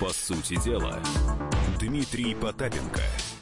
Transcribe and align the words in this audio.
По 0.00 0.10
сути 0.10 0.56
дела, 0.64 1.00
Дмитрий 1.80 2.34
Потапенко– 2.34 3.00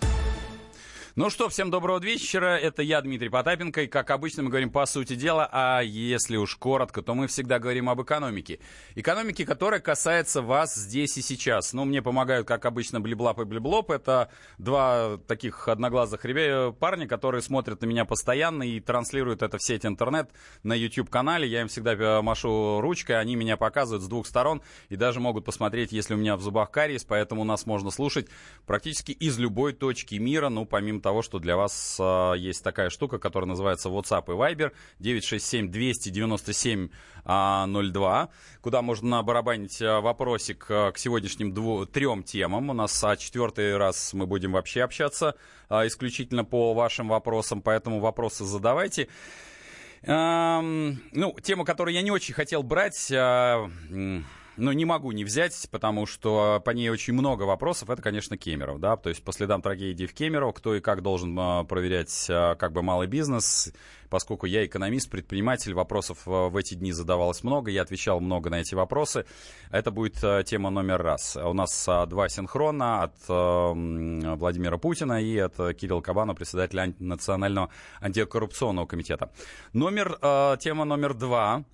ну 1.16 1.30
что, 1.30 1.48
всем 1.48 1.70
доброго 1.70 2.00
вечера. 2.00 2.58
Это 2.58 2.82
я, 2.82 3.00
Дмитрий 3.00 3.28
Потапенко. 3.28 3.82
И, 3.82 3.86
как 3.86 4.10
обычно, 4.10 4.42
мы 4.42 4.48
говорим 4.48 4.70
по 4.70 4.84
сути 4.84 5.14
дела, 5.14 5.48
а 5.52 5.80
если 5.80 6.36
уж 6.36 6.56
коротко, 6.56 7.02
то 7.02 7.14
мы 7.14 7.28
всегда 7.28 7.60
говорим 7.60 7.88
об 7.88 8.02
экономике. 8.02 8.58
Экономике, 8.96 9.46
которая 9.46 9.78
касается 9.78 10.42
вас 10.42 10.74
здесь 10.74 11.16
и 11.16 11.22
сейчас. 11.22 11.72
Ну, 11.72 11.84
мне 11.84 12.02
помогают, 12.02 12.48
как 12.48 12.64
обычно, 12.64 13.00
Блиблап 13.00 13.38
и 13.38 13.44
Блиблоп. 13.44 13.92
Это 13.92 14.28
два 14.58 15.18
таких 15.28 15.68
одноглазых 15.68 16.24
ребят, 16.24 16.76
парня, 16.80 17.06
которые 17.06 17.42
смотрят 17.42 17.80
на 17.82 17.86
меня 17.86 18.04
постоянно 18.04 18.64
и 18.64 18.80
транслируют 18.80 19.42
это 19.42 19.58
в 19.58 19.62
сеть 19.62 19.86
интернет 19.86 20.30
на 20.64 20.72
YouTube-канале. 20.72 21.46
Я 21.46 21.60
им 21.60 21.68
всегда 21.68 21.92
э, 21.92 22.22
машу 22.22 22.80
ручкой, 22.80 23.20
они 23.20 23.36
меня 23.36 23.56
показывают 23.56 24.02
с 24.02 24.08
двух 24.08 24.26
сторон 24.26 24.62
и 24.88 24.96
даже 24.96 25.20
могут 25.20 25.44
посмотреть, 25.44 25.92
если 25.92 26.14
у 26.14 26.16
меня 26.16 26.36
в 26.36 26.40
зубах 26.40 26.72
кариес, 26.72 27.04
поэтому 27.04 27.44
нас 27.44 27.66
можно 27.66 27.92
слушать 27.92 28.26
практически 28.66 29.12
из 29.12 29.38
любой 29.38 29.74
точки 29.74 30.16
мира, 30.16 30.48
ну, 30.48 30.66
помимо 30.66 31.03
того, 31.04 31.20
что 31.20 31.38
для 31.38 31.56
вас 31.56 31.98
э, 32.00 32.32
есть 32.38 32.64
такая 32.64 32.88
штука, 32.88 33.18
которая 33.18 33.46
называется 33.46 33.90
WhatsApp 33.90 34.24
и 34.28 34.30
Viber 34.30 34.72
967 35.00 35.70
297 35.70 36.88
э, 37.24 37.66
02, 37.66 38.28
куда 38.62 38.80
можно 38.80 39.22
барабанить 39.22 39.82
а, 39.82 40.00
вопросик 40.00 40.64
э, 40.70 40.92
к 40.92 40.98
сегодняшним 40.98 41.52
дву- 41.52 41.84
трем 41.84 42.22
темам. 42.22 42.70
У 42.70 42.72
нас 42.72 43.04
а, 43.04 43.16
четвертый 43.16 43.76
раз 43.76 44.14
мы 44.14 44.26
будем 44.26 44.52
вообще 44.52 44.82
общаться 44.82 45.36
э, 45.68 45.86
исключительно 45.86 46.42
по 46.42 46.72
вашим 46.72 47.08
вопросам, 47.08 47.60
поэтому 47.60 48.00
вопросы 48.00 48.44
задавайте. 48.44 49.08
Эм, 50.02 51.02
ну, 51.12 51.36
тему, 51.42 51.64
которую 51.64 51.94
я 51.94 52.00
не 52.00 52.10
очень 52.10 52.32
хотел 52.32 52.62
брать, 52.62 53.10
э, 53.10 53.68
но 54.56 54.72
не 54.72 54.84
могу 54.84 55.12
не 55.12 55.24
взять, 55.24 55.68
потому 55.70 56.06
что 56.06 56.62
по 56.64 56.70
ней 56.70 56.88
очень 56.88 57.14
много 57.14 57.44
вопросов. 57.44 57.90
Это, 57.90 58.02
конечно, 58.02 58.36
Кемеров, 58.36 58.80
да, 58.80 58.96
то 58.96 59.08
есть 59.08 59.22
по 59.22 59.32
следам 59.32 59.62
трагедии 59.62 60.06
в 60.06 60.14
Кемерово, 60.14 60.52
кто 60.52 60.74
и 60.74 60.80
как 60.80 61.02
должен 61.02 61.36
а, 61.38 61.64
проверять 61.64 62.26
а, 62.30 62.54
как 62.54 62.72
бы 62.72 62.82
малый 62.82 63.06
бизнес, 63.06 63.72
поскольку 64.14 64.46
я 64.46 64.64
экономист, 64.64 65.10
предприниматель, 65.10 65.74
вопросов 65.74 66.18
а, 66.26 66.48
в 66.48 66.56
эти 66.56 66.74
дни 66.74 66.92
задавалось 66.92 67.42
много, 67.42 67.72
я 67.72 67.82
отвечал 67.82 68.20
много 68.20 68.48
на 68.48 68.60
эти 68.60 68.76
вопросы. 68.76 69.26
Это 69.72 69.90
будет 69.90 70.20
тема 70.46 70.70
номер 70.70 71.02
раз. 71.02 71.36
У 71.36 71.52
нас 71.52 71.84
два 72.06 72.28
синхрона 72.28 73.02
от 73.02 73.16
Владимира 73.26 74.78
Путина 74.78 75.20
и 75.20 75.36
от 75.36 75.56
Кирилла 75.76 76.00
Кабана, 76.00 76.36
председателя 76.36 76.94
Национального 77.00 77.70
антикоррупционного 78.00 78.86
комитета. 78.86 79.32
Номер, 79.72 80.16
тема 80.60 80.84
номер 80.84 81.14
два 81.14 81.64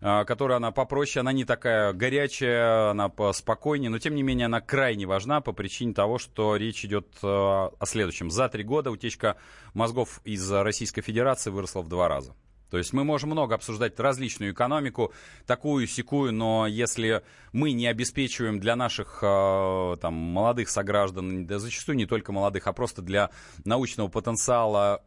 которая 0.00 0.56
она 0.56 0.70
попроще, 0.72 1.20
она 1.20 1.32
не 1.32 1.44
такая 1.44 1.92
горячая, 1.92 2.92
она 2.92 3.12
спокойнее, 3.34 3.90
но 3.90 3.98
тем 3.98 4.14
не 4.14 4.22
менее 4.22 4.46
она 4.46 4.62
крайне 4.62 5.04
важна 5.04 5.42
по 5.42 5.52
причине 5.52 5.92
того, 5.92 6.16
что 6.16 6.56
речь 6.56 6.86
идет 6.86 7.06
о 7.22 7.70
следующем. 7.84 8.30
За 8.30 8.48
три 8.48 8.64
года 8.64 8.90
утечка 8.90 9.36
мозгов 9.74 10.22
из 10.24 10.50
Российской 10.50 11.02
Федерации 11.02 11.50
выросла 11.50 11.82
в 11.82 11.88
два 11.90 12.08
раза. 12.08 12.34
То 12.70 12.78
есть 12.78 12.92
мы 12.92 13.04
можем 13.04 13.30
много 13.30 13.56
обсуждать 13.56 13.98
различную 13.98 14.52
экономику, 14.52 15.12
такую, 15.44 15.88
секую, 15.88 16.32
но 16.32 16.68
если 16.68 17.22
мы 17.52 17.72
не 17.72 17.88
обеспечиваем 17.88 18.60
для 18.60 18.76
наших 18.76 19.18
а, 19.22 19.96
там, 19.96 20.14
молодых 20.14 20.70
сограждан, 20.70 21.46
да 21.46 21.58
зачастую 21.58 21.96
не 21.96 22.06
только 22.06 22.32
молодых, 22.32 22.68
а 22.68 22.72
просто 22.72 23.02
для 23.02 23.30
научного 23.64 24.08
потенциала 24.08 25.02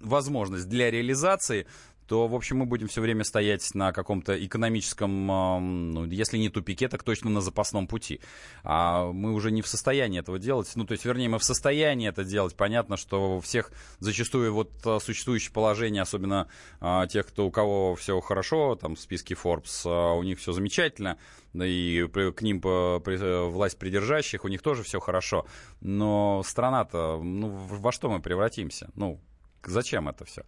возможность 0.00 0.68
для 0.68 0.90
реализации, 0.90 1.66
то, 2.06 2.28
в 2.28 2.34
общем, 2.34 2.58
мы 2.58 2.66
будем 2.66 2.88
все 2.88 3.00
время 3.00 3.24
стоять 3.24 3.74
на 3.74 3.92
каком-то 3.92 4.44
экономическом, 4.44 5.26
ну, 5.26 6.04
если 6.06 6.38
не 6.38 6.48
тупике, 6.48 6.88
так 6.88 7.02
точно 7.02 7.30
на 7.30 7.40
запасном 7.40 7.86
пути. 7.86 8.20
А 8.62 9.10
мы 9.12 9.32
уже 9.32 9.50
не 9.50 9.62
в 9.62 9.68
состоянии 9.68 10.20
этого 10.20 10.38
делать. 10.38 10.70
Ну, 10.74 10.84
то 10.84 10.92
есть, 10.92 11.04
вернее, 11.04 11.28
мы 11.28 11.38
в 11.38 11.44
состоянии 11.44 12.08
это 12.08 12.24
делать. 12.24 12.54
Понятно, 12.54 12.96
что 12.96 13.36
у 13.36 13.40
всех 13.40 13.72
зачастую 13.98 14.52
вот 14.52 14.70
а, 14.84 14.98
существующее 15.00 15.52
положение, 15.52 16.02
особенно 16.02 16.48
а, 16.80 17.06
тех, 17.06 17.26
кто, 17.26 17.46
у 17.46 17.50
кого 17.50 17.94
все 17.96 18.20
хорошо, 18.20 18.76
там, 18.76 18.96
в 18.96 19.00
списке 19.00 19.34
Forbes, 19.34 19.82
а, 19.84 20.14
у 20.14 20.22
них 20.22 20.38
все 20.38 20.52
замечательно, 20.52 21.18
и 21.54 22.06
к 22.12 22.42
ним 22.42 22.60
по, 22.60 23.00
при, 23.04 23.48
власть 23.48 23.78
придержащих, 23.78 24.44
у 24.44 24.48
них 24.48 24.62
тоже 24.62 24.82
все 24.82 25.00
хорошо. 25.00 25.46
Но 25.80 26.42
страна-то, 26.46 27.20
ну, 27.22 27.48
во 27.48 27.92
что 27.92 28.10
мы 28.10 28.20
превратимся? 28.20 28.90
Ну, 28.94 29.20
зачем 29.64 30.08
это 30.08 30.24
все? 30.24 30.44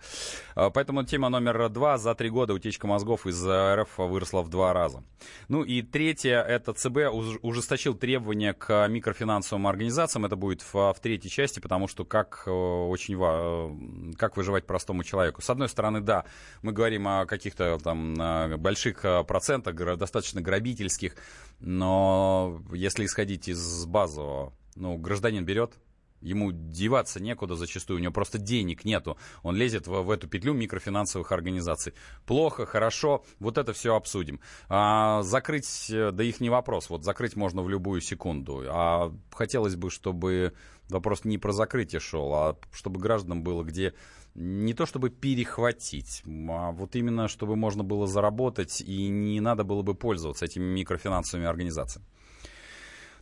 А, 0.54 0.70
поэтому 0.70 1.04
тема 1.04 1.28
номер 1.28 1.68
два. 1.68 1.98
За 1.98 2.14
три 2.14 2.30
года 2.30 2.54
утечка 2.54 2.86
мозгов 2.86 3.26
из 3.26 3.44
РФ 3.46 3.98
выросла 3.98 4.42
в 4.42 4.48
два 4.48 4.72
раза. 4.72 5.02
Ну 5.48 5.62
и 5.62 5.82
третье, 5.82 6.40
это 6.40 6.72
ЦБ 6.72 7.12
ужесточил 7.42 7.94
требования 7.94 8.54
к 8.54 8.86
микрофинансовым 8.88 9.66
организациям. 9.66 10.26
Это 10.26 10.36
будет 10.36 10.62
в, 10.62 10.74
в 10.74 10.96
третьей 11.00 11.30
части, 11.30 11.60
потому 11.60 11.88
что 11.88 12.04
как 12.04 12.44
э, 12.46 12.50
очень 12.50 13.16
э, 13.20 14.14
как 14.16 14.36
выживать 14.36 14.66
простому 14.66 15.04
человеку. 15.04 15.42
С 15.42 15.50
одной 15.50 15.68
стороны, 15.68 16.00
да, 16.00 16.24
мы 16.62 16.72
говорим 16.72 17.08
о 17.08 17.26
каких-то 17.26 17.78
там 17.82 18.14
э, 18.20 18.56
больших 18.56 19.04
процентах, 19.26 19.74
достаточно 19.96 20.40
грабительских, 20.40 21.16
но 21.60 22.62
если 22.72 23.04
исходить 23.04 23.48
из 23.48 23.86
базового, 23.86 24.52
ну, 24.76 24.96
гражданин 24.96 25.44
берет, 25.44 25.74
Ему 26.20 26.52
деваться 26.52 27.22
некуда 27.22 27.54
зачастую, 27.54 27.98
у 27.98 28.02
него 28.02 28.12
просто 28.12 28.38
денег 28.38 28.84
нету. 28.84 29.16
Он 29.42 29.56
лезет 29.56 29.86
в, 29.86 30.02
в 30.02 30.10
эту 30.10 30.28
петлю 30.28 30.54
микрофинансовых 30.54 31.32
организаций. 31.32 31.94
Плохо, 32.26 32.66
хорошо, 32.66 33.24
вот 33.38 33.58
это 33.58 33.72
все 33.72 33.94
обсудим. 33.94 34.40
А, 34.68 35.22
закрыть, 35.22 35.90
э, 35.90 36.10
да 36.12 36.24
их 36.24 36.40
не 36.40 36.50
вопрос, 36.50 36.90
вот 36.90 37.04
закрыть 37.04 37.36
можно 37.36 37.62
в 37.62 37.68
любую 37.68 38.00
секунду. 38.00 38.64
А 38.68 39.12
хотелось 39.32 39.76
бы, 39.76 39.90
чтобы 39.90 40.54
вопрос 40.88 41.24
не 41.24 41.38
про 41.38 41.52
закрытие 41.52 42.00
шел, 42.00 42.32
а 42.34 42.56
чтобы 42.72 43.00
гражданам 43.00 43.42
было 43.42 43.62
где 43.62 43.94
не 44.34 44.72
то 44.72 44.86
чтобы 44.86 45.10
перехватить, 45.10 46.22
а 46.48 46.70
вот 46.70 46.94
именно 46.94 47.28
чтобы 47.28 47.56
можно 47.56 47.82
было 47.82 48.06
заработать 48.06 48.80
и 48.80 49.08
не 49.08 49.40
надо 49.40 49.64
было 49.64 49.82
бы 49.82 49.94
пользоваться 49.94 50.44
этими 50.44 50.64
микрофинансовыми 50.64 51.48
организациями. 51.48 52.06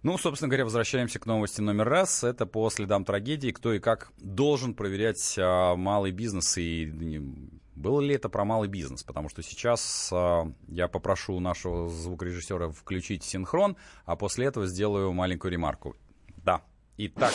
Ну, 0.06 0.16
собственно 0.18 0.48
говоря, 0.48 0.62
возвращаемся 0.62 1.18
к 1.18 1.26
новости 1.26 1.60
номер 1.60 1.88
раз. 1.88 2.22
Это 2.22 2.46
по 2.46 2.70
следам 2.70 3.04
трагедии, 3.04 3.50
кто 3.50 3.72
и 3.72 3.80
как 3.80 4.12
должен 4.18 4.72
проверять 4.72 5.34
а, 5.36 5.74
малый 5.74 6.12
бизнес 6.12 6.56
и 6.58 7.20
было 7.74 8.00
ли 8.00 8.14
это 8.14 8.28
про 8.28 8.44
малый 8.44 8.68
бизнес? 8.68 9.02
Потому 9.02 9.28
что 9.28 9.42
сейчас 9.42 10.10
а, 10.12 10.44
я 10.68 10.86
попрошу 10.86 11.40
нашего 11.40 11.88
звукорежиссера 11.88 12.68
включить 12.70 13.24
синхрон, 13.24 13.76
а 14.04 14.14
после 14.14 14.46
этого 14.46 14.68
сделаю 14.68 15.12
маленькую 15.12 15.50
ремарку. 15.50 15.96
Да. 16.36 16.62
Итак. 16.98 17.32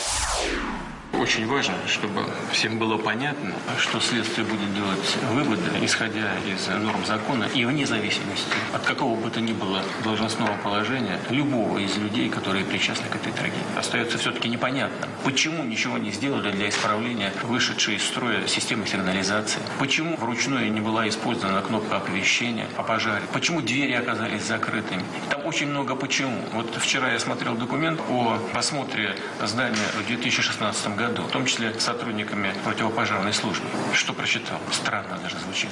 Очень 1.22 1.46
важно, 1.46 1.76
чтобы 1.86 2.24
всем 2.50 2.78
было 2.78 2.98
понятно, 2.98 3.54
что 3.78 4.00
следствие 4.00 4.44
будет 4.44 4.74
делать 4.74 5.16
выводы, 5.30 5.62
исходя 5.80 6.32
из 6.44 6.66
норм 6.66 7.06
закона 7.06 7.44
и 7.54 7.64
вне 7.64 7.86
зависимости 7.86 8.50
от 8.72 8.82
какого 8.82 9.14
бы 9.14 9.30
то 9.30 9.40
ни 9.40 9.52
было 9.52 9.84
должностного 10.02 10.56
положения 10.64 11.20
любого 11.30 11.78
из 11.78 11.96
людей, 11.96 12.28
которые 12.28 12.64
причастны 12.64 13.06
к 13.08 13.14
этой 13.14 13.32
трагедии. 13.32 13.62
Остается 13.76 14.18
все-таки 14.18 14.48
непонятным, 14.48 15.08
почему 15.22 15.62
ничего 15.62 15.96
не 15.96 16.10
сделали 16.10 16.50
для 16.50 16.68
исправления 16.68 17.32
вышедшей 17.44 17.94
из 17.94 18.04
строя 18.04 18.44
системы 18.48 18.88
сигнализации, 18.88 19.60
почему 19.78 20.16
вручную 20.16 20.72
не 20.72 20.80
была 20.80 21.08
использована 21.08 21.62
кнопка 21.62 21.98
оповещения 21.98 22.66
о 22.76 22.82
пожаре, 22.82 23.22
почему 23.32 23.60
двери 23.60 23.92
оказались 23.92 24.42
закрытыми. 24.42 25.04
Там 25.30 25.46
очень 25.46 25.68
много 25.68 25.94
почему. 25.94 26.40
Вот 26.52 26.74
вчера 26.74 27.12
я 27.12 27.20
смотрел 27.20 27.54
документ 27.54 28.00
о 28.10 28.40
осмотре 28.54 29.14
здания 29.40 29.86
в 29.96 30.04
2016 30.08 30.96
году 30.96 31.11
году, 31.12 31.28
в 31.28 31.30
том 31.30 31.46
числе 31.46 31.78
сотрудниками 31.78 32.54
противопожарной 32.64 33.32
службы. 33.32 33.66
Что 33.92 34.12
прочитал? 34.12 34.58
Странно 34.70 35.18
даже 35.22 35.38
звучит. 35.38 35.70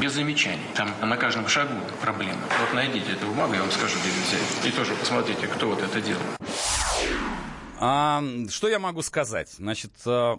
Без 0.00 0.12
замечаний. 0.12 0.62
Там 0.74 0.92
на 1.00 1.16
каждом 1.16 1.48
шагу 1.48 1.74
проблема. 2.02 2.40
Вот 2.60 2.74
найдите 2.74 3.12
эту 3.12 3.26
бумагу, 3.26 3.54
я 3.54 3.60
вам 3.60 3.70
скажу, 3.70 3.96
где 4.00 4.10
взять. 4.10 4.66
И 4.66 4.76
тоже 4.76 4.94
посмотрите, 4.94 5.46
кто 5.46 5.68
вот 5.68 5.82
это 5.82 6.00
делал. 6.00 6.22
А, 7.78 8.22
что 8.48 8.68
я 8.68 8.78
могу 8.78 9.02
сказать? 9.02 9.50
Значит, 9.50 9.92
э, 10.04 10.36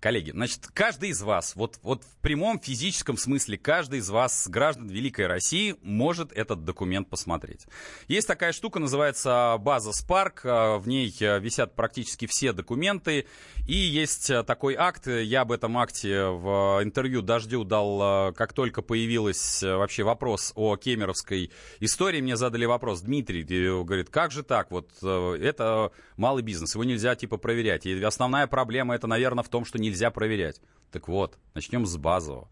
Коллеги, 0.00 0.30
значит, 0.30 0.68
каждый 0.72 1.10
из 1.10 1.22
вас, 1.22 1.56
вот, 1.56 1.78
вот 1.82 2.04
в 2.04 2.16
прямом 2.22 2.60
физическом 2.60 3.16
смысле, 3.16 3.58
каждый 3.58 3.98
из 3.98 4.08
вас, 4.10 4.46
граждан 4.48 4.88
Великой 4.88 5.26
России, 5.26 5.74
может 5.82 6.32
этот 6.32 6.64
документ 6.64 7.08
посмотреть. 7.08 7.66
Есть 8.06 8.28
такая 8.28 8.52
штука, 8.52 8.78
называется 8.78 9.56
база 9.58 9.90
Spark, 9.90 10.40
э, 10.44 10.78
в 10.78 10.86
ней 10.86 11.14
э, 11.18 11.40
висят 11.40 11.74
практически 11.74 12.26
все 12.26 12.52
документы, 12.52 13.26
и 13.66 13.74
есть 13.74 14.30
э, 14.30 14.44
такой 14.44 14.76
акт, 14.76 15.08
я 15.08 15.40
об 15.40 15.50
этом 15.50 15.76
акте 15.76 16.26
в 16.26 16.80
интервью 16.82 17.20
Дождю 17.20 17.64
дал, 17.64 18.32
как 18.34 18.52
только 18.52 18.82
появилась 18.82 19.62
вообще 19.62 20.04
вопрос 20.04 20.52
о 20.54 20.76
кемеровской 20.76 21.50
истории, 21.80 22.20
мне 22.20 22.36
задали 22.36 22.66
вопрос, 22.66 23.00
Дмитрий, 23.00 23.42
говорит, 23.82 24.10
как 24.10 24.30
же 24.30 24.44
так, 24.44 24.70
вот 24.70 24.90
это 25.02 25.90
малый 26.18 26.42
бизнес, 26.42 26.74
его 26.74 26.84
нельзя 26.84 27.16
типа 27.16 27.38
проверять, 27.38 27.86
и 27.86 28.02
основная 28.02 28.46
проблема 28.46 28.94
это, 28.94 29.06
наверное, 29.06 29.42
в 29.42 29.48
том, 29.48 29.64
что 29.64 29.78
не 29.78 29.88
нельзя 29.88 30.10
проверять. 30.10 30.60
Так 30.92 31.08
вот, 31.08 31.38
начнем 31.54 31.86
с 31.86 31.96
базового. 31.96 32.50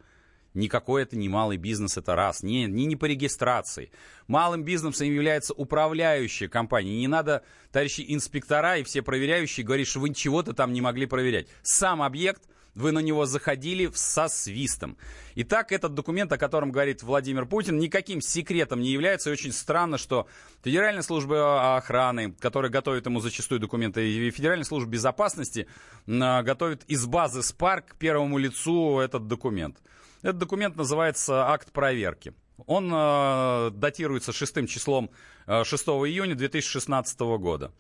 Никакой 0.55 1.03
это 1.03 1.19
не 1.19 1.29
малый 1.29 1.59
бизнес, 1.59 1.99
это 1.99 2.15
раз. 2.15 2.43
Не, 2.43 2.65
не, 2.65 2.87
не 2.87 2.97
по 2.97 3.05
регистрации. 3.05 3.91
Малым 4.27 4.65
бизнесом 4.65 5.07
является 5.07 5.53
управляющая 5.53 6.49
компания. 6.49 6.97
Не 6.97 7.09
надо, 7.09 7.45
товарищи 7.71 8.03
инспектора 8.09 8.79
и 8.79 8.83
все 8.83 9.03
проверяющие, 9.03 9.67
говорить, 9.67 9.87
что 9.87 10.01
вы 10.01 10.09
ничего-то 10.09 10.55
там 10.55 10.73
не 10.73 10.81
могли 10.81 11.05
проверять. 11.05 11.49
Сам 11.63 12.01
объект– 12.01 12.43
вы 12.77 12.93
на 12.93 13.01
него 13.01 13.25
заходили 13.25 13.91
со 13.95 14.29
свистом. 14.29 14.97
Итак, 15.35 15.73
этот 15.73 15.95
документ, 15.95 16.31
о 16.31 16.39
котором 16.39 16.71
говорит 16.71 17.03
Владимир 17.03 17.47
Путин, 17.47 17.79
никаким 17.79 18.21
секретом 18.21 18.81
не 18.81 18.91
является. 18.91 19.31
И 19.31 19.33
очень 19.33 19.53
странно, 19.53 19.97
что 19.99 20.29
Федеральная 20.63 21.03
служба 21.03 21.77
охраны, 21.77 22.33
которая 22.33 22.71
готовит 22.71 23.07
ему 23.07 23.21
зачастую 23.21 23.61
документы, 23.61 24.07
и 24.07 24.31
Федеральная 24.31 24.65
служба 24.65 24.91
безопасности 24.91 25.67
готовит 26.07 26.85
из 26.85 27.07
базы 27.07 27.43
СПАРК 27.43 27.97
первому 27.99 28.37
лицу 28.37 29.01
этот 29.01 29.27
документ. 29.27 29.79
Этот 30.21 30.39
документ 30.39 30.77
называется 30.77 31.49
«Акт 31.49 31.73
проверки». 31.73 32.35
Он 32.67 32.91
э, 32.93 33.71
датируется 33.73 34.33
шестым 34.33 34.67
числом 34.67 35.11
э, 35.47 35.63
6 35.65 35.87
июня 35.87 36.35
2016 36.35 37.21
года. 37.21 37.71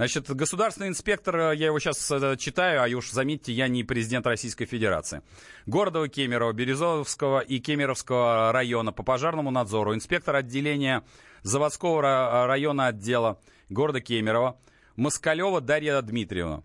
Значит, 0.00 0.34
государственный 0.34 0.88
инспектор, 0.88 1.36
э, 1.36 1.56
я 1.56 1.66
его 1.66 1.78
сейчас 1.78 2.10
э, 2.10 2.34
читаю, 2.38 2.82
а 2.82 2.96
уж 2.96 3.10
заметьте, 3.10 3.52
я 3.52 3.68
не 3.68 3.84
президент 3.84 4.26
Российской 4.26 4.64
Федерации. 4.64 5.20
Городова 5.66 6.08
Кемерово, 6.08 6.54
Березовского 6.54 7.40
и 7.40 7.58
Кемеровского 7.58 8.50
района 8.50 8.92
по 8.92 9.02
пожарному 9.02 9.50
надзору, 9.50 9.94
инспектор 9.94 10.36
отделения 10.36 11.04
заводского 11.42 12.46
района 12.46 12.86
отдела 12.86 13.42
города 13.68 14.00
Кемерово, 14.00 14.58
Москалева 14.96 15.60
Дарья 15.60 16.00
Дмитриевна. 16.00 16.62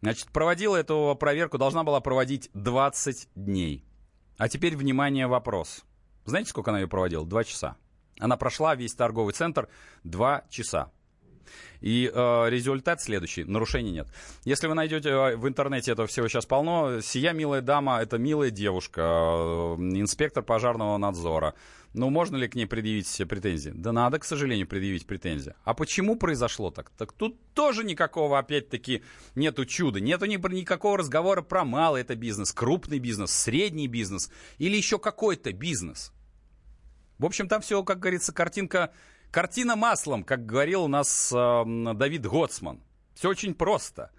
Значит, 0.00 0.28
проводила 0.28 0.76
эту 0.76 1.14
проверку, 1.20 1.58
должна 1.58 1.84
была 1.84 2.00
проводить 2.00 2.48
20 2.54 3.28
дней. 3.34 3.84
А 4.38 4.48
теперь, 4.48 4.78
внимание, 4.78 5.26
вопрос. 5.26 5.84
Знаете, 6.24 6.48
сколько 6.48 6.70
она 6.70 6.80
ее 6.80 6.88
проводила? 6.88 7.26
Два 7.26 7.44
часа. 7.44 7.76
Она 8.18 8.38
прошла 8.38 8.74
весь 8.74 8.94
торговый 8.94 9.34
центр 9.34 9.68
два 10.04 10.44
часа. 10.48 10.90
И 11.80 12.10
э, 12.12 12.50
результат 12.50 13.00
следующий. 13.02 13.44
Нарушений 13.44 13.92
нет. 13.92 14.08
Если 14.44 14.66
вы 14.66 14.74
найдете 14.74 15.10
э, 15.10 15.36
в 15.36 15.48
интернете 15.48 15.92
этого 15.92 16.06
всего 16.06 16.28
сейчас 16.28 16.46
полно, 16.46 17.00
сия 17.00 17.32
милая 17.32 17.60
дама, 17.60 18.00
это 18.00 18.18
милая 18.18 18.50
девушка, 18.50 19.00
э, 19.00 19.74
инспектор 19.80 20.42
пожарного 20.42 20.96
надзора. 20.98 21.54
Ну, 21.94 22.08
можно 22.08 22.36
ли 22.36 22.48
к 22.48 22.54
ней 22.54 22.66
предъявить 22.66 23.20
претензии? 23.28 23.70
Да 23.74 23.92
надо, 23.92 24.18
к 24.18 24.24
сожалению, 24.24 24.66
предъявить 24.66 25.06
претензии. 25.06 25.54
А 25.64 25.74
почему 25.74 26.16
произошло 26.16 26.70
так? 26.70 26.90
Так 26.90 27.12
тут 27.12 27.38
тоже 27.52 27.84
никакого, 27.84 28.38
опять-таки, 28.38 29.02
нету 29.34 29.66
чуда. 29.66 30.00
Нету 30.00 30.24
ни, 30.24 30.36
никакого 30.54 30.96
разговора 30.96 31.42
про 31.42 31.64
малый 31.64 32.00
это 32.00 32.16
бизнес, 32.16 32.52
крупный 32.52 32.98
бизнес, 32.98 33.30
средний 33.30 33.88
бизнес 33.88 34.30
или 34.58 34.76
еще 34.76 34.98
какой-то 34.98 35.52
бизнес. 35.52 36.12
В 37.18 37.26
общем, 37.26 37.46
там 37.46 37.60
все, 37.60 37.82
как 37.84 38.00
говорится, 38.00 38.32
картинка 38.32 38.92
Картина 39.32 39.74
маслом, 39.76 40.24
как 40.24 40.44
говорил 40.44 40.84
у 40.84 40.88
нас 40.88 41.32
э, 41.34 41.64
Давид 41.94 42.26
Гоцман. 42.26 42.82
Все 43.14 43.30
очень 43.30 43.54
просто. 43.54 44.10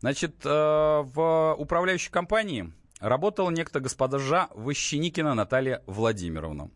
Значит, 0.00 0.44
э, 0.44 0.50
в 0.50 1.56
управляющей 1.58 2.10
компании 2.10 2.70
работала 3.00 3.48
некто 3.50 3.80
госпожа 3.80 4.50
Ващеникина 4.52 5.32
Наталья 5.32 5.82
Владимировна. 5.86 6.70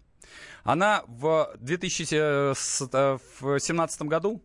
Она 0.64 1.05
в 1.06 1.52
2017 1.58 4.02
году 4.02 4.43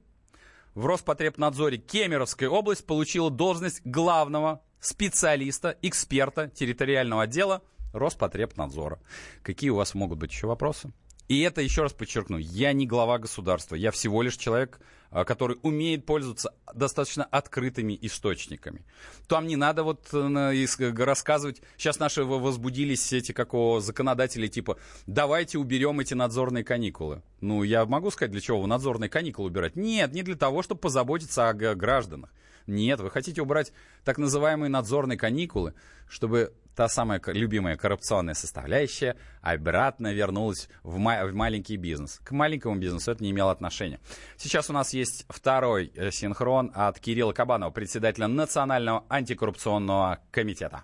в 0.76 0.86
Роспотребнадзоре 0.86 1.78
Кемеровской 1.78 2.50
области 2.50 2.84
получила 2.84 3.32
должность 3.32 3.82
главного 3.86 4.62
специалиста, 4.82 5.78
эксперта 5.82 6.50
территориального 6.50 7.24
отдела 7.24 7.62
Роспотребнадзора. 7.94 9.00
Какие 9.42 9.70
у 9.70 9.78
вас 9.78 9.94
могут 9.94 10.20
быть 10.20 10.32
еще 10.32 10.48
вопросы? 10.48 10.92
И 11.28 11.42
это, 11.42 11.62
еще 11.62 11.84
раз 11.84 11.94
подчеркну, 11.94 12.38
я 12.38 12.74
не 12.74 12.86
глава 12.86 13.18
государства, 13.18 13.76
я 13.76 13.92
всего 13.92 14.22
лишь 14.22 14.36
человек, 14.36 14.80
а, 15.12 15.26
который 15.26 15.58
умеет 15.62 16.06
пользоваться 16.06 16.54
достаточно 16.74 17.26
открытыми 17.26 17.98
источниками. 18.02 18.86
Там 19.28 19.46
не 19.46 19.56
надо 19.56 19.84
вот 19.84 20.08
э, 20.14 20.66
рассказывать, 21.04 21.62
сейчас 21.78 22.00
наши 22.00 22.24
возбудились 22.24 23.12
эти 23.12 23.34
какого 23.34 23.82
законодатели, 23.82 24.48
типа, 24.48 24.78
давайте 25.08 25.58
уберем 25.58 26.00
эти 26.00 26.14
надзорные 26.14 26.64
каникулы. 26.64 27.22
Ну, 27.42 27.64
я 27.64 27.86
могу 27.86 28.10
сказать, 28.12 28.32
для 28.32 28.42
чего 28.42 28.62
вы 28.62 28.68
надзорные 28.68 29.10
каникулы 29.10 29.50
убирать? 29.50 29.76
Нет, 29.76 30.14
не 30.14 30.24
для 30.24 30.36
того, 30.36 30.64
чтобы 30.64 30.82
позаботиться 30.82 31.50
о 31.50 31.54
гражданах. 31.54 32.30
Нет, 32.68 33.00
вы 33.00 33.10
хотите 33.10 33.42
убрать 33.42 33.74
так 34.04 34.18
называемые 34.18 34.70
надзорные 34.70 35.18
каникулы, 35.18 35.74
чтобы 36.10 36.54
та 36.76 36.88
самая 36.88 37.22
любимая 37.28 37.78
коррупционная 37.78 38.34
составляющая 38.34 39.18
обратно 39.42 40.14
вернулась 40.14 40.70
в, 40.84 40.98
ма- 40.98 41.26
в 41.26 41.34
маленький 41.34 41.76
бизнес. 41.78 42.20
К 42.24 42.32
маленькому 42.32 42.78
бизнесу 42.78 43.12
это 43.12 43.24
не 43.24 43.32
имело 43.32 43.52
отношения. 43.52 44.00
Сейчас 44.38 44.70
у 44.70 44.74
нас 44.74 44.94
есть 44.94 45.26
второй 45.30 45.92
э, 45.96 46.12
синхрон 46.12 46.72
от 46.74 47.00
Кирилла 47.00 47.34
Кабанова, 47.34 47.72
председателя 47.72 48.28
Национального 48.28 49.06
антикоррупционного 49.10 50.20
комитета. 50.32 50.84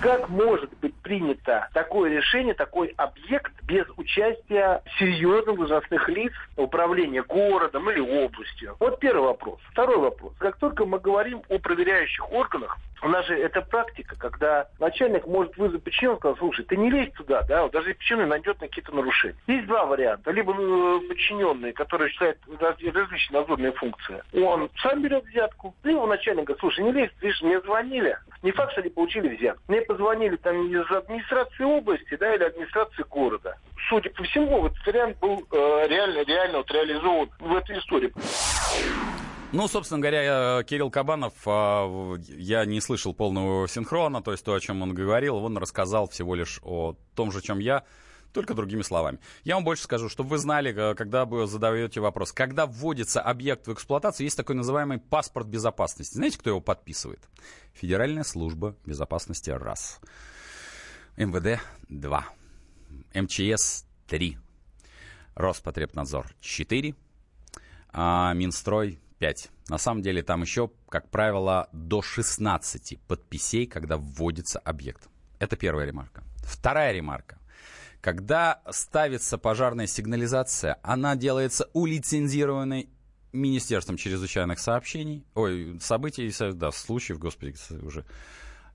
Как 0.00 0.28
может 0.28 0.70
быть 0.80 0.94
принято 0.96 1.68
такое 1.72 2.10
решение, 2.10 2.54
такой 2.54 2.92
объект 2.96 3.52
без 3.64 3.86
участия 3.96 4.82
серьезных 4.98 5.56
должностных 5.56 6.08
лиц 6.08 6.32
управления 6.56 7.22
городом 7.22 7.90
или 7.90 8.00
областью? 8.00 8.76
Вот 8.78 9.00
первый 9.00 9.24
вопрос. 9.24 9.58
Второй 9.70 9.98
вопрос. 9.98 10.34
Как 10.38 10.56
только 10.58 10.84
мы 10.84 10.98
говорим 10.98 11.42
о 11.48 11.58
проверяющих 11.58 12.30
органах, 12.30 12.78
у 13.02 13.08
нас 13.08 13.26
же 13.26 13.34
это 13.34 13.60
практика, 13.62 14.16
когда 14.16 14.68
начальник 14.80 15.26
может 15.26 15.56
вызвать 15.56 15.82
подчиненного 15.84 16.16
и 16.16 16.20
сказать, 16.20 16.38
слушай, 16.38 16.64
ты 16.64 16.76
не 16.76 16.90
лезь 16.90 17.12
туда, 17.12 17.42
да, 17.42 17.62
вот 17.62 17.72
даже 17.72 17.94
подчиненный 17.94 18.26
найдет 18.26 18.60
на 18.60 18.68
какие-то 18.68 18.92
нарушения. 18.92 19.36
Есть 19.46 19.66
два 19.66 19.84
варианта. 19.84 20.30
Либо 20.30 20.54
ну, 20.54 21.00
подчиненный, 21.06 21.72
который 21.72 22.10
считает 22.10 22.38
различные 22.58 23.40
надзорные 23.40 23.72
функции, 23.72 24.22
он 24.34 24.70
сам 24.82 25.02
берет 25.02 25.24
взятку, 25.26 25.74
либо 25.84 26.06
начальник 26.06 26.44
говорит, 26.44 26.60
слушай, 26.60 26.84
не 26.84 26.92
лезь, 26.92 27.10
видишь, 27.20 27.42
мне 27.42 27.60
звонили, 27.60 28.18
не 28.46 28.52
факт, 28.52 28.70
что 28.72 28.80
они 28.80 28.90
получили 28.90 29.36
взятку. 29.36 29.60
Мне 29.66 29.80
позвонили 29.82 30.36
там 30.36 30.54
из 30.68 30.88
администрации 30.90 31.64
области, 31.64 32.16
да, 32.16 32.32
или 32.32 32.44
администрации 32.44 33.04
города. 33.10 33.58
Судя 33.88 34.10
по 34.10 34.22
всему, 34.22 34.66
этот 34.66 34.86
вариант 34.86 35.18
был 35.18 35.44
э, 35.50 35.88
реально, 35.88 36.24
реально 36.24 36.58
вот 36.58 36.70
реализован 36.70 37.28
в 37.40 37.56
этой 37.56 37.76
истории. 37.78 38.12
Ну, 39.52 39.66
собственно 39.66 40.00
говоря, 40.00 40.62
Кирилл 40.62 40.90
Кабанов, 40.90 41.32
а, 41.46 42.14
я 42.28 42.64
не 42.64 42.80
слышал 42.80 43.14
полного 43.14 43.66
синхрона, 43.66 44.22
то 44.22 44.30
есть 44.30 44.44
то, 44.44 44.54
о 44.54 44.60
чем 44.60 44.82
он 44.82 44.94
говорил, 44.94 45.36
он 45.36 45.56
рассказал 45.58 46.08
всего 46.08 46.36
лишь 46.36 46.60
о 46.62 46.94
том 47.16 47.32
же, 47.32 47.42
чем 47.42 47.58
я, 47.58 47.82
только 48.36 48.52
другими 48.52 48.82
словами. 48.82 49.18
Я 49.44 49.54
вам 49.54 49.64
больше 49.64 49.84
скажу, 49.84 50.10
чтобы 50.10 50.30
вы 50.30 50.38
знали, 50.38 50.74
э, 50.74 50.94
когда 50.94 51.24
вы 51.24 51.46
задаете 51.46 52.00
вопрос, 52.00 52.32
когда 52.32 52.66
вводится 52.66 53.22
объект 53.22 53.66
в 53.66 53.72
эксплуатацию, 53.72 54.26
есть 54.26 54.36
такой 54.36 54.54
называемый 54.54 54.98
паспорт 54.98 55.46
безопасности. 55.46 56.14
Знаете, 56.14 56.38
кто 56.38 56.50
его 56.50 56.60
подписывает? 56.60 57.20
Федеральная 57.72 58.24
служба 58.24 58.76
безопасности 58.84 59.48
раз. 59.48 60.00
МВД 61.16 61.62
два. 61.88 62.26
МЧС 63.14 63.86
три. 64.06 64.36
Роспотребнадзор 65.34 66.26
четыре. 66.40 66.94
А 67.88 68.34
Минстрой 68.34 69.00
5. 69.18 69.50
На 69.70 69.78
самом 69.78 70.02
деле 70.02 70.22
там 70.22 70.42
еще, 70.42 70.70
как 70.90 71.08
правило, 71.08 71.70
до 71.72 72.02
16 72.02 73.00
подписей, 73.08 73.66
когда 73.66 73.96
вводится 73.96 74.58
объект. 74.58 75.08
Это 75.38 75.56
первая 75.56 75.86
ремарка. 75.86 76.22
Вторая 76.44 76.92
ремарка. 76.92 77.35
Когда 78.06 78.62
ставится 78.70 79.36
пожарная 79.36 79.88
сигнализация, 79.88 80.78
она 80.84 81.16
делается 81.16 81.68
улицензированной 81.72 82.88
Министерством 83.32 83.96
чрезвычайных 83.96 84.60
сообщений, 84.60 85.26
ой, 85.34 85.76
событий, 85.80 86.32
да, 86.52 86.70
случаев, 86.70 87.18
господи, 87.18 87.56
уже, 87.84 88.04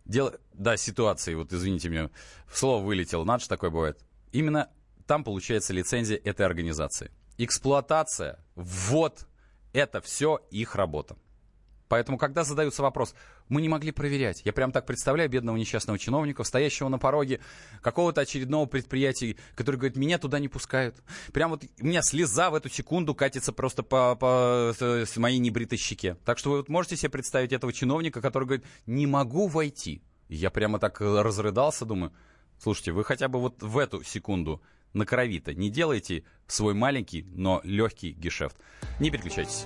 дело, 0.04 0.38
да, 0.52 0.76
ситуации, 0.76 1.34
вот 1.36 1.54
извините 1.54 1.88
меня, 1.88 2.10
слово 2.54 2.84
вылетело, 2.84 3.24
надо 3.24 3.44
же 3.44 3.48
такое 3.48 3.70
бывает. 3.70 4.04
Именно 4.34 4.70
там 5.08 5.24
получается 5.24 5.72
лицензия 5.72 6.18
этой 6.18 6.46
организации. 6.46 7.10
Эксплуатация, 7.38 8.38
ввод 8.56 9.28
это 9.72 10.02
все 10.02 10.42
их 10.52 10.76
работа. 10.76 11.16
Поэтому, 11.92 12.18
когда 12.18 12.46
задаются 12.46 12.82
вопрос, 12.84 13.14
мы 13.50 13.62
не 13.62 13.68
могли 13.68 13.92
проверять. 13.92 14.44
Я 14.46 14.54
прям 14.54 14.72
так 14.72 14.86
представляю 14.86 15.30
бедного 15.30 15.58
несчастного 15.58 16.00
чиновника, 16.00 16.46
стоящего 16.46 16.88
на 16.88 16.98
пороге 17.00 17.42
какого-то 17.82 18.22
очередного 18.22 18.66
предприятия, 18.66 19.36
который 19.56 19.76
говорит, 19.76 19.98
меня 19.98 20.18
туда 20.18 20.40
не 20.40 20.48
пускают. 20.48 20.96
Прям 21.34 21.52
вот 21.52 21.66
у 21.82 21.86
меня 21.86 22.02
слеза 22.02 22.50
в 22.50 22.56
эту 22.56 22.70
секунду 22.70 23.14
катится 23.14 23.52
просто 23.52 23.84
по, 23.84 24.16
по 24.16 24.74
с 24.80 25.18
моей 25.18 25.40
небритой 25.40 25.78
щеке. 25.78 26.16
Так 26.24 26.38
что 26.38 26.52
вы 26.52 26.58
вот 26.60 26.70
можете 26.70 26.96
себе 26.96 27.10
представить 27.10 27.52
этого 27.52 27.74
чиновника, 27.74 28.22
который 28.22 28.46
говорит, 28.46 28.66
не 28.86 29.06
могу 29.06 29.48
войти. 29.48 30.02
я 30.30 30.50
прямо 30.50 30.80
так 30.80 31.02
разрыдался, 31.02 31.84
думаю, 31.84 32.14
слушайте, 32.58 32.94
вы 32.94 33.04
хотя 33.04 33.28
бы 33.28 33.38
вот 33.38 33.62
в 33.62 33.78
эту 33.78 34.02
секунду 34.06 34.62
на 34.94 35.06
крови-то 35.06 35.54
не 35.54 35.70
делайте 35.70 36.24
свой 36.48 36.74
маленький, 36.74 37.24
но 37.34 37.60
легкий 37.66 38.12
гешефт. 38.14 38.56
Не 39.02 39.12
переключайтесь. 39.12 39.66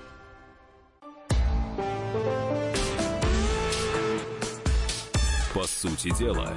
По 5.53 5.63
сути 5.67 6.17
дела, 6.17 6.55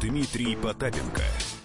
Дмитрий 0.00 0.56
Потапенко– 0.56 1.22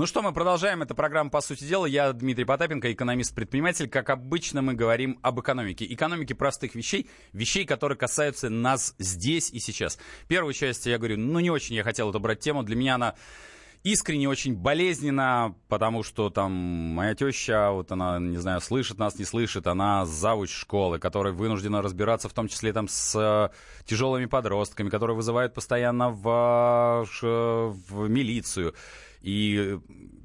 ну 0.00 0.06
что, 0.06 0.22
мы 0.22 0.32
продолжаем. 0.32 0.80
Это 0.80 0.94
программа 0.94 1.28
«По 1.28 1.42
сути 1.42 1.64
дела». 1.64 1.84
Я 1.84 2.12
Дмитрий 2.14 2.46
Потапенко, 2.46 2.90
экономист-предприниматель. 2.90 3.86
Как 3.86 4.08
обычно, 4.08 4.62
мы 4.62 4.72
говорим 4.72 5.18
об 5.20 5.40
экономике. 5.40 5.84
Экономике 5.92 6.34
простых 6.34 6.74
вещей, 6.74 7.10
вещей, 7.34 7.66
которые 7.66 7.98
касаются 7.98 8.48
нас 8.48 8.94
здесь 8.98 9.50
и 9.50 9.58
сейчас. 9.58 9.98
Первую 10.26 10.54
часть 10.54 10.86
я 10.86 10.96
говорю, 10.96 11.18
ну 11.18 11.40
не 11.40 11.50
очень 11.50 11.74
я 11.74 11.82
хотел 11.82 12.08
эту 12.08 12.18
брать 12.18 12.40
тему. 12.40 12.62
Для 12.62 12.76
меня 12.76 12.94
она 12.94 13.14
искренне 13.82 14.28
очень 14.28 14.54
болезненно, 14.54 15.54
потому 15.68 16.02
что 16.02 16.30
там 16.30 16.52
моя 16.52 17.14
теща, 17.14 17.70
вот 17.70 17.92
она, 17.92 18.18
не 18.18 18.36
знаю, 18.36 18.60
слышит 18.60 18.98
нас, 18.98 19.18
не 19.18 19.24
слышит, 19.24 19.66
она 19.66 20.04
завуч 20.06 20.50
школы, 20.52 20.98
которая 20.98 21.32
вынуждена 21.32 21.82
разбираться 21.82 22.28
в 22.28 22.32
том 22.32 22.48
числе 22.48 22.72
там 22.72 22.88
с 22.88 23.14
э, 23.18 23.84
тяжелыми 23.86 24.26
подростками, 24.26 24.90
которые 24.90 25.16
вызывают 25.16 25.54
постоянно 25.54 26.10
в, 26.10 27.06
э, 27.22 27.72
в 27.88 28.08
милицию. 28.08 28.74
И 29.22 29.78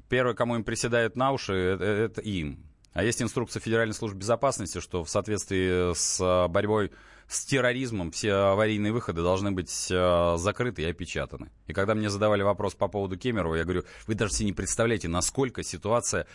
первое, 0.08 0.34
кому 0.34 0.56
им 0.56 0.64
приседают 0.64 1.16
на 1.16 1.32
уши, 1.32 1.54
это, 1.54 1.84
это 1.84 2.20
им. 2.20 2.62
А 2.92 3.04
есть 3.04 3.20
инструкция 3.20 3.60
Федеральной 3.60 3.94
службы 3.94 4.18
безопасности, 4.18 4.80
что 4.80 5.04
в 5.04 5.10
соответствии 5.10 5.92
с 5.94 6.18
а, 6.18 6.48
борьбой 6.48 6.92
с 7.28 7.44
терроризмом 7.44 8.12
все 8.12 8.32
аварийные 8.32 8.92
выходы 8.92 9.22
должны 9.22 9.50
быть 9.50 9.88
э, 9.90 10.34
закрыты 10.38 10.82
и 10.82 10.84
опечатаны. 10.86 11.50
И 11.66 11.72
когда 11.72 11.94
мне 11.94 12.08
задавали 12.08 12.42
вопрос 12.42 12.74
по 12.74 12.88
поводу 12.88 13.16
Кемерова, 13.16 13.56
я 13.56 13.64
говорю, 13.64 13.84
вы 14.06 14.14
даже 14.14 14.32
себе 14.32 14.46
не 14.46 14.52
представляете, 14.52 15.08
насколько 15.08 15.62
ситуация 15.62 16.26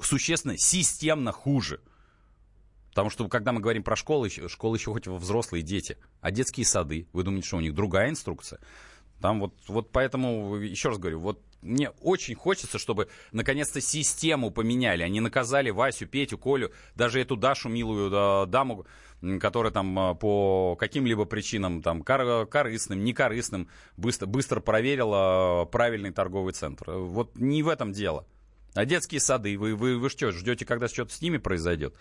существенно, 0.00 0.56
системно 0.56 1.32
хуже. 1.32 1.80
Потому 2.90 3.10
что, 3.10 3.28
когда 3.28 3.52
мы 3.52 3.60
говорим 3.60 3.82
про 3.82 3.94
школы, 3.94 4.30
школы 4.30 4.76
еще 4.76 4.92
хоть 4.92 5.06
взрослые 5.06 5.62
дети. 5.62 5.98
А 6.20 6.30
детские 6.30 6.66
сады, 6.66 7.06
вы 7.12 7.22
думаете, 7.22 7.46
что 7.46 7.58
у 7.58 7.60
них 7.60 7.74
другая 7.74 8.08
инструкция? 8.08 8.58
Там 9.20 9.40
вот, 9.40 9.54
вот 9.68 9.92
поэтому, 9.92 10.56
еще 10.56 10.88
раз 10.88 10.98
говорю, 10.98 11.20
вот 11.20 11.42
мне 11.62 11.90
очень 12.02 12.34
хочется, 12.34 12.78
чтобы 12.78 13.08
наконец-то 13.32 13.80
систему 13.80 14.50
поменяли. 14.50 15.02
Они 15.02 15.20
наказали 15.20 15.70
Васю, 15.70 16.06
Петю, 16.06 16.38
Колю, 16.38 16.70
даже 16.94 17.20
эту 17.20 17.36
Дашу, 17.36 17.68
милую 17.68 18.10
да, 18.10 18.46
даму, 18.46 18.86
которая 19.40 19.72
там 19.72 19.98
а, 19.98 20.14
по 20.14 20.76
каким-либо 20.76 21.24
причинам, 21.24 21.82
там, 21.82 22.02
кор- 22.02 22.46
корыстным, 22.46 23.02
некорыстным, 23.02 23.68
быстро, 23.96 24.26
быстро 24.26 24.60
проверила 24.60 25.64
правильный 25.64 26.12
торговый 26.12 26.52
центр. 26.52 26.92
Вот 26.92 27.36
не 27.36 27.62
в 27.62 27.68
этом 27.68 27.92
дело. 27.92 28.26
А 28.74 28.84
детские 28.84 29.20
сады, 29.20 29.58
вы, 29.58 29.74
вы, 29.74 29.98
вы 29.98 30.08
что, 30.10 30.30
ждете, 30.30 30.64
когда 30.64 30.88
что-то 30.88 31.12
с 31.12 31.20
ними 31.20 31.38
произойдет? 31.38 31.94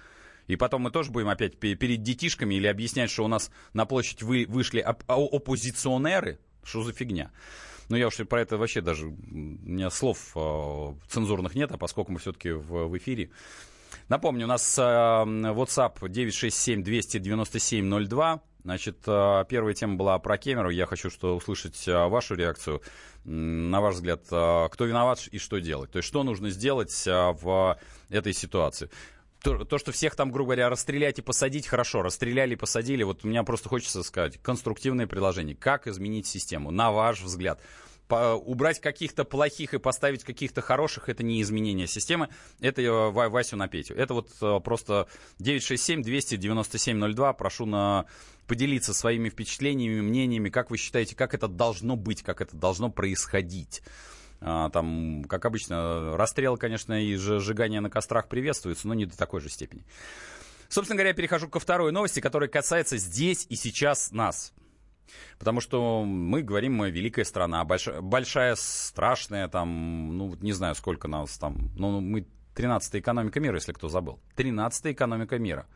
И 0.45 0.55
потом 0.55 0.83
мы 0.83 0.91
тоже 0.91 1.11
будем 1.11 1.29
опять 1.29 1.57
перед 1.57 2.03
детишками 2.03 2.55
или 2.55 2.67
объяснять, 2.67 3.09
что 3.09 3.25
у 3.25 3.27
нас 3.27 3.51
на 3.73 3.85
площадь 3.85 4.21
вы, 4.21 4.45
вышли 4.47 4.79
оп- 4.81 5.03
оппозиционеры. 5.07 6.39
Что 6.63 6.83
за 6.83 6.93
фигня? 6.93 7.31
Ну, 7.89 7.96
я 7.96 8.08
уж 8.08 8.17
про 8.27 8.41
это 8.41 8.58
вообще 8.58 8.82
даже... 8.82 9.06
У 9.08 9.13
меня 9.13 9.89
слов 9.89 10.32
э, 10.36 10.94
цензурных 11.08 11.56
нет, 11.56 11.72
а 11.72 11.77
поскольку 11.77 12.12
мы 12.12 12.20
все-таки 12.20 12.51
в, 12.51 12.88
в 12.88 12.98
эфире. 12.98 13.29
Напомню, 14.10 14.44
у 14.46 14.50
нас 14.50 14.77
э, 14.77 14.82
WhatsApp 14.82 16.01
967-297-02. 16.01 18.41
Значит, 18.63 18.98
э, 19.08 19.46
первая 19.48 19.74
тема 19.74 19.96
была 19.96 20.20
про 20.20 20.38
Кемеру. 20.38 20.70
Я 20.70 20.86
хочу 20.86 21.10
что 21.10 21.38
услышать 21.38 21.88
вашу 21.88 22.36
реакцию. 22.36 22.82
На 23.24 23.79
ваш 23.82 23.96
взгляд, 23.96 24.25
кто 24.25 24.86
виноват 24.86 25.27
и 25.32 25.38
что 25.38 25.60
делать? 25.60 25.91
То 25.91 25.98
есть, 25.98 26.08
что 26.08 26.24
нужно 26.24 26.50
сделать 26.50 27.06
в 27.06 27.77
этой 28.10 28.32
ситуации? 28.32 28.89
То, 29.47 29.63
то, 29.65 29.77
что 29.77 29.91
всех 29.91 30.15
там, 30.15 30.31
грубо 30.31 30.49
говоря, 30.49 30.69
расстрелять 30.69 31.19
и 31.19 31.21
посадить, 31.21 31.67
хорошо, 31.67 32.01
расстреляли 32.01 32.53
и 32.53 32.57
посадили. 32.57 33.03
Вот 33.03 33.23
у 33.23 33.27
меня 33.27 33.43
просто 33.43 33.69
хочется 33.69 34.03
сказать, 34.03 34.37
конструктивное 34.41 35.07
предложение. 35.07 35.55
Как 35.55 35.87
изменить 35.87 36.27
систему, 36.27 36.71
на 36.71 36.91
ваш 36.91 37.21
взгляд? 37.21 37.61
По, 38.07 38.35
убрать 38.35 38.79
каких-то 38.79 39.25
плохих 39.25 39.73
и 39.73 39.79
поставить 39.79 40.23
каких-то 40.23 40.61
хороших, 40.61 41.09
это 41.09 41.23
не 41.23 41.41
изменение 41.41 41.87
системы, 41.87 42.29
это 42.61 42.81
э, 42.81 43.09
Васю 43.11 43.57
на 43.57 43.67
Петю. 43.67 43.95
Это 43.95 44.13
вот 44.13 44.29
э, 44.41 44.59
просто 44.61 45.07
967-297-02, 45.39 47.33
прошу 47.33 47.65
на 47.65 48.05
поделиться 48.47 48.93
своими 48.93 49.29
впечатлениями, 49.29 49.99
мнениями, 49.99 50.49
как 50.49 50.71
вы 50.71 50.77
считаете, 50.77 51.15
как 51.15 51.33
это 51.33 51.49
должно 51.49 51.97
быть, 51.97 52.23
как 52.23 52.39
это 52.39 52.55
должно 52.55 52.89
происходить. 52.89 53.81
А, 54.39 54.70
там, 54.70 55.24
как 55.27 55.46
обычно, 55.46 56.15
расстрел, 56.15 56.58
конечно, 56.58 57.01
и 57.03 57.15
сжигание 57.15 57.82
на 57.82 57.89
кострах 57.89 58.27
приветствуется, 58.27 58.88
но 58.88 58.94
не 58.94 59.06
до 59.06 59.17
такой 59.17 59.41
же 59.41 59.50
степени. 59.50 59.84
Собственно 60.70 60.98
говоря, 60.98 61.10
я 61.10 61.15
перехожу 61.15 61.48
ко 61.48 61.60
второй 61.60 61.91
новости, 61.91 62.20
которая 62.20 62.50
касается 62.50 62.98
здесь 62.98 63.46
и 63.50 63.56
сейчас 63.56 64.12
нас. 64.12 64.53
Потому 65.39 65.62
что 65.62 66.03
мы 66.03 66.44
говорим, 66.44 66.75
мы 66.75 66.91
великая 66.91 67.24
страна, 67.24 67.63
большая, 67.63 68.01
большая 68.01 68.56
страшная, 68.56 69.48
там, 69.48 70.17
ну, 70.17 70.36
не 70.41 70.51
знаю, 70.51 70.75
сколько 70.75 71.08
нас 71.08 71.38
там, 71.38 71.72
ну, 71.75 72.01
мы 72.01 72.27
13-я 72.56 73.00
экономика 73.00 73.39
мира, 73.39 73.56
если 73.56 73.72
кто 73.72 73.88
забыл. 73.88 74.20
13-я 74.36 74.91
экономика 74.91 75.39
мира. 75.39 75.67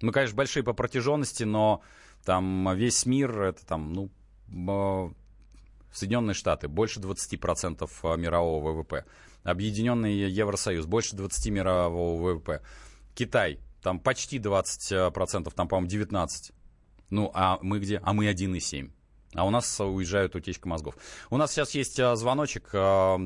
Мы, 0.00 0.12
конечно, 0.12 0.36
большие 0.36 0.62
по 0.62 0.72
протяженности, 0.72 1.42
но 1.42 1.82
там 2.24 2.74
весь 2.74 3.04
мир, 3.04 3.42
это 3.42 3.66
там, 3.66 3.92
ну, 3.92 4.10
Соединенные 5.92 6.34
Штаты 6.34 6.68
больше 6.68 7.00
20% 7.00 7.88
а, 8.02 8.16
мирового 8.16 8.72
ВВП. 8.72 9.04
Объединенный 9.42 10.14
Евросоюз 10.30 10.86
больше 10.86 11.16
20% 11.16 11.50
мирового 11.50 12.34
ВВП. 12.34 12.62
Китай 13.14 13.60
там 13.82 14.00
почти 14.00 14.38
20%, 14.38 15.52
там, 15.54 15.68
по-моему, 15.68 15.88
19%. 15.88 16.52
Ну, 17.10 17.30
а 17.34 17.58
мы 17.62 17.78
где? 17.78 18.00
А 18.04 18.12
мы 18.12 18.30
1,7%. 18.30 18.90
А 19.34 19.46
у 19.46 19.50
нас 19.50 19.78
уезжают 19.80 20.34
утечка 20.34 20.68
мозгов. 20.68 20.96
У 21.30 21.36
нас 21.36 21.52
сейчас 21.52 21.74
есть 21.74 22.00
а, 22.00 22.16
звоночек. 22.16 22.70
А, 22.72 23.18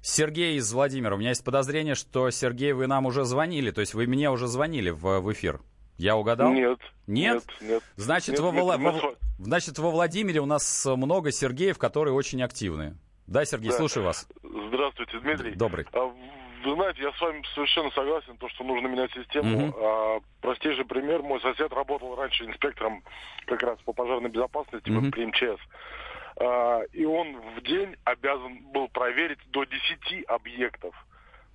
Сергей 0.00 0.56
из 0.56 0.72
Владимира. 0.72 1.14
У 1.14 1.18
меня 1.18 1.30
есть 1.30 1.42
подозрение, 1.42 1.94
что, 1.94 2.30
Сергей, 2.30 2.72
вы 2.72 2.86
нам 2.86 3.06
уже 3.06 3.24
звонили. 3.24 3.70
То 3.70 3.80
есть 3.80 3.94
вы 3.94 4.06
мне 4.06 4.30
уже 4.30 4.46
звонили 4.46 4.90
в, 4.90 5.20
в 5.20 5.32
эфир. 5.32 5.60
Я 5.96 6.16
угадал? 6.16 6.52
Нет. 6.52 6.78
Нет? 7.06 7.44
Нет, 7.60 7.70
нет. 7.70 7.82
Значит, 7.96 8.38
нет, 8.38 8.40
во, 8.40 8.52
нет, 8.52 8.78
нет, 8.78 9.02
во, 9.02 9.14
значит, 9.38 9.78
во 9.78 9.90
Владимире 9.90 10.40
у 10.40 10.46
нас 10.46 10.86
много 10.86 11.30
Сергеев, 11.30 11.78
которые 11.78 12.14
очень 12.14 12.42
активные. 12.42 12.94
Да, 13.26 13.44
Сергей, 13.44 13.70
Да. 13.70 13.76
слушаю 13.76 14.04
вас. 14.04 14.28
Здравствуйте, 14.42 15.18
Дмитрий. 15.20 15.52
Добрый. 15.54 15.86
А, 15.92 16.12
Вы 16.64 16.74
знаете, 16.74 17.02
я 17.02 17.12
с 17.12 17.20
вами 17.20 17.44
совершенно 17.54 17.90
согласен, 17.92 18.36
то, 18.38 18.48
что 18.48 18.64
нужно 18.64 18.88
менять 18.88 19.12
систему. 19.12 19.66
Мгм. 19.68 19.74
А, 19.78 20.18
простейший 20.40 20.84
пример. 20.84 21.22
Мой 21.22 21.40
сосед 21.40 21.72
работал 21.72 22.16
раньше 22.16 22.44
инспектором 22.44 23.04
как 23.46 23.62
раз 23.62 23.78
по 23.82 23.92
пожарной 23.92 24.30
безопасности 24.30 24.90
Мгм. 24.90 25.12
при 25.12 25.26
МЧС. 25.26 25.60
А, 26.38 26.80
и 26.92 27.04
он 27.04 27.40
в 27.56 27.62
день 27.62 27.94
обязан 28.04 28.58
был 28.72 28.88
проверить 28.88 29.38
до 29.50 29.64
10 29.64 30.24
объектов. 30.24 30.94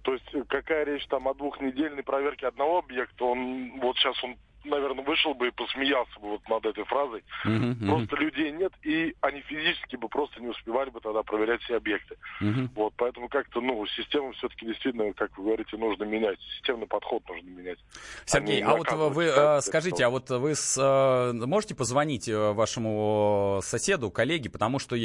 То 0.03 0.13
есть 0.13 0.25
какая 0.47 0.85
речь 0.85 1.05
там 1.07 1.27
о 1.27 1.33
двухнедельной 1.33 2.03
проверке 2.03 2.47
одного 2.47 2.77
объекта, 2.79 3.25
он 3.25 3.79
вот 3.81 3.97
сейчас 3.97 4.21
он 4.23 4.37
наверное, 4.63 5.03
вышел 5.03 5.33
бы 5.33 5.47
и 5.47 5.51
посмеялся 5.51 6.19
бы 6.19 6.29
вот 6.31 6.49
над 6.49 6.65
этой 6.65 6.83
фразой. 6.85 7.23
Мгм, 7.45 7.69
мгм, 7.71 7.87
Просто 7.87 8.15
людей 8.17 8.51
нет, 8.51 8.71
и 8.83 9.15
они 9.21 9.41
физически 9.41 9.95
бы 9.95 10.07
просто 10.09 10.41
не 10.41 10.47
успевали 10.47 10.89
бы 10.89 10.99
тогда 10.99 11.23
проверять 11.23 11.61
все 11.63 11.77
объекты. 11.77 12.15
мгм. 12.39 12.69
Вот, 12.75 12.93
поэтому 12.97 13.27
как-то, 13.29 13.61
ну, 13.61 13.85
систему 13.87 14.31
все-таки 14.33 14.65
действительно, 14.65 15.11
как 15.13 15.37
вы 15.37 15.45
говорите, 15.45 15.77
нужно 15.77 16.03
менять. 16.03 16.39
Системный 16.57 16.87
подход 16.87 17.23
нужно 17.29 17.49
менять. 17.49 17.79
Сергей, 18.25 18.61
Они 18.61 18.71
а 18.71 18.75
вот 18.77 18.91
вы 19.13 19.23
э, 19.25 19.27
как-то, 19.35 19.61
скажите, 19.61 19.95
что- 19.97 20.05
а 20.05 20.09
вот 20.09 20.29
вы 20.29 20.55
с, 20.55 20.77
э, 20.77 21.33
можете 21.45 21.75
позвонить 21.75 22.27
э, 22.27 22.51
вашему 22.53 23.59
соседу, 23.63 24.11
коллеге, 24.11 24.49
потому 24.49 24.79
что 24.79 24.95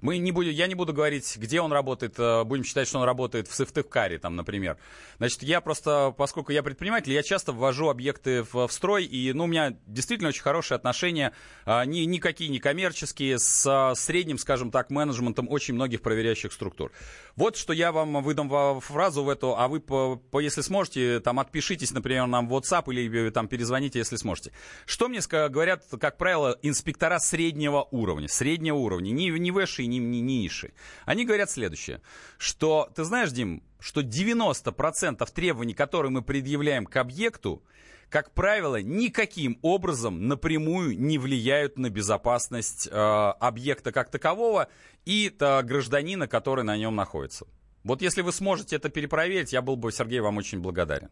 мы 0.00 0.18
не 0.18 0.32
будем, 0.32 0.50
я 0.52 0.66
не 0.66 0.74
буду 0.74 0.92
говорить, 0.92 1.36
где 1.36 1.60
он 1.60 1.72
работает, 1.72 2.14
э, 2.18 2.44
будем 2.44 2.64
считать, 2.64 2.88
что 2.88 2.98
он 2.98 3.04
работает 3.04 3.48
в 3.48 3.54
Сыктывкаре, 3.54 4.18
там, 4.18 4.36
например. 4.36 4.76
Значит, 5.18 5.42
я 5.42 5.60
просто, 5.60 6.14
поскольку 6.16 6.52
я 6.52 6.62
предприниматель, 6.62 7.12
я 7.12 7.22
часто 7.22 7.52
ввожу 7.52 7.88
объекты 7.88 8.42
в, 8.42 8.66
в 8.66 8.72
строй 8.72 9.05
и, 9.06 9.32
ну, 9.32 9.44
у 9.44 9.46
меня 9.46 9.76
действительно 9.86 10.28
очень 10.28 10.42
хорошие 10.42 10.76
отношения, 10.76 11.32
а, 11.64 11.84
ни, 11.84 12.00
никакие 12.00 12.50
не 12.50 12.58
коммерческие, 12.58 13.38
с 13.38 13.66
а, 13.66 13.94
средним, 13.94 14.38
скажем 14.38 14.70
так, 14.70 14.90
менеджментом 14.90 15.48
очень 15.48 15.74
многих 15.74 16.02
проверяющих 16.02 16.52
структур. 16.52 16.92
Вот 17.36 17.56
что 17.56 17.72
я 17.72 17.92
вам 17.92 18.22
выдам 18.22 18.80
фразу 18.80 19.22
в 19.22 19.28
эту, 19.28 19.56
а 19.56 19.68
вы, 19.68 19.80
по, 19.80 20.16
по, 20.16 20.40
если 20.40 20.60
сможете, 20.60 21.20
там, 21.20 21.38
отпишитесь, 21.38 21.92
например, 21.92 22.26
нам 22.26 22.48
в 22.48 22.54
WhatsApp 22.54 22.84
или 22.92 23.30
там 23.30 23.48
перезвоните, 23.48 23.98
если 23.98 24.16
сможете. 24.16 24.52
Что 24.84 25.08
мне 25.08 25.20
говорят, 25.28 25.84
как 26.00 26.16
правило, 26.16 26.58
инспектора 26.62 27.18
среднего 27.18 27.86
уровня, 27.90 28.28
среднего 28.28 28.76
уровня, 28.76 29.10
не, 29.10 29.30
не 29.30 29.50
высшие, 29.50 29.86
не, 29.86 29.98
не, 29.98 30.20
не 30.20 30.38
низшие. 30.38 30.72
Они 31.04 31.24
говорят 31.24 31.50
следующее, 31.50 32.00
что, 32.38 32.90
ты 32.94 33.04
знаешь, 33.04 33.30
Дим, 33.30 33.62
что 33.80 34.00
90% 34.00 35.26
требований, 35.32 35.74
которые 35.74 36.10
мы 36.10 36.22
предъявляем 36.22 36.86
к 36.86 36.96
объекту, 36.96 37.62
как 38.08 38.32
правило, 38.32 38.80
никаким 38.80 39.58
образом 39.62 40.28
напрямую 40.28 40.98
не 40.98 41.18
влияют 41.18 41.78
на 41.78 41.90
безопасность 41.90 42.88
э, 42.90 42.92
объекта 42.92 43.92
как 43.92 44.10
такового 44.10 44.68
и 45.04 45.34
э, 45.38 45.62
гражданина, 45.62 46.28
который 46.28 46.64
на 46.64 46.76
нем 46.76 46.94
находится. 46.94 47.46
Вот 47.82 48.02
если 48.02 48.22
вы 48.22 48.32
сможете 48.32 48.76
это 48.76 48.88
перепроверить, 48.88 49.52
я 49.52 49.62
был 49.62 49.76
бы, 49.76 49.92
Сергей, 49.92 50.20
вам 50.20 50.36
очень 50.38 50.60
благодарен. 50.60 51.10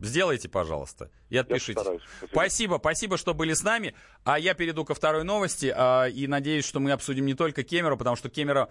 Сделайте, 0.00 0.48
пожалуйста, 0.48 1.10
и 1.28 1.36
отпишитесь. 1.36 1.82
Спасибо. 1.82 2.00
спасибо, 2.30 2.76
спасибо, 2.78 3.16
что 3.18 3.34
были 3.34 3.52
с 3.52 3.62
нами. 3.62 3.94
А 4.24 4.38
я 4.38 4.54
перейду 4.54 4.86
ко 4.86 4.94
второй 4.94 5.22
новости. 5.22 5.72
А, 5.74 6.06
и 6.06 6.26
надеюсь, 6.26 6.64
что 6.64 6.80
мы 6.80 6.92
обсудим 6.92 7.26
не 7.26 7.34
только 7.34 7.62
Кемера, 7.62 7.96
потому 7.96 8.16
что 8.16 8.30
Кемера, 8.30 8.70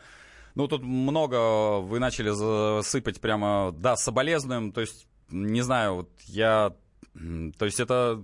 ну, 0.55 0.67
тут 0.67 0.81
много 0.81 1.79
вы 1.79 1.99
начали 1.99 2.81
сыпать 2.81 3.21
прямо, 3.21 3.71
да, 3.71 3.95
соболезнуем. 3.97 4.71
То 4.71 4.81
есть, 4.81 5.07
не 5.29 5.61
знаю, 5.61 5.95
вот 5.95 6.09
я... 6.25 6.75
То 7.13 7.65
есть 7.65 7.79
это, 7.79 8.23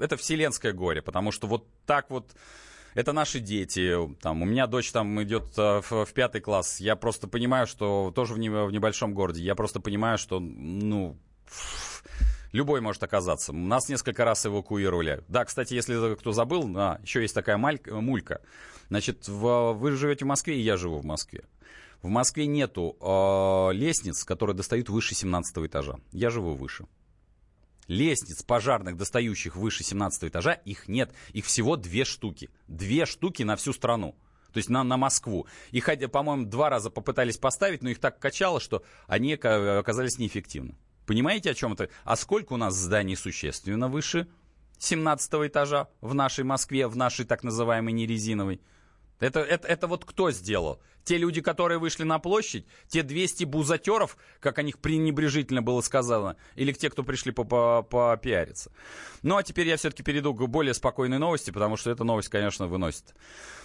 это 0.00 0.16
вселенское 0.16 0.72
горе, 0.72 1.02
потому 1.02 1.30
что 1.30 1.46
вот 1.46 1.66
так 1.86 2.10
вот 2.10 2.34
это 2.94 3.12
наши 3.12 3.40
дети. 3.40 3.96
Там, 4.20 4.42
у 4.42 4.44
меня 4.44 4.66
дочь 4.66 4.90
там 4.92 5.22
идет 5.22 5.58
э, 5.58 5.80
в, 5.82 6.04
в 6.04 6.12
пятый 6.14 6.40
класс. 6.40 6.80
Я 6.80 6.96
просто 6.96 7.26
понимаю, 7.26 7.66
что 7.66 8.12
тоже 8.14 8.34
в, 8.34 8.38
не, 8.38 8.48
в 8.48 8.70
небольшом 8.70 9.14
городе. 9.14 9.42
Я 9.42 9.54
просто 9.54 9.80
понимаю, 9.80 10.16
что, 10.16 10.38
ну, 10.38 11.18
любой 12.52 12.80
может 12.80 13.02
оказаться. 13.02 13.52
Нас 13.52 13.88
несколько 13.88 14.24
раз 14.24 14.46
эвакуировали. 14.46 15.24
Да, 15.28 15.44
кстати, 15.44 15.74
если 15.74 16.14
кто 16.14 16.32
забыл, 16.32 16.72
а, 16.76 17.00
еще 17.02 17.20
есть 17.20 17.34
такая 17.34 17.56
малька, 17.56 18.00
мулька. 18.00 18.40
Значит, 18.88 19.26
в, 19.26 19.72
вы 19.72 19.92
живете 19.92 20.24
в 20.24 20.28
Москве, 20.28 20.56
и 20.56 20.62
я 20.62 20.76
живу 20.76 20.98
в 20.98 21.04
Москве. 21.04 21.44
В 22.00 22.08
Москве 22.08 22.46
нету 22.46 22.96
э, 23.00 23.74
лестниц, 23.74 24.24
которые 24.24 24.54
достают 24.54 24.88
выше 24.88 25.14
17 25.14 25.56
этажа. 25.66 25.96
Я 26.12 26.30
живу 26.30 26.54
выше. 26.54 26.86
Лестниц 27.88 28.42
пожарных, 28.42 28.96
достающих 28.96 29.56
выше 29.56 29.84
17 29.84 30.24
этажа, 30.24 30.52
их 30.52 30.88
нет. 30.88 31.12
Их 31.32 31.46
всего 31.46 31.76
две 31.76 32.04
штуки. 32.04 32.50
Две 32.68 33.06
штуки 33.06 33.42
на 33.42 33.56
всю 33.56 33.72
страну. 33.72 34.14
То 34.52 34.58
есть 34.58 34.70
на, 34.70 34.84
на 34.84 34.96
Москву. 34.96 35.46
Их, 35.72 35.88
по-моему, 36.10 36.46
два 36.46 36.70
раза 36.70 36.88
попытались 36.88 37.36
поставить, 37.36 37.82
но 37.82 37.90
их 37.90 37.98
так 37.98 38.18
качало, 38.18 38.60
что 38.60 38.84
они 39.08 39.34
оказались 39.34 40.18
неэффективны. 40.18 40.76
Понимаете, 41.06 41.50
о 41.50 41.54
чем 41.54 41.72
это? 41.72 41.90
А 42.04 42.16
сколько 42.16 42.52
у 42.54 42.56
нас 42.56 42.74
зданий 42.74 43.16
существенно 43.16 43.88
выше 43.88 44.28
17 44.78 45.34
этажа 45.48 45.88
в 46.00 46.14
нашей 46.14 46.44
Москве, 46.44 46.86
в 46.86 46.96
нашей 46.96 47.24
так 47.24 47.42
называемой 47.42 47.92
нерезиновой? 47.92 48.60
Это, 49.24 49.40
это, 49.40 49.66
это 49.66 49.86
вот 49.86 50.04
кто 50.04 50.30
сделал? 50.30 50.80
Те 51.04 51.16
люди, 51.16 51.40
которые 51.40 51.78
вышли 51.78 52.04
на 52.04 52.18
площадь? 52.18 52.66
Те 52.88 53.02
200 53.02 53.44
бузатеров, 53.44 54.16
как 54.40 54.58
о 54.58 54.62
них 54.62 54.78
пренебрежительно 54.78 55.62
было 55.62 55.80
сказано? 55.80 56.36
Или 56.56 56.72
те, 56.72 56.90
кто 56.90 57.02
пришли 57.02 57.32
попиариться? 57.32 58.70
Ну, 59.22 59.36
а 59.36 59.42
теперь 59.42 59.68
я 59.68 59.76
все-таки 59.76 60.02
перейду 60.02 60.34
к 60.34 60.46
более 60.46 60.74
спокойной 60.74 61.18
новости, 61.18 61.50
потому 61.50 61.76
что 61.76 61.90
эта 61.90 62.04
новость, 62.04 62.28
конечно, 62.28 62.66
выносит. 62.66 63.14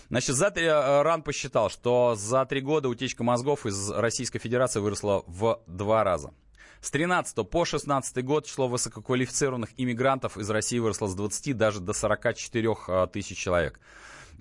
Значит, 0.10 0.36
за 0.36 0.50
три, 0.50 0.66
э, 0.66 1.02
РАН 1.02 1.24
посчитал, 1.24 1.70
что 1.70 2.16
за 2.16 2.46
три 2.46 2.62
года 2.62 2.90
утечка 2.90 3.24
мозгов 3.24 3.66
из 3.66 3.92
Российской 3.92 4.40
Федерации 4.40 4.80
выросла 4.80 5.24
в 5.28 5.62
два 5.68 6.04
раза. 6.04 6.34
С 6.82 6.92
13 6.92 7.48
по 7.50 7.66
16 7.66 8.24
год 8.24 8.46
число 8.46 8.70
высококвалифицированных 8.70 9.72
иммигрантов 9.76 10.38
из 10.38 10.50
России 10.50 10.80
выросло 10.80 11.08
с 11.08 11.16
20 11.16 11.58
даже 11.58 11.82
до 11.82 11.92
44 11.92 12.76
а, 12.88 13.08
тысяч 13.08 13.38
человек. 13.38 13.80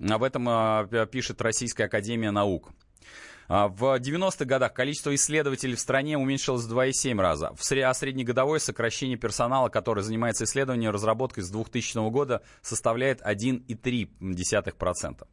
Об 0.07 0.23
этом 0.23 0.47
а, 0.47 0.85
пишет 1.11 1.41
Российская 1.41 1.85
Академия 1.85 2.31
Наук. 2.31 2.69
А, 3.47 3.67
в 3.67 3.99
90-х 3.99 4.45
годах 4.45 4.73
количество 4.73 5.13
исследователей 5.13 5.75
в 5.75 5.79
стране 5.79 6.17
уменьшилось 6.17 6.65
в 6.65 6.73
2,7 6.73 7.19
раза, 7.19 7.49
а 7.49 7.93
среднегодовое 7.93 8.59
сокращение 8.59 9.17
персонала, 9.17 9.69
который 9.69 10.03
занимается 10.03 10.45
исследованием 10.45 10.91
и 10.91 10.93
разработкой 10.93 11.43
с 11.43 11.49
2000 11.49 12.09
года, 12.11 12.43
составляет 12.61 13.21
1,3%. 13.21 15.27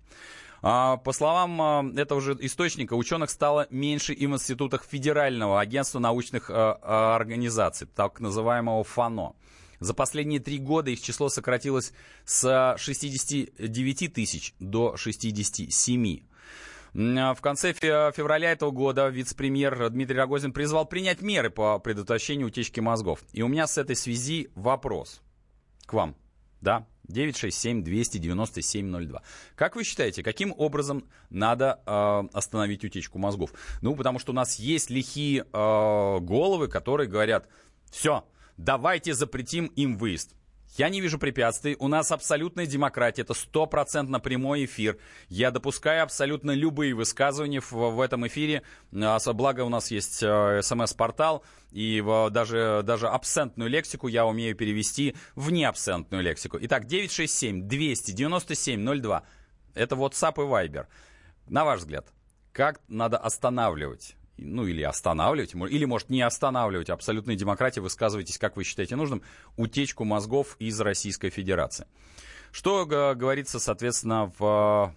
А, 0.63 0.97
по 0.97 1.13
словам 1.13 1.93
этого 1.97 2.21
же 2.21 2.37
источника, 2.41 2.95
ученых 2.95 3.31
стало 3.31 3.69
меньше 3.71 4.15
и 4.15 4.27
в 4.27 4.33
институтах 4.33 4.85
Федерального 4.85 5.61
агентства 5.61 6.01
научных 6.01 6.51
организаций, 6.51 7.87
так 7.95 8.19
называемого 8.19 8.83
ФАНО. 8.83 9.35
За 9.81 9.95
последние 9.95 10.41
три 10.41 10.59
года 10.59 10.91
их 10.91 11.01
число 11.01 11.29
сократилось 11.29 11.93
с 12.25 12.75
69 12.79 14.13
тысяч 14.13 14.55
до 14.59 14.97
67. 14.97 16.21
В 16.93 17.39
конце 17.43 17.75
февраля 17.75 18.53
этого 18.53 18.71
года 18.71 19.09
вице-премьер 19.09 19.91
Дмитрий 19.91 20.17
Рогозин 20.17 20.53
призвал 20.53 20.87
принять 20.87 21.21
меры 21.21 21.51
по 21.51 21.79
предотвращению 21.79 22.47
утечки 22.47 22.81
мозгов. 22.81 23.21
И 23.33 23.43
у 23.43 23.49
меня 23.49 23.67
с 23.67 23.77
этой 23.77 23.97
связи 23.97 24.49
вопрос 24.55 25.21
к 25.85 25.93
вам. 25.93 26.17
Да, 26.63 26.87
967-297-02. 27.09 29.21
Как 29.55 29.77
вы 29.77 29.85
считаете, 29.85 30.23
каким 30.23 30.55
образом 30.57 31.05
надо 31.29 31.83
э, 31.85 32.23
остановить 32.33 32.83
утечку 32.83 33.19
мозгов? 33.19 33.53
Ну, 33.83 33.95
потому 33.95 34.19
что 34.19 34.33
у 34.33 34.35
нас 34.35 34.59
есть 34.59 34.89
лихие 34.89 35.43
э, 35.43 36.19
головы, 36.21 36.69
которые 36.69 37.09
говорят, 37.09 37.47
все, 37.91 38.25
давайте 38.57 39.15
запретим 39.15 39.67
им 39.67 39.97
выезд. 39.97 40.35
Я 40.77 40.89
не 40.91 41.01
вижу 41.01 41.19
препятствий. 41.19 41.75
У 41.79 41.89
нас 41.89 42.13
абсолютная 42.13 42.67
демократия. 42.67 43.23
Это 43.23 43.33
стопроцентно 43.33 44.21
прямой 44.21 44.67
эфир. 44.67 44.99
Я 45.29 45.51
допускаю 45.51 46.03
абсолютно 46.03 46.51
любые 46.51 46.93
высказывания 46.95 47.61
в, 47.61 47.73
в 47.73 47.99
этом 48.01 48.27
эфире. 48.27 48.63
Благо 48.91 49.63
у 49.63 49.71
нас 49.71 49.91
есть 49.91 50.23
э, 50.23 50.61
смс-портал. 50.63 51.43
И 51.71 52.03
в, 52.03 52.29
даже, 52.31 52.83
даже 52.85 53.09
абсентную 53.09 53.71
лексику 53.71 54.09
я 54.09 54.27
умею 54.27 54.55
перевести 54.55 55.17
в 55.35 55.51
неабсентную 55.51 56.23
лексику. 56.23 56.59
Итак, 56.61 56.85
967-297-02. 56.85 59.23
Это 59.75 59.95
WhatsApp 59.95 60.35
и 60.37 60.41
Viber. 60.41 60.89
На 61.49 61.65
ваш 61.65 61.81
взгляд, 61.81 62.13
как 62.53 62.83
надо 62.89 63.17
останавливать 63.17 64.17
ну 64.39 64.67
или 64.67 64.83
останавливать, 64.83 65.55
или, 65.55 65.85
может, 65.85 66.11
не 66.11 66.23
останавливать 66.23 66.91
абсолютной 66.91 67.37
демократии, 67.37 67.81
высказывайтесь, 67.81 68.39
как 68.39 68.57
вы 68.57 68.65
считаете 68.65 68.97
нужным, 68.97 69.23
утечку 69.57 70.05
мозгов 70.05 70.57
из 70.59 70.81
Российской 70.81 71.31
Федерации. 71.31 71.87
Что 72.53 72.87
говорится, 72.87 73.59
соответственно, 73.59 74.33
в 74.39 74.95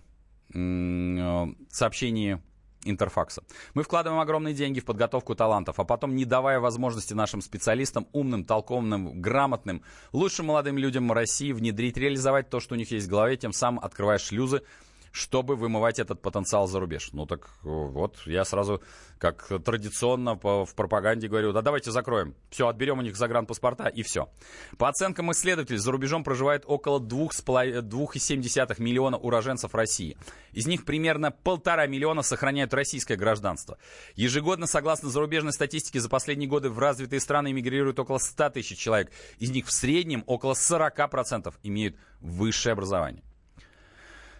э, 0.53 1.47
сообщении 1.71 2.41
Интерфакса. 2.85 3.43
Мы 3.73 3.83
вкладываем 3.83 4.21
огромные 4.21 4.53
деньги 4.53 4.79
в 4.79 4.85
подготовку 4.85 5.35
талантов, 5.35 5.79
а 5.79 5.83
потом, 5.83 6.15
не 6.15 6.23
давая 6.23 6.61
возможности 6.61 7.13
нашим 7.13 7.41
специалистам, 7.41 8.07
умным, 8.13 8.45
толковым, 8.45 9.21
грамотным, 9.21 9.83
лучшим 10.13 10.45
молодым 10.45 10.77
людям 10.77 11.11
России 11.11 11.51
внедрить, 11.51 11.97
реализовать 11.97 12.49
то, 12.49 12.61
что 12.61 12.75
у 12.75 12.77
них 12.77 12.89
есть 12.91 13.07
в 13.07 13.09
голове, 13.09 13.35
тем 13.35 13.51
самым 13.51 13.83
открывая 13.83 14.17
шлюзы 14.17 14.63
чтобы 15.11 15.55
вымывать 15.55 15.99
этот 15.99 16.21
потенциал 16.21 16.67
за 16.67 16.79
рубеж. 16.79 17.09
Ну 17.13 17.25
так 17.25 17.49
вот, 17.63 18.17
я 18.25 18.45
сразу, 18.45 18.81
как 19.17 19.51
традиционно 19.65 20.35
в 20.35 20.73
пропаганде 20.75 21.27
говорю, 21.27 21.51
да 21.51 21.61
давайте 21.61 21.91
закроем. 21.91 22.35
Все, 22.49 22.67
отберем 22.67 22.99
у 22.99 23.01
них 23.01 23.15
загранпаспорта 23.15 23.87
и 23.87 24.03
все. 24.03 24.29
По 24.77 24.89
оценкам 24.89 25.31
исследователей, 25.31 25.79
за 25.79 25.91
рубежом 25.91 26.23
проживает 26.23 26.63
около 26.65 26.99
2,7 26.99 28.81
миллиона 28.81 29.17
уроженцев 29.17 29.75
России. 29.75 30.17
Из 30.51 30.67
них 30.67 30.85
примерно 30.85 31.31
полтора 31.31 31.87
миллиона 31.87 32.21
сохраняют 32.21 32.73
российское 32.73 33.15
гражданство. 33.15 33.77
Ежегодно, 34.15 34.67
согласно 34.67 35.09
зарубежной 35.09 35.53
статистике, 35.53 35.99
за 35.99 36.09
последние 36.09 36.49
годы 36.49 36.69
в 36.69 36.79
развитые 36.79 37.19
страны 37.19 37.51
эмигрируют 37.51 37.99
около 37.99 38.17
100 38.17 38.49
тысяч 38.51 38.77
человек. 38.77 39.11
Из 39.37 39.49
них 39.51 39.67
в 39.67 39.71
среднем 39.71 40.23
около 40.27 40.53
40% 40.53 41.53
имеют 41.63 41.95
высшее 42.19 42.73
образование. 42.73 43.23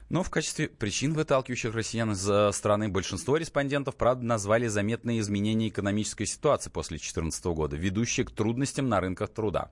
Но 0.10 0.24
в 0.24 0.32
качестве 0.32 0.68
причин, 0.68 1.14
выталкивающих 1.14 1.74
россиян 1.74 2.14
из 2.14 2.56
страны, 2.56 2.90
большинство 2.90 3.38
респондентов, 3.38 3.96
правда, 3.96 4.26
назвали 4.26 4.68
заметные 4.68 5.20
изменения 5.20 5.68
экономической 5.68 6.26
ситуации 6.26 6.72
после 6.72 6.98
2014 6.98 7.46
года, 7.46 7.76
ведущие 7.76 8.26
к 8.26 8.32
трудностям 8.32 8.90
на 8.90 9.00
рынках 9.00 9.30
труда. 9.30 9.70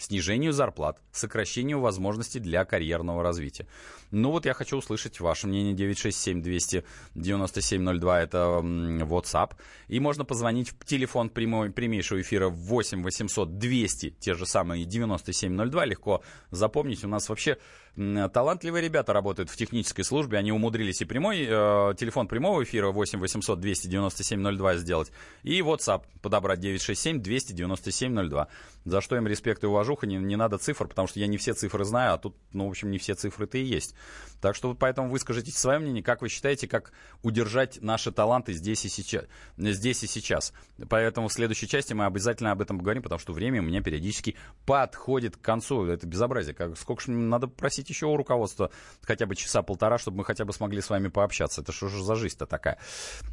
снижению 0.00 0.52
зарплат, 0.52 1.00
сокращению 1.12 1.78
возможностей 1.80 2.40
для 2.40 2.64
карьерного 2.64 3.22
развития. 3.22 3.66
Ну 4.10 4.30
вот 4.30 4.46
я 4.46 4.54
хочу 4.54 4.78
услышать 4.78 5.20
ваше 5.20 5.46
мнение. 5.46 5.74
967-297-02 5.74 8.16
это 8.16 8.38
WhatsApp. 8.38 9.52
И 9.88 10.00
можно 10.00 10.24
позвонить 10.24 10.70
в 10.70 10.84
телефон 10.84 11.28
прямой, 11.30 11.70
прямейшего 11.70 12.20
эфира 12.20 12.48
8 12.48 13.02
800 13.02 13.58
200, 13.58 14.10
те 14.18 14.34
же 14.34 14.46
самые 14.46 14.84
9702. 14.84 15.84
Легко 15.84 16.22
запомнить. 16.50 17.04
У 17.04 17.08
нас 17.08 17.28
вообще 17.28 17.58
талантливые 17.96 18.82
ребята 18.82 19.12
работают 19.12 19.50
в 19.50 19.56
технической 19.56 20.04
службе. 20.04 20.38
Они 20.38 20.52
умудрились 20.52 21.02
и 21.02 21.04
прямой, 21.04 21.42
э, 21.42 21.94
телефон 21.96 22.28
прямого 22.28 22.62
эфира 22.62 22.90
8 22.90 23.18
800 23.18 23.60
297 23.60 24.56
02 24.56 24.76
сделать. 24.76 25.12
И 25.42 25.60
WhatsApp 25.60 26.04
подобрать 26.22 26.60
967 26.60 27.20
297 27.20 28.28
02. 28.28 28.48
За 28.84 29.00
что 29.00 29.16
им 29.16 29.26
респект 29.26 29.64
и 29.64 29.66
уважуха. 29.66 30.06
Не, 30.06 30.16
не 30.16 30.36
надо 30.36 30.58
цифр, 30.58 30.86
потому 30.88 31.08
что 31.08 31.20
я 31.20 31.26
не 31.26 31.36
все 31.36 31.54
цифры 31.54 31.84
знаю, 31.84 32.14
а 32.14 32.18
тут, 32.18 32.36
ну, 32.52 32.66
в 32.66 32.70
общем, 32.70 32.90
не 32.90 32.98
все 32.98 33.14
цифры-то 33.14 33.58
и 33.58 33.64
есть. 33.64 33.94
Так 34.40 34.54
что 34.54 34.74
поэтому 34.74 35.10
выскажите 35.10 35.50
свое 35.52 35.78
мнение, 35.78 36.02
как 36.02 36.22
вы 36.22 36.28
считаете, 36.28 36.66
как 36.66 36.92
удержать 37.22 37.82
наши 37.82 38.10
таланты 38.10 38.52
здесь 38.52 38.84
и 38.84 38.88
сейчас. 38.88 39.24
Здесь 39.58 40.02
и 40.02 40.06
сейчас. 40.06 40.52
Поэтому 40.88 41.28
в 41.28 41.32
следующей 41.32 41.68
части 41.68 41.92
мы 41.92 42.06
обязательно 42.06 42.52
об 42.52 42.62
этом 42.62 42.78
поговорим, 42.78 43.02
потому 43.02 43.18
что 43.18 43.32
время 43.32 43.60
у 43.60 43.64
меня 43.64 43.82
периодически 43.82 44.36
подходит 44.64 45.36
к 45.36 45.40
концу. 45.40 45.84
Это 45.84 46.06
безобразие. 46.06 46.54
Как, 46.54 46.78
сколько 46.78 47.02
же 47.02 47.10
надо 47.10 47.46
просить 47.48 47.79
еще 47.88 48.06
у 48.06 48.16
руководства 48.16 48.70
хотя 49.02 49.26
бы 49.26 49.36
часа 49.36 49.62
полтора, 49.62 49.98
чтобы 49.98 50.18
мы 50.18 50.24
хотя 50.24 50.44
бы 50.44 50.52
смогли 50.52 50.80
с 50.80 50.90
вами 50.90 51.08
пообщаться. 51.08 51.62
Это 51.62 51.72
что 51.72 51.88
же 51.88 52.02
за 52.02 52.14
жизнь-то 52.16 52.46
такая? 52.46 52.78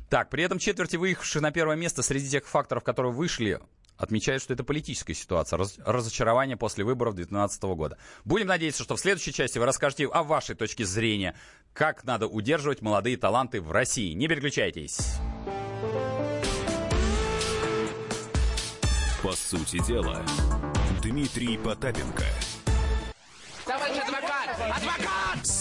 Так, 0.09 0.29
при 0.29 0.43
этом 0.43 0.59
четверти 0.59 0.95
выехавших 0.95 1.41
на 1.41 1.51
первое 1.51 1.75
место 1.75 2.01
среди 2.01 2.29
тех 2.29 2.45
факторов, 2.47 2.83
которые 2.83 3.11
вышли 3.11 3.59
отмечают, 3.97 4.43
что 4.43 4.53
это 4.53 4.63
политическая 4.63 5.13
ситуация, 5.13 5.57
раз, 5.57 5.77
разочарование 5.83 6.55
после 6.55 6.83
выборов 6.83 7.15
2012 7.15 7.63
года. 7.63 7.97
Будем 8.25 8.47
надеяться, 8.47 8.83
что 8.83 8.95
в 8.95 8.99
следующей 8.99 9.33
части 9.33 9.57
вы 9.57 9.65
расскажете 9.65 10.05
о 10.05 10.23
вашей 10.23 10.55
точке 10.55 10.85
зрения, 10.85 11.35
как 11.73 12.03
надо 12.03 12.27
удерживать 12.27 12.81
молодые 12.81 13.17
таланты 13.17 13.59
в 13.59 13.71
России. 13.71 14.13
Не 14.13 14.27
переключайтесь. 14.27 15.17
По 19.23 19.31
сути 19.33 19.83
дела, 19.85 20.23
Дмитрий 21.01 21.57
Потапенко. 21.57 22.23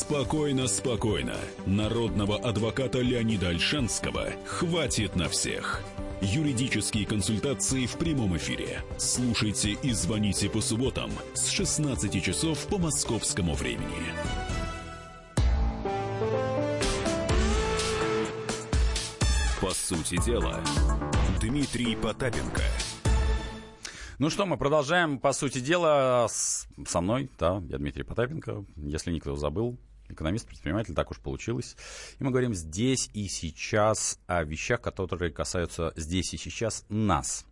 Спокойно, 0.08 0.68
спокойно. 0.68 1.34
Народного 1.66 2.38
адвоката 2.38 3.00
Леонида 3.00 3.48
Альшанского 3.48 4.28
хватит 4.46 5.16
на 5.16 5.28
всех. 5.28 5.82
Юридические 6.20 7.04
консультации 7.04 7.86
в 7.86 7.96
прямом 7.98 8.36
эфире. 8.36 8.84
Слушайте 8.98 9.72
и 9.72 9.90
звоните 9.90 10.48
по 10.48 10.60
субботам 10.60 11.10
с 11.34 11.48
16 11.48 12.22
часов 12.22 12.68
по 12.68 12.78
московскому 12.78 13.54
времени. 13.54 14.14
По 19.60 19.70
сути 19.70 20.24
дела, 20.24 20.62
Дмитрий 21.40 21.96
Потапенко. 21.96 22.62
Ну 24.20 24.30
что, 24.30 24.46
мы 24.46 24.56
продолжаем, 24.56 25.18
по 25.18 25.32
сути 25.32 25.58
дела, 25.58 26.26
с, 26.28 26.68
со 26.86 27.00
мной, 27.00 27.28
да, 27.40 27.60
я 27.68 27.76
Дмитрий 27.76 28.04
Потапенко, 28.04 28.64
если 28.76 29.10
никто 29.10 29.34
забыл, 29.34 29.76
экономист, 30.08 30.46
предприниматель, 30.46 30.94
так 30.94 31.10
уж 31.10 31.18
получилось. 31.18 31.76
И 32.18 32.24
мы 32.24 32.30
говорим 32.30 32.54
здесь 32.54 33.10
и 33.12 33.28
сейчас 33.28 34.18
о 34.26 34.44
вещах, 34.44 34.80
которые 34.80 35.30
касаются 35.30 35.92
здесь 35.96 36.34
и 36.34 36.36
сейчас 36.36 36.84
нас. 36.88 37.46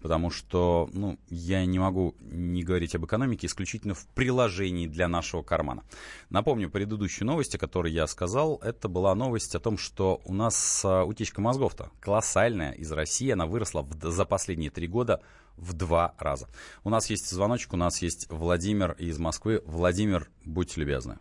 Потому 0.00 0.30
что 0.30 0.88
ну, 0.92 1.18
я 1.28 1.64
не 1.64 1.78
могу 1.78 2.14
не 2.20 2.62
говорить 2.62 2.94
об 2.94 3.04
экономике 3.06 3.46
исключительно 3.46 3.94
в 3.94 4.06
приложении 4.08 4.86
для 4.86 5.08
нашего 5.08 5.42
кармана. 5.42 5.82
Напомню, 6.30 6.70
предыдущую 6.70 7.26
новость, 7.26 7.54
о 7.54 7.58
которой 7.58 7.92
я 7.92 8.06
сказал, 8.06 8.60
это 8.62 8.88
была 8.88 9.14
новость 9.14 9.54
о 9.54 9.60
том, 9.60 9.78
что 9.78 10.20
у 10.24 10.34
нас 10.34 10.82
а, 10.84 11.04
утечка 11.04 11.40
мозгов-то 11.40 11.90
колоссальная 12.00 12.72
из 12.72 12.90
России. 12.92 13.30
Она 13.30 13.46
выросла 13.46 13.82
в, 13.82 14.10
за 14.10 14.24
последние 14.24 14.70
три 14.70 14.86
года 14.86 15.22
в 15.56 15.72
два 15.72 16.14
раза. 16.18 16.48
У 16.84 16.90
нас 16.90 17.10
есть 17.10 17.30
звоночек, 17.30 17.72
у 17.72 17.76
нас 17.76 18.02
есть 18.02 18.26
Владимир 18.30 18.92
из 18.92 19.18
Москвы. 19.18 19.62
Владимир, 19.66 20.28
будьте 20.44 20.80
любезны. 20.80 21.18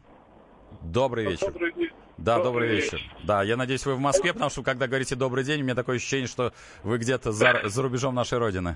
Добрый 0.82 1.26
вечер. 1.26 1.48
Добрый 1.52 1.74
день. 1.74 1.90
Да, 2.18 2.38
добрый, 2.38 2.70
Добрый 2.70 2.70
вечер. 2.82 3.02
Да, 3.24 3.44
я 3.44 3.58
надеюсь, 3.58 3.86
вы 3.86 3.96
в 3.96 4.00
Москве, 4.00 4.32
потому 4.34 4.50
что 4.50 4.64
когда 4.64 4.88
говорите 4.88 5.16
добрый 5.16 5.44
день, 5.44 5.62
у 5.62 5.64
меня 5.64 5.76
такое 5.76 5.98
ощущение, 5.98 6.28
что 6.28 6.54
вы 6.84 6.98
где-то 6.98 7.32
за, 7.32 7.62
за 7.66 7.82
рубежом 7.82 8.16
нашей 8.16 8.38
родины. 8.38 8.76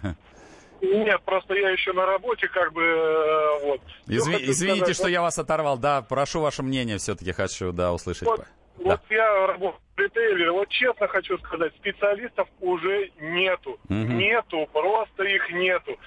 Нет, 0.81 1.21
просто 1.23 1.55
я 1.55 1.69
еще 1.71 1.91
на 1.93 2.05
работе, 2.05 2.47
как 2.47 2.71
бы, 2.73 2.81
э, 2.81 3.65
вот. 3.65 3.81
Изви- 4.07 4.39
извините, 4.43 4.79
сказать, 4.79 4.95
что 4.95 5.07
я 5.09 5.21
вас 5.21 5.37
оторвал. 5.37 5.77
Да, 5.77 6.01
прошу 6.01 6.39
ваше 6.41 6.63
мнение 6.63 6.97
все-таки 6.97 7.31
хочу, 7.33 7.71
да, 7.73 7.91
услышать. 7.93 8.23
Вот, 8.23 8.39
Да. 8.39 8.45
вот 8.77 9.01
я 9.09 9.47
работаю 9.47 9.81
в 9.95 9.99
ритейлере, 9.99 10.51
вот 10.51 10.69
честно 10.69 11.07
хочу 11.09 11.37
сказать, 11.39 11.73
специалистов 11.75 12.47
уже 12.61 13.11
нету. 13.19 13.77
Мгм. 13.89 14.17
Нету, 14.17 14.67
просто 14.71 15.23
их 15.23 15.49
нету. 15.51 15.97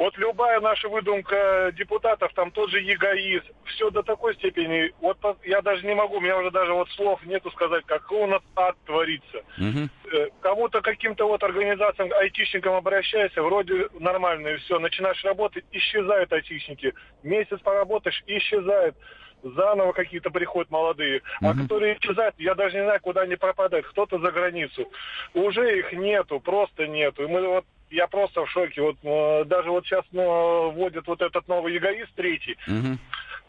Вот 0.00 0.16
любая 0.16 0.60
наша 0.60 0.88
выдумка 0.88 1.72
депутатов, 1.76 2.32
там 2.32 2.50
тот 2.52 2.70
же 2.70 2.80
эгоист, 2.80 3.44
все 3.66 3.90
до 3.90 4.02
такой 4.02 4.34
степени, 4.34 4.94
вот 5.02 5.18
я 5.44 5.60
даже 5.60 5.86
не 5.86 5.94
могу, 5.94 6.16
у 6.16 6.20
меня 6.20 6.38
уже 6.38 6.50
даже 6.50 6.72
вот 6.72 6.88
слов 6.92 7.22
нету 7.26 7.50
сказать, 7.50 7.84
как 7.84 8.10
у 8.10 8.26
нас 8.26 8.40
ад 8.56 8.76
творится. 8.86 9.44
Мгм. 9.58 9.90
Э, 10.10 10.28
кому-то, 10.40 10.80
каким-то 10.80 11.28
вот 11.28 11.42
организациям, 11.42 12.10
айтишникам 12.14 12.76
обращайся, 12.76 13.42
вроде 13.42 13.90
нормально, 13.98 14.48
и 14.48 14.56
все, 14.56 14.78
начинаешь 14.78 15.22
работать, 15.22 15.64
исчезают 15.70 16.32
айтишники. 16.32 16.94
Месяц 17.22 17.60
поработаешь, 17.60 18.22
исчезает. 18.26 18.96
Заново 19.42 19.92
какие-то 19.92 20.30
приходят 20.30 20.70
молодые. 20.70 21.20
А 21.42 21.52
Мгм. 21.52 21.62
которые 21.62 21.98
исчезают, 21.98 22.34
я 22.38 22.54
даже 22.54 22.76
не 22.76 22.84
знаю, 22.84 23.00
куда 23.02 23.22
они 23.22 23.36
пропадают. 23.36 23.86
Кто-то 23.88 24.18
за 24.18 24.30
границу. 24.30 24.90
Уже 25.34 25.78
их 25.78 25.92
нету, 25.92 26.40
просто 26.40 26.86
нету. 26.86 27.24
И 27.24 27.26
мы 27.26 27.46
вот 27.46 27.66
я 27.90 28.06
просто 28.06 28.44
в 28.44 28.50
шоке. 28.50 28.80
Вот 28.82 28.96
э, 29.02 29.44
даже 29.44 29.70
вот 29.70 29.84
сейчас 29.84 30.04
ну, 30.12 30.70
вводят 30.70 31.06
вот 31.06 31.20
этот 31.20 31.46
новый 31.48 31.76
эгоист 31.76 32.12
третий. 32.14 32.56
Мгм. 32.66 32.98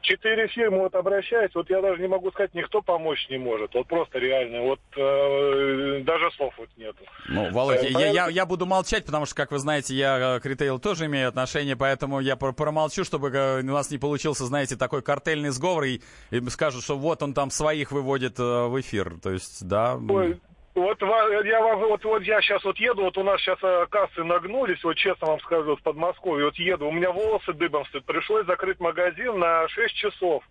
Четыре 0.01 0.47
фирмы 0.47 0.79
вот 0.79 0.95
обращаюсь, 0.95 1.51
вот 1.53 1.69
я 1.69 1.79
даже 1.79 2.01
не 2.01 2.07
могу 2.07 2.31
сказать, 2.31 2.55
никто 2.55 2.81
помочь 2.81 3.27
не 3.29 3.37
может. 3.37 3.71
Вот 3.75 3.85
просто 3.87 4.17
реально, 4.17 4.61
вот 4.61 4.79
э, 4.97 6.01
даже 6.03 6.31
слов 6.31 6.55
вот 6.57 6.69
нету. 6.75 7.03
Ну, 7.27 7.51
Володь, 7.51 7.83
Э, 7.83 7.87
я, 7.87 8.07
я, 8.07 8.27
я 8.27 8.45
буду 8.47 8.65
молчать, 8.65 9.05
потому 9.05 9.27
что, 9.27 9.35
как 9.35 9.51
вы 9.51 9.59
знаете, 9.59 9.93
я 9.93 10.37
э, 10.37 10.39
к 10.39 10.45
ритейлу 10.47 10.79
тоже 10.79 11.05
имею 11.05 11.27
отношение, 11.27 11.75
поэтому 11.75 12.19
я 12.19 12.35
пр- 12.35 12.53
промолчу, 12.53 13.03
чтобы 13.03 13.29
э, 13.29 13.61
у 13.61 13.63
нас 13.65 13.91
не 13.91 13.99
получился, 13.99 14.45
знаете, 14.45 14.75
такой 14.75 15.03
картельный 15.03 15.49
сговор, 15.49 15.83
и, 15.83 16.01
и 16.31 16.49
скажут, 16.49 16.83
что 16.83 16.97
вот 16.97 17.21
он 17.21 17.35
там 17.35 17.51
своих 17.51 17.91
выводит 17.91 18.39
э, 18.39 18.43
в 18.43 18.81
эфир. 18.81 19.19
То 19.21 19.29
есть, 19.29 19.67
да. 19.67 19.99
Ой, 20.09 20.39
Вот 20.73 21.01
я 21.01 21.61
вам 21.61 21.79
вот, 21.79 22.03
вот 22.05 22.23
я 22.23 22.41
сейчас 22.41 22.63
вот 22.63 22.77
еду, 22.77 23.03
вот 23.03 23.17
у 23.17 23.23
нас 23.23 23.41
сейчас 23.41 23.57
э, 23.61 23.85
кассы 23.89 24.23
нагнулись, 24.23 24.81
вот 24.83 24.95
честно 24.95 25.27
вам 25.27 25.39
скажу, 25.41 25.75
в 25.75 25.81
Подмосковье, 25.81 26.45
вот 26.45 26.55
еду, 26.55 26.87
у 26.87 26.91
меня 26.91 27.11
волосы 27.11 27.53
дыбом 27.53 27.85
стоят, 27.85 28.05
пришлось 28.05 28.45
закрыть 28.45 28.79
магазин 28.79 29.37
на 29.37 29.67
6 29.67 29.95
часов. 29.95 30.43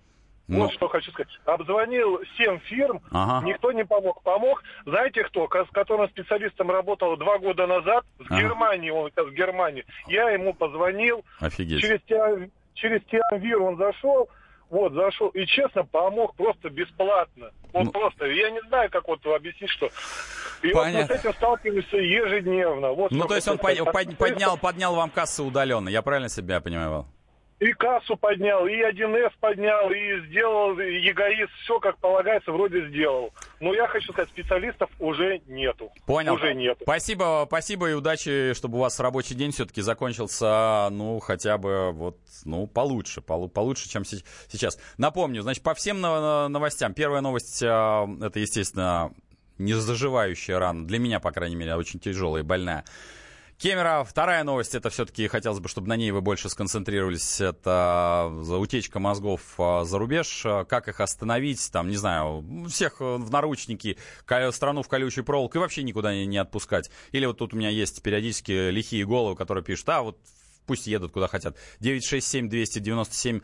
Ну. 0.47 0.63
Вот 0.65 0.73
что 0.73 0.89
хочу 0.89 1.13
сказать. 1.13 1.29
Обзвонил 1.45 2.21
7 2.37 2.59
фирм, 2.65 3.01
Ага. 3.13 3.47
никто 3.47 3.71
не 3.71 3.85
помог. 3.85 4.21
Помог, 4.25 4.63
знаете 4.85 5.23
кто, 5.23 5.49
с 5.49 5.71
которым 5.71 6.09
специалистом 6.09 6.71
работал 6.71 7.17
два 7.17 7.39
года 7.39 7.67
назад, 7.69 8.05
в 8.19 8.31
Ага. 8.31 8.41
Германии, 8.43 8.91
он 8.91 9.11
сейчас 9.11 9.27
в 9.27 9.33
Германии. 9.33 9.87
Я 10.09 10.29
ему 10.31 10.53
позвонил, 10.53 11.25
Офигеть. 11.41 11.81
через, 11.81 12.01
через 12.75 13.01
он 13.63 13.77
зашел, 13.77 14.29
вот, 14.71 14.93
зашел, 14.93 15.29
и 15.29 15.45
честно, 15.47 15.85
помог 15.85 16.35
просто 16.37 16.71
бесплатно. 16.71 17.51
Вот 17.73 17.85
Ну. 17.85 17.91
просто, 17.93 18.27
я 18.27 18.51
не 18.51 18.61
знаю, 18.69 18.91
как 18.91 19.07
вот 19.09 19.25
объяснить, 19.27 19.71
что... 19.71 19.91
И 20.63 20.73
Понятно. 20.73 21.01
вот 21.01 21.11
мы 21.11 21.17
с 21.17 21.21
этим 21.21 21.35
сталкиваемся 21.35 21.97
ежедневно. 21.97 22.93
Вот 22.93 23.11
Ну, 23.11 23.27
то 23.27 23.35
есть 23.35 23.49
он 23.49 23.59
под- 23.59 24.17
поднял, 24.19 24.57
поднял 24.59 24.95
вам 24.95 25.11
кассу 25.11 25.45
удаленно, 25.45 25.89
я 25.89 26.03
правильно 26.03 26.29
себя 26.29 26.61
понимаю? 26.61 27.07
И 27.61 27.73
кассу 27.75 28.17
поднял, 28.17 28.67
и 28.67 28.73
1С 28.73 29.33
поднял, 29.39 29.91
и 29.91 30.27
сделал, 30.29 30.73
эгоист, 30.81 31.53
все 31.63 31.79
как 31.79 31.99
полагается, 31.99 32.53
вроде 32.53 32.89
сделал. 32.89 33.35
Но 33.61 33.75
я 33.75 33.87
хочу 33.87 34.13
сказать, 34.13 34.31
специалистов 34.31 34.91
уже 34.99 35.43
нету. 35.47 35.93
Понял. 36.07 36.35
Уже 36.35 36.55
нету. 36.55 36.79
Спасибо, 36.83 37.45
спасибо 37.47 37.91
и 37.91 37.93
удачи, 37.93 38.55
чтобы 38.55 38.79
у 38.79 38.81
вас 38.81 38.99
рабочий 38.99 39.35
день 39.35 39.53
все-таки 39.53 39.83
закончился, 39.83 40.89
ну, 40.91 41.19
хотя 41.21 41.59
бы 41.59 41.93
вот, 41.93 42.17
ну, 42.47 42.67
получше, 42.67 43.21
полу- 43.21 43.49
получше, 43.51 43.91
чем 43.91 44.07
се- 44.07 44.25
сейчас. 44.49 44.79
Напомню, 44.97 45.43
значит, 45.43 45.63
по 45.63 45.75
всем 45.75 46.01
но- 46.01 46.49
новостям. 46.49 46.95
Первая 46.95 47.21
новость, 47.21 47.63
а, 47.63 48.09
это, 48.23 48.41
естественно, 48.41 49.13
незаживающая 49.59 50.59
рана. 50.59 50.87
Для 50.87 50.99
меня, 50.99 51.21
по 51.21 51.31
крайней 51.31 51.57
мере, 51.57 51.75
очень 51.77 52.01
тяжелая 52.01 52.43
и 52.43 52.47
больная. 52.47 52.85
Кемера, 53.61 54.05
вторая 54.05 54.43
новость, 54.43 54.75
это 54.75 54.89
все-таки 54.89 55.29
хотелось 55.29 55.61
бы, 55.61 55.69
чтобы 55.69 55.87
на 55.87 55.95
ней 55.95 56.13
вы 56.13 56.23
больше 56.23 56.49
сконцентрировались, 56.49 57.43
это 57.43 58.33
утечка 58.57 59.01
мозгов 59.01 59.43
а, 59.59 59.85
за 59.85 59.99
рубеж, 59.99 60.47
А, 60.47 60.65
как 60.65 60.89
их 60.89 60.99
остановить, 60.99 61.71
там, 61.71 61.91
не 61.91 61.97
знаю, 61.97 62.43
всех 62.71 63.03
э, 63.03 63.17
в 63.19 63.31
наручники, 63.31 63.99
страну 64.53 64.83
в 64.83 64.89
колючий 64.89 65.23
проволок 65.23 65.57
и 65.57 65.59
вообще 65.59 65.83
никуда 65.83 66.15
не 66.25 66.39
отпускать. 66.39 66.91
Или 67.13 67.27
вот 67.27 67.37
тут 67.37 67.53
у 67.53 67.59
меня 67.59 67.69
есть 67.69 68.03
периодически 68.03 68.71
лихие 68.71 69.05
головы, 69.05 69.37
которые 69.37 69.63
пишут, 69.63 69.91
а 69.91 70.01
вот 70.05 70.17
пусть 70.71 70.87
едут 70.87 71.11
куда 71.11 71.27
хотят. 71.27 71.57
967-297-02 71.81 73.43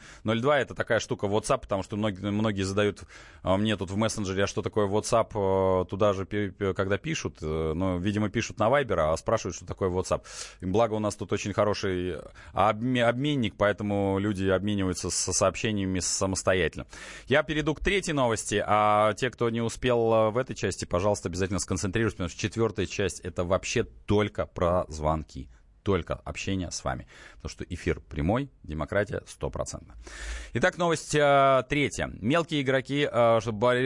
это 0.54 0.76
такая 0.76 1.00
штука 1.00 1.26
WhatsApp, 1.26 1.62
потому 1.62 1.82
что 1.82 1.96
многие, 1.96 2.30
многие 2.30 2.62
задают 2.62 3.02
а, 3.42 3.56
мне 3.56 3.76
тут 3.76 3.90
в 3.90 3.96
мессенджере, 3.96 4.44
а 4.44 4.46
что 4.46 4.62
такое 4.62 4.86
WhatsApp, 4.86 5.30
а, 5.34 5.84
туда 5.86 6.12
же, 6.12 6.24
когда 6.24 6.98
пишут, 6.98 7.38
э, 7.42 7.72
ну, 7.74 7.98
видимо, 7.98 8.28
пишут 8.28 8.60
на 8.60 8.68
Viber, 8.68 9.12
а 9.12 9.16
спрашивают, 9.16 9.56
что 9.56 9.66
такое 9.66 9.90
WhatsApp. 9.90 10.22
Благо 10.60 10.94
у 10.94 11.00
нас 11.00 11.16
тут 11.16 11.32
очень 11.32 11.52
хороший 11.52 12.18
обменник, 12.52 13.56
поэтому 13.58 14.20
люди 14.20 14.44
обмениваются 14.44 15.10
со 15.10 15.32
сообщениями 15.32 15.98
самостоятельно. 15.98 16.86
Я 17.26 17.42
перейду 17.42 17.74
к 17.74 17.80
третьей 17.80 18.14
новости, 18.14 18.62
а 18.64 19.14
те, 19.14 19.30
кто 19.30 19.50
не 19.50 19.62
успел 19.62 20.30
в 20.30 20.38
этой 20.38 20.54
части, 20.54 20.84
пожалуйста, 20.84 21.28
обязательно 21.28 21.58
сконцентрируйтесь, 21.58 22.14
потому 22.14 22.30
что 22.30 22.38
четвертая 22.40 22.86
часть 22.86 23.18
это 23.18 23.42
вообще 23.42 23.82
только 23.82 24.46
про 24.46 24.84
звонки 24.86 25.48
только 25.86 26.14
общение 26.24 26.72
с 26.72 26.82
вами. 26.82 27.06
Потому 27.36 27.50
что 27.50 27.64
эфир 27.64 28.00
прямой, 28.00 28.50
демократия 28.64 29.22
стопроцентно. 29.24 29.94
Итак, 30.52 30.78
новость 30.78 31.14
э, 31.14 31.62
третья. 31.68 32.10
Мелкие 32.20 32.62
игроки, 32.62 33.08
э, 33.08 33.40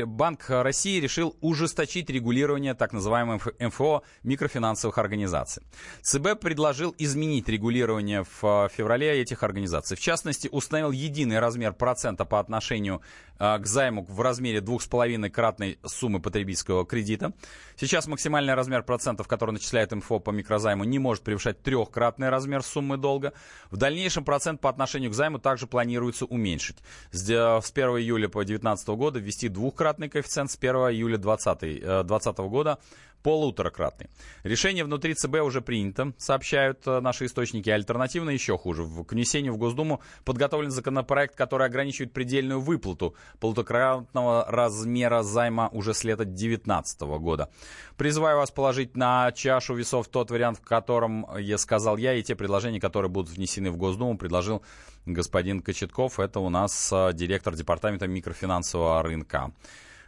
Банк 0.07 0.47
России 0.49 0.99
решил 0.99 1.37
ужесточить 1.43 2.09
регулирование 2.09 2.73
так 2.73 2.95
называемых 2.95 3.49
МФО 3.61 4.03
микрофинансовых 4.23 4.97
организаций. 4.97 5.63
ЦБ 6.01 6.41
предложил 6.41 6.95
изменить 6.97 7.51
регулирование 7.51 8.25
в 8.25 8.45
э, 8.45 8.69
феврале 8.75 9.21
этих 9.21 9.43
организаций. 9.43 9.95
В 9.95 10.01
частности, 10.01 10.49
установил 10.51 10.93
единый 10.93 11.39
размер 11.39 11.75
процента 11.75 12.25
по 12.25 12.41
отношению 12.41 13.03
э, 13.39 13.59
к 13.59 13.67
займу 13.67 14.07
в 14.09 14.23
размере 14.23 14.61
2,5 14.61 15.29
кратной 15.29 15.79
суммы 15.85 16.23
потребительского 16.23 16.87
кредита. 16.87 17.35
Сейчас 17.77 18.07
максимальный 18.07 18.55
размер 18.55 18.85
процентов, 18.85 19.29
который 19.29 19.51
начисляет 19.51 19.93
МФО 19.93 20.19
по 20.19 20.31
микрозайму, 20.31 20.85
не 20.85 20.99
может 20.99 21.25
превышать 21.25 21.63
трехкратный 21.91 22.31
размер 22.31 22.63
суммы 22.63 22.97
долга. 22.97 23.33
В 23.71 23.77
дальнейшем 23.77 24.25
процент 24.25 24.61
по 24.61 24.71
отношению 24.71 25.11
к 25.11 25.15
займу 25.15 25.39
также 25.39 25.67
планируется 25.67 26.25
уменьшить. 26.25 26.77
С 27.11 27.23
1 27.29 27.61
июля 27.99 28.29
по 28.29 28.45
2019 28.45 28.89
года 28.89 29.19
ввести 29.19 29.49
двухкратный 29.49 30.09
коэффициент, 30.09 30.51
с 30.51 30.57
1 30.57 30.75
июля 30.93 31.19
2020 31.19 32.39
года 32.39 32.79
полуторакратный. 33.23 34.09
Решение 34.43 34.85
внутри 34.85 35.15
ЦБ 35.15 35.37
уже 35.43 35.61
принято, 35.61 36.13
сообщают 36.19 36.87
э, 36.87 37.01
наши 37.01 37.27
источники. 37.27 37.69
Альтернативно 37.71 38.31
еще 38.31 38.57
хуже. 38.57 38.87
К 39.05 39.13
внесению 39.13 39.55
в 39.55 39.59
Госдуму 39.59 40.01
подготовлен 40.25 40.71
законопроект, 40.71 41.37
который 41.37 41.67
ограничивает 41.67 42.13
предельную 42.13 42.61
выплату 42.61 43.15
полуторакратного 43.39 44.47
размера 44.49 45.23
займа 45.23 45.69
уже 45.73 45.95
с 45.95 46.05
лета 46.05 46.25
2019 46.25 47.01
года. 47.01 47.51
Призываю 47.97 48.39
вас 48.39 48.51
положить 48.51 48.97
на 48.97 49.33
чашу 49.33 49.75
весов 49.75 50.09
тот 50.09 50.31
вариант, 50.31 50.59
в 50.59 50.63
котором 50.63 51.27
я 51.39 51.59
сказал 51.59 51.97
я, 51.97 52.15
и 52.15 52.23
те 52.23 52.35
предложения, 52.35 52.81
которые 52.81 53.11
будут 53.11 53.31
внесены 53.31 53.71
в 53.71 53.77
Госдуму, 53.77 54.17
предложил 54.17 54.63
господин 55.07 55.61
Кочетков. 55.61 56.21
Это 56.21 56.41
у 56.41 56.49
нас 56.49 56.91
э, 56.93 57.13
директор 57.15 57.55
департамента 57.55 58.07
микрофинансового 58.07 59.03
рынка 59.03 59.53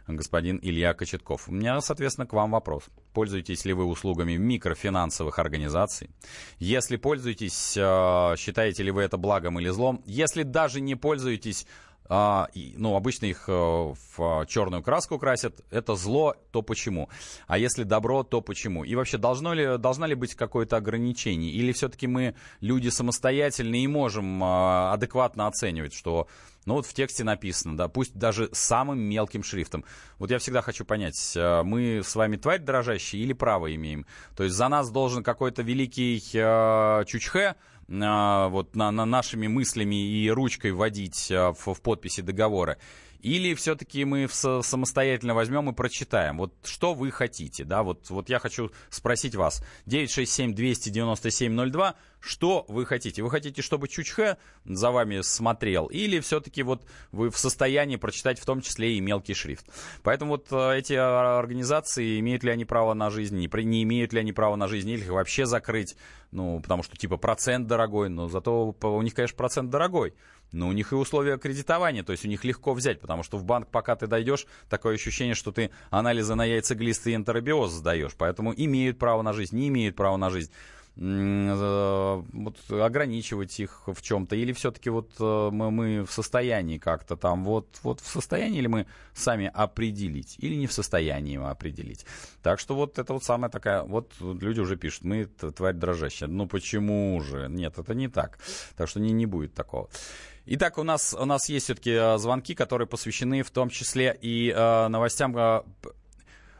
господин 0.07 0.59
Илья 0.61 0.93
Кочетков. 0.93 1.47
У 1.47 1.51
меня, 1.51 1.79
соответственно, 1.81 2.27
к 2.27 2.33
вам 2.33 2.51
вопрос. 2.51 2.83
Пользуетесь 3.13 3.65
ли 3.65 3.73
вы 3.73 3.85
услугами 3.85 4.35
микрофинансовых 4.35 5.39
организаций? 5.39 6.09
Если 6.59 6.97
пользуетесь, 6.97 7.75
э, 7.77 8.35
считаете 8.37 8.83
ли 8.83 8.91
вы 8.91 9.03
это 9.03 9.17
благом 9.17 9.59
или 9.59 9.69
злом? 9.69 10.01
Если 10.05 10.43
даже 10.43 10.81
не 10.81 10.95
пользуетесь, 10.95 11.65
а, 12.09 12.49
ну, 12.53 12.95
обычно 12.95 13.25
их 13.25 13.45
э, 13.47 13.51
в 13.51 14.45
черную 14.47 14.83
краску 14.83 15.17
красят, 15.17 15.55
это 15.71 15.95
зло, 15.95 16.35
то 16.51 16.61
почему? 16.61 17.09
А 17.47 17.57
если 17.57 17.83
добро, 17.83 18.23
то 18.23 18.41
почему? 18.41 18.83
И 18.83 18.95
вообще, 18.95 19.17
должно 19.17 19.53
ли, 19.53 19.77
должна 19.77 20.07
ли 20.07 20.15
быть 20.15 20.35
какое-то 20.35 20.77
ограничение? 20.77 21.51
Или 21.51 21.71
все-таки 21.71 22.07
мы 22.07 22.35
люди 22.59 22.89
самостоятельные 22.89 23.83
и 23.83 23.87
можем 23.87 24.43
а, 24.43 24.93
адекватно 24.93 25.47
оценивать, 25.47 25.93
что 25.93 26.27
ну 26.65 26.75
вот 26.75 26.85
в 26.85 26.93
тексте 26.93 27.23
написано, 27.23 27.75
да, 27.75 27.87
пусть 27.87 28.15
даже 28.15 28.49
самым 28.53 28.99
мелким 28.99 29.43
шрифтом. 29.43 29.83
Вот 30.17 30.31
я 30.31 30.39
всегда 30.39 30.61
хочу 30.61 30.85
понять, 30.85 31.33
э, 31.35 31.63
мы 31.63 32.01
с 32.03 32.15
вами 32.15 32.37
тварь 32.37 32.59
дрожащая 32.59 33.21
или 33.21 33.33
право 33.33 33.73
имеем? 33.73 34.05
То 34.35 34.43
есть 34.43 34.55
за 34.55 34.67
нас 34.69 34.89
должен 34.89 35.23
какой-то 35.23 35.61
великий 35.61 36.23
э, 36.33 37.05
Чучхе 37.05 37.39
э, 37.39 37.53
вот 37.87 38.75
на, 38.75 38.91
на 38.91 39.05
нашими 39.05 39.47
мыслями 39.47 39.95
и 39.95 40.29
ручкой 40.29 40.71
вводить 40.71 41.31
э, 41.31 41.51
в, 41.51 41.73
в 41.73 41.81
подписи 41.81 42.21
договора? 42.21 42.77
Или 43.23 43.53
все-таки 43.53 44.03
мы 44.03 44.27
самостоятельно 44.29 45.33
возьмем 45.33 45.69
и 45.69 45.73
прочитаем? 45.73 46.37
Вот 46.37 46.53
что 46.65 46.93
вы 46.93 47.09
хотите, 47.09 47.63
да? 47.63 47.81
Вот, 47.81 48.09
вот 48.09 48.29
я 48.29 48.37
хочу 48.37 48.69
спросить 48.89 49.35
вас. 49.35 49.63
967-297-02, 49.87 51.93
что 52.23 52.63
вы 52.69 52.85
хотите? 52.85 53.21
Вы 53.21 53.29
хотите, 53.29 53.61
чтобы 53.61 53.89
Чучхе 53.89 54.37
за 54.63 54.91
вами 54.91 55.19
смотрел? 55.21 55.87
Или 55.87 56.21
все-таки 56.21 56.63
вот 56.63 56.85
вы 57.11 57.29
в 57.29 57.37
состоянии 57.37 57.97
прочитать 57.97 58.39
в 58.39 58.45
том 58.45 58.61
числе 58.61 58.95
и 58.95 59.01
мелкий 59.01 59.33
шрифт? 59.33 59.65
Поэтому 60.03 60.31
вот 60.31 60.47
э, 60.51 60.77
эти 60.77 60.93
организации, 60.93 62.21
имеют 62.21 62.43
ли 62.43 62.51
они 62.51 62.63
право 62.63 62.93
на 62.93 63.09
жизнь, 63.09 63.37
не, 63.37 63.49
не 63.65 63.83
имеют 63.83 64.13
ли 64.13 64.21
они 64.21 64.31
право 64.31 64.55
на 64.55 64.69
жизнь, 64.69 64.89
или 64.89 65.01
их 65.01 65.09
вообще 65.09 65.45
закрыть? 65.45 65.97
Ну, 66.31 66.61
потому 66.61 66.81
что 66.81 66.95
типа 66.95 67.17
процент 67.17 67.67
дорогой, 67.67 68.07
но 68.07 68.29
зато 68.29 68.73
у 68.81 69.01
них, 69.01 69.13
конечно, 69.13 69.35
процент 69.35 69.69
дорогой. 69.69 70.13
Но 70.53 70.69
у 70.69 70.71
них 70.71 70.93
и 70.93 70.95
условия 70.95 71.37
кредитования, 71.37 72.03
то 72.03 72.13
есть 72.13 72.23
у 72.23 72.29
них 72.29 72.45
легко 72.45 72.73
взять, 72.73 73.01
потому 73.01 73.23
что 73.23 73.37
в 73.37 73.43
банк, 73.43 73.67
пока 73.69 73.97
ты 73.97 74.07
дойдешь, 74.07 74.45
такое 74.69 74.95
ощущение, 74.95 75.35
что 75.35 75.51
ты 75.51 75.71
анализы 75.89 76.35
на 76.35 76.45
яйцеглисты 76.45 77.11
и 77.11 77.15
энтеробиоз 77.15 77.71
сдаешь. 77.71 78.13
Поэтому 78.17 78.53
имеют 78.55 78.97
право 78.97 79.23
на 79.23 79.33
жизнь, 79.33 79.57
не 79.57 79.67
имеют 79.67 79.97
права 79.97 80.15
на 80.15 80.29
жизнь 80.29 80.51
вот, 80.95 82.57
ограничивать 82.69 83.59
их 83.59 83.83
в 83.87 83.99
чем-то, 84.01 84.35
или 84.35 84.53
все-таки 84.53 84.91
вот 84.91 85.11
э, 85.19 85.49
мы, 85.51 85.71
мы 85.71 86.05
в 86.05 86.11
состоянии 86.11 86.77
как-то 86.77 87.15
там, 87.15 87.43
вот, 87.43 87.79
вот 87.81 87.99
в 87.99 88.07
состоянии 88.07 88.61
ли 88.61 88.67
мы 88.67 88.85
сами 89.15 89.49
определить, 89.51 90.35
или 90.37 90.53
не 90.55 90.67
в 90.67 90.73
состоянии 90.73 91.37
мы 91.37 91.49
определить. 91.49 92.05
Так 92.43 92.59
что 92.59 92.75
вот 92.75 92.99
это 92.99 93.13
вот 93.13 93.23
самая 93.23 93.49
такая, 93.49 93.81
вот 93.81 94.13
люди 94.19 94.59
уже 94.59 94.77
пишут, 94.77 95.03
мы 95.03 95.25
тварь 95.25 95.73
дрожащая. 95.73 96.29
Ну 96.29 96.47
почему 96.47 97.19
же? 97.21 97.47
Нет, 97.49 97.79
это 97.79 97.95
не 97.95 98.07
так. 98.07 98.37
Так 98.75 98.87
что 98.87 98.99
не, 98.99 99.11
не 99.11 99.25
будет 99.25 99.55
такого. 99.55 99.89
Итак, 100.45 100.77
у 100.77 100.83
нас, 100.83 101.15
у 101.17 101.25
нас 101.25 101.49
есть 101.49 101.65
все-таки 101.65 101.91
э, 101.91 102.17
звонки, 102.17 102.53
которые 102.53 102.87
посвящены 102.87 103.43
в 103.43 103.49
том 103.49 103.69
числе 103.69 104.17
и 104.21 104.53
э, 104.55 104.87
новостям. 104.89 105.35
Э, 105.37 105.63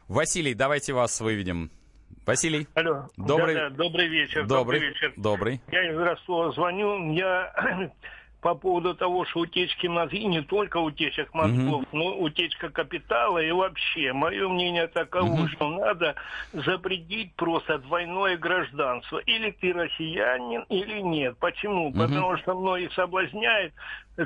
Василий, 0.07 0.53
давайте 0.53 0.93
вас 0.93 1.19
выведем. 1.19 1.69
Василий. 2.25 2.67
Алло. 2.75 3.07
Добрый, 3.17 3.55
да, 3.55 3.69
да, 3.69 3.75
добрый 3.75 4.07
вечер. 4.07 4.45
Добрый, 4.45 4.57
добрый 4.57 4.79
вечер. 4.79 5.13
Добрый. 5.17 5.61
Я 5.71 5.91
из 5.91 5.97
Ростова 5.97 6.51
звоню. 6.51 7.13
Я 7.13 7.53
по 8.43 8.55
поводу 8.55 8.93
того, 8.93 9.25
что 9.25 9.39
утечки 9.39 9.87
мозгов, 9.87 10.13
и 10.13 10.25
не 10.25 10.41
только 10.41 10.77
утечек 10.77 11.33
мозгов, 11.33 11.83
угу. 11.83 11.87
но 11.91 12.17
утечка 12.17 12.69
капитала 12.69 13.39
и 13.39 13.51
вообще. 13.51 14.11
Мое 14.13 14.47
мнение 14.49 14.87
таково, 14.87 15.31
угу. 15.31 15.47
что 15.47 15.69
надо 15.69 16.15
запретить 16.51 17.33
просто 17.35 17.79
двойное 17.79 18.37
гражданство. 18.37 19.17
Или 19.19 19.51
ты 19.51 19.73
россиянин, 19.73 20.63
или 20.69 20.99
нет. 20.99 21.37
Почему? 21.39 21.87
Угу. 21.89 21.97
Потому 21.97 22.37
что 22.37 22.53
многих 22.53 22.93
соблазняет 22.93 23.73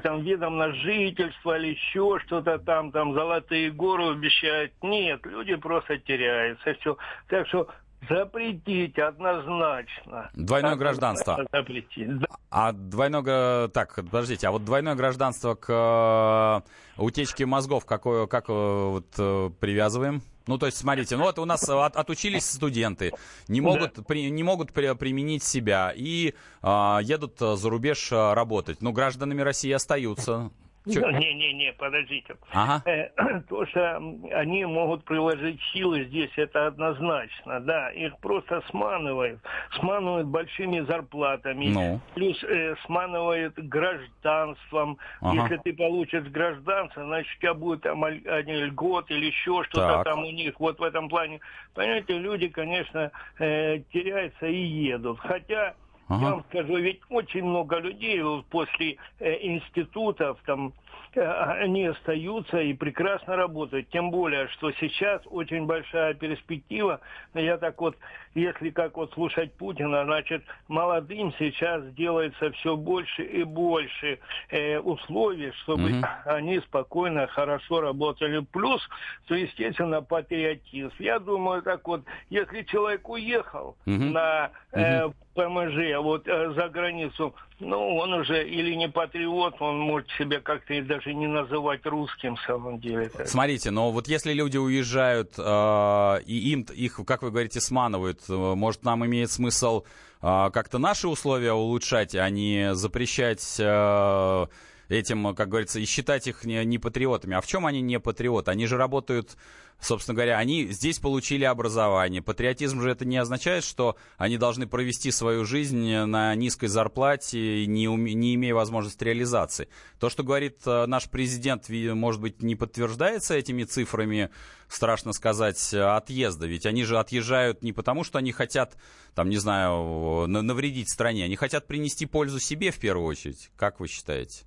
там 0.03 0.21
видом 0.21 0.57
на 0.57 0.71
жительство 0.73 1.57
или 1.57 1.69
еще 1.69 2.19
что-то 2.25 2.59
там, 2.59 2.91
там 2.91 3.13
золотые 3.13 3.71
горы 3.71 4.11
обещают. 4.11 4.73
Нет, 4.81 5.25
люди 5.25 5.55
просто 5.55 5.97
теряются. 5.99 6.73
Все. 6.79 6.97
Так 7.27 7.47
что 7.47 7.69
Запретить 8.09 8.97
однозначно. 8.99 10.29
Двойное 10.33 10.73
однозначно 10.73 10.75
гражданство. 10.75 11.45
Запретить. 11.51 12.19
Да. 12.19 12.27
А 12.49 12.71
двойное... 12.71 13.67
Так, 13.69 13.95
подождите, 13.95 14.47
а 14.47 14.51
вот 14.51 14.63
двойное 14.63 14.95
гражданство 14.95 15.55
к 15.55 16.63
э, 16.97 17.01
утечке 17.01 17.45
мозгов 17.45 17.85
какое, 17.85 18.27
как 18.27 18.45
э, 18.49 18.53
вот, 18.53 19.07
э, 19.17 19.49
привязываем? 19.59 20.21
Ну, 20.45 20.57
то 20.57 20.67
есть, 20.67 20.77
смотрите, 20.77 21.17
ну 21.17 21.23
вот 21.23 21.39
у 21.39 21.45
нас 21.45 21.67
от, 21.67 21.97
отучились 21.97 22.45
студенты, 22.45 23.11
не 23.49 23.59
могут, 23.59 23.95
да. 23.95 24.03
при, 24.03 24.29
не 24.29 24.43
могут 24.43 24.71
при, 24.71 24.95
применить 24.95 25.43
себя 25.43 25.91
и 25.93 26.35
а, 26.61 26.99
едут 27.03 27.37
за 27.39 27.69
рубеж 27.69 28.13
работать. 28.13 28.81
Ну, 28.81 28.93
гражданами 28.93 29.41
России 29.41 29.71
остаются. 29.71 30.51
Не-не-не, 30.87 31.73
подождите. 31.73 32.35
Ага. 32.51 32.81
Э, 32.85 33.09
то, 33.49 33.65
что 33.67 33.97
они 33.97 34.65
могут 34.65 35.03
приложить 35.03 35.59
силы 35.73 36.05
здесь, 36.05 36.31
это 36.35 36.67
однозначно, 36.67 37.59
да. 37.59 37.89
Их 37.91 38.17
просто 38.19 38.61
сманывают. 38.69 39.39
Сманывают 39.79 40.27
большими 40.27 40.79
зарплатами. 40.81 41.67
Ну. 41.67 41.99
Плюс 42.15 42.41
э, 42.43 42.75
сманывают 42.85 43.53
гражданством. 43.57 44.97
Ага. 45.21 45.43
Если 45.43 45.57
ты 45.57 45.73
получишь 45.73 46.23
гражданство, 46.25 47.03
значит, 47.03 47.31
у 47.37 47.41
тебя 47.41 47.53
будет 47.53 47.81
там 47.81 48.05
льгот 48.07 49.11
или 49.11 49.25
еще 49.25 49.63
что-то 49.63 50.03
там 50.03 50.23
у 50.23 50.31
них. 50.31 50.59
Вот 50.59 50.79
в 50.79 50.83
этом 50.83 51.09
плане. 51.09 51.39
Понимаете, 51.73 52.17
люди, 52.17 52.47
конечно, 52.47 53.11
э, 53.39 53.79
теряются 53.91 54.47
и 54.47 54.61
едут. 54.61 55.19
Хотя 55.19 55.75
Ага. 56.09 56.25
Я 56.25 56.31
вам 56.31 56.43
скажу, 56.49 56.77
ведь 56.77 57.01
очень 57.09 57.43
много 57.43 57.79
людей 57.79 58.21
после 58.49 58.97
э, 59.19 59.37
институтов, 59.41 60.39
там, 60.45 60.67
э, 60.67 60.71
они 61.15 61.85
остаются 61.85 62.59
и 62.59 62.73
прекрасно 62.73 63.35
работают. 63.35 63.89
Тем 63.89 64.11
более, 64.11 64.47
что 64.49 64.71
сейчас 64.73 65.21
очень 65.25 65.65
большая 65.65 66.13
перспектива. 66.13 66.99
Я 67.33 67.57
так 67.57 67.79
вот, 67.79 67.97
если 68.35 68.69
как 68.69 68.97
вот 68.97 69.13
слушать 69.13 69.53
Путина, 69.53 70.03
значит, 70.05 70.43
молодым 70.67 71.33
сейчас 71.39 71.83
делается 71.93 72.51
все 72.51 72.75
больше 72.75 73.23
и 73.23 73.43
больше 73.43 74.19
э, 74.49 74.79
условий, 74.79 75.51
чтобы 75.63 75.91
угу. 75.91 76.05
они 76.25 76.59
спокойно, 76.59 77.27
хорошо 77.27 77.81
работали. 77.81 78.45
Плюс, 78.51 78.81
то, 79.27 79.35
естественно, 79.35 80.01
патриотизм. 80.01 80.93
Я 80.99 81.19
думаю, 81.19 81.61
так 81.61 81.87
вот, 81.87 82.03
если 82.29 82.63
человек 82.63 83.07
уехал 83.09 83.75
угу. 83.85 84.03
на 84.03 84.51
э, 84.71 85.09
ПМЖ, 85.33 85.93
а 85.95 86.01
вот 86.01 86.27
э, 86.27 86.51
за 86.53 86.69
границу, 86.69 87.33
ну, 87.59 87.95
он 87.95 88.13
уже 88.13 88.47
или 88.47 88.75
не 88.75 88.87
патриот, 88.87 89.55
он 89.59 89.79
может 89.79 90.09
себя 90.11 90.39
как-то 90.39 90.75
и 90.75 90.81
даже 90.81 91.13
не 91.13 91.27
называть 91.27 91.85
русским, 91.85 92.35
в 92.35 92.41
самом 92.41 92.79
деле. 92.79 93.09
Смотрите, 93.25 93.71
но 93.71 93.91
вот 93.91 94.07
если 94.07 94.33
люди 94.33 94.57
уезжают, 94.57 95.33
э, 95.37 96.21
и 96.25 96.51
им, 96.51 96.61
их, 96.73 96.99
как 97.05 97.23
вы 97.23 97.31
говорите, 97.31 97.59
сманывают, 97.59 98.21
э, 98.29 98.33
может, 98.33 98.83
нам 98.83 99.05
имеет 99.05 99.31
смысл 99.31 99.83
э, 100.21 100.49
как-то 100.53 100.77
наши 100.77 101.07
условия 101.07 101.53
улучшать, 101.53 102.15
а 102.15 102.29
не 102.29 102.75
запрещать... 102.75 103.57
Э, 103.59 104.47
этим, 104.89 105.35
как 105.35 105.49
говорится, 105.49 105.79
и 105.79 105.85
считать 105.85 106.27
их 106.27 106.43
не, 106.43 106.63
не 106.65 106.77
патриотами. 106.77 107.35
А 107.35 107.41
в 107.41 107.47
чем 107.47 107.65
они 107.65 107.81
не 107.81 107.99
патриоты? 107.99 108.51
Они 108.51 108.65
же 108.67 108.77
работают 108.77 109.37
собственно 109.79 110.15
говоря, 110.15 110.37
они 110.37 110.67
здесь 110.67 110.99
получили 110.99 111.43
образование. 111.43 112.21
Патриотизм 112.21 112.81
же 112.81 112.89
это 112.89 113.05
не 113.05 113.17
означает, 113.17 113.63
что 113.63 113.95
они 114.17 114.37
должны 114.37 114.67
провести 114.67 115.11
свою 115.11 115.45
жизнь 115.45 115.93
на 115.93 116.33
низкой 116.35 116.67
зарплате, 116.67 117.65
не, 117.67 117.85
не 117.85 118.35
имея 118.35 118.55
возможности 118.55 119.03
реализации. 119.03 119.69
То, 119.99 120.09
что 120.09 120.23
говорит 120.23 120.59
э, 120.65 120.85
наш 120.87 121.09
президент, 121.09 121.69
может 121.69 122.21
быть, 122.21 122.41
не 122.41 122.55
подтверждается 122.55 123.35
этими 123.35 123.63
цифрами, 123.63 124.29
страшно 124.67 125.13
сказать, 125.13 125.73
отъезда. 125.73 126.47
Ведь 126.47 126.65
они 126.65 126.83
же 126.83 126.97
отъезжают 126.97 127.61
не 127.61 127.73
потому, 127.73 128.03
что 128.03 128.17
они 128.17 128.31
хотят, 128.31 128.77
там, 129.15 129.29
не 129.29 129.37
знаю, 129.37 130.27
навредить 130.27 130.89
стране. 130.89 131.25
Они 131.25 131.35
хотят 131.35 131.67
принести 131.67 132.05
пользу 132.05 132.39
себе 132.39 132.71
в 132.71 132.79
первую 132.79 133.07
очередь. 133.07 133.51
Как 133.55 133.79
вы 133.79 133.87
считаете? 133.87 134.45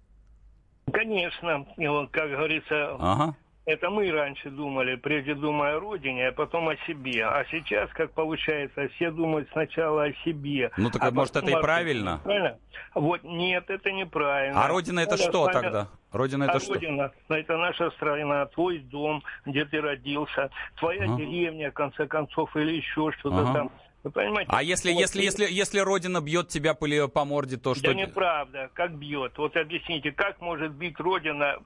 Конечно, 0.92 1.66
как 2.12 2.30
говорится, 2.30 2.96
ага. 2.98 3.34
Это 3.66 3.90
мы 3.90 4.10
раньше 4.10 4.50
думали, 4.50 4.96
прежде 4.96 5.34
думая 5.34 5.76
о 5.76 5.80
родине, 5.80 6.28
а 6.28 6.32
потом 6.32 6.68
о 6.70 6.76
себе. 6.88 7.24
А 7.24 7.44
сейчас, 7.50 7.90
как 7.90 8.10
получается, 8.12 8.88
все 8.96 9.10
думают 9.10 9.48
сначала 9.52 10.04
о 10.04 10.12
себе. 10.24 10.70
Ну 10.76 10.90
так, 10.90 11.02
а 11.02 11.10
может, 11.10 11.36
это 11.36 11.50
и 11.50 11.52
правильно? 11.52 12.20
Правильно? 12.24 12.58
Вот 12.94 13.22
нет, 13.22 13.68
это 13.68 13.92
неправильно. 13.92 14.64
А 14.64 14.66
родина 14.66 15.00
это 15.00 15.16
что 15.16 15.42
вами... 15.42 15.52
тогда? 15.52 15.88
Родина 16.10 16.44
это 16.44 16.54
а 16.54 16.60
что? 16.60 16.74
Родина, 16.74 17.12
это 17.28 17.56
наша 17.58 17.90
страна, 17.92 18.46
твой 18.46 18.78
дом, 18.78 19.22
где 19.44 19.64
ты 19.64 19.80
родился, 19.80 20.50
твоя 20.78 21.04
ага. 21.04 21.16
деревня, 21.16 21.70
в 21.70 21.74
конце 21.74 22.06
концов, 22.06 22.56
или 22.56 22.76
еще 22.76 23.12
что-то 23.18 23.42
ага. 23.42 23.52
там. 23.52 23.70
Вы 24.02 24.10
понимаете? 24.10 24.50
А 24.52 24.62
если, 24.62 24.92
вот, 24.92 25.00
если, 25.00 25.22
если, 25.22 25.46
если 25.50 25.78
Родина 25.80 26.20
бьет 26.20 26.48
тебя 26.48 26.72
по, 26.74 26.86
по 27.08 27.24
морде, 27.24 27.58
то 27.58 27.74
что... 27.74 27.84
Да 27.84 27.94
неправда, 27.94 28.70
как 28.72 28.94
бьет. 28.94 29.36
Вот 29.36 29.56
объясните, 29.56 30.10
как 30.12 30.40
может 30.40 30.72
бить 30.72 30.98
Родина? 30.98 31.58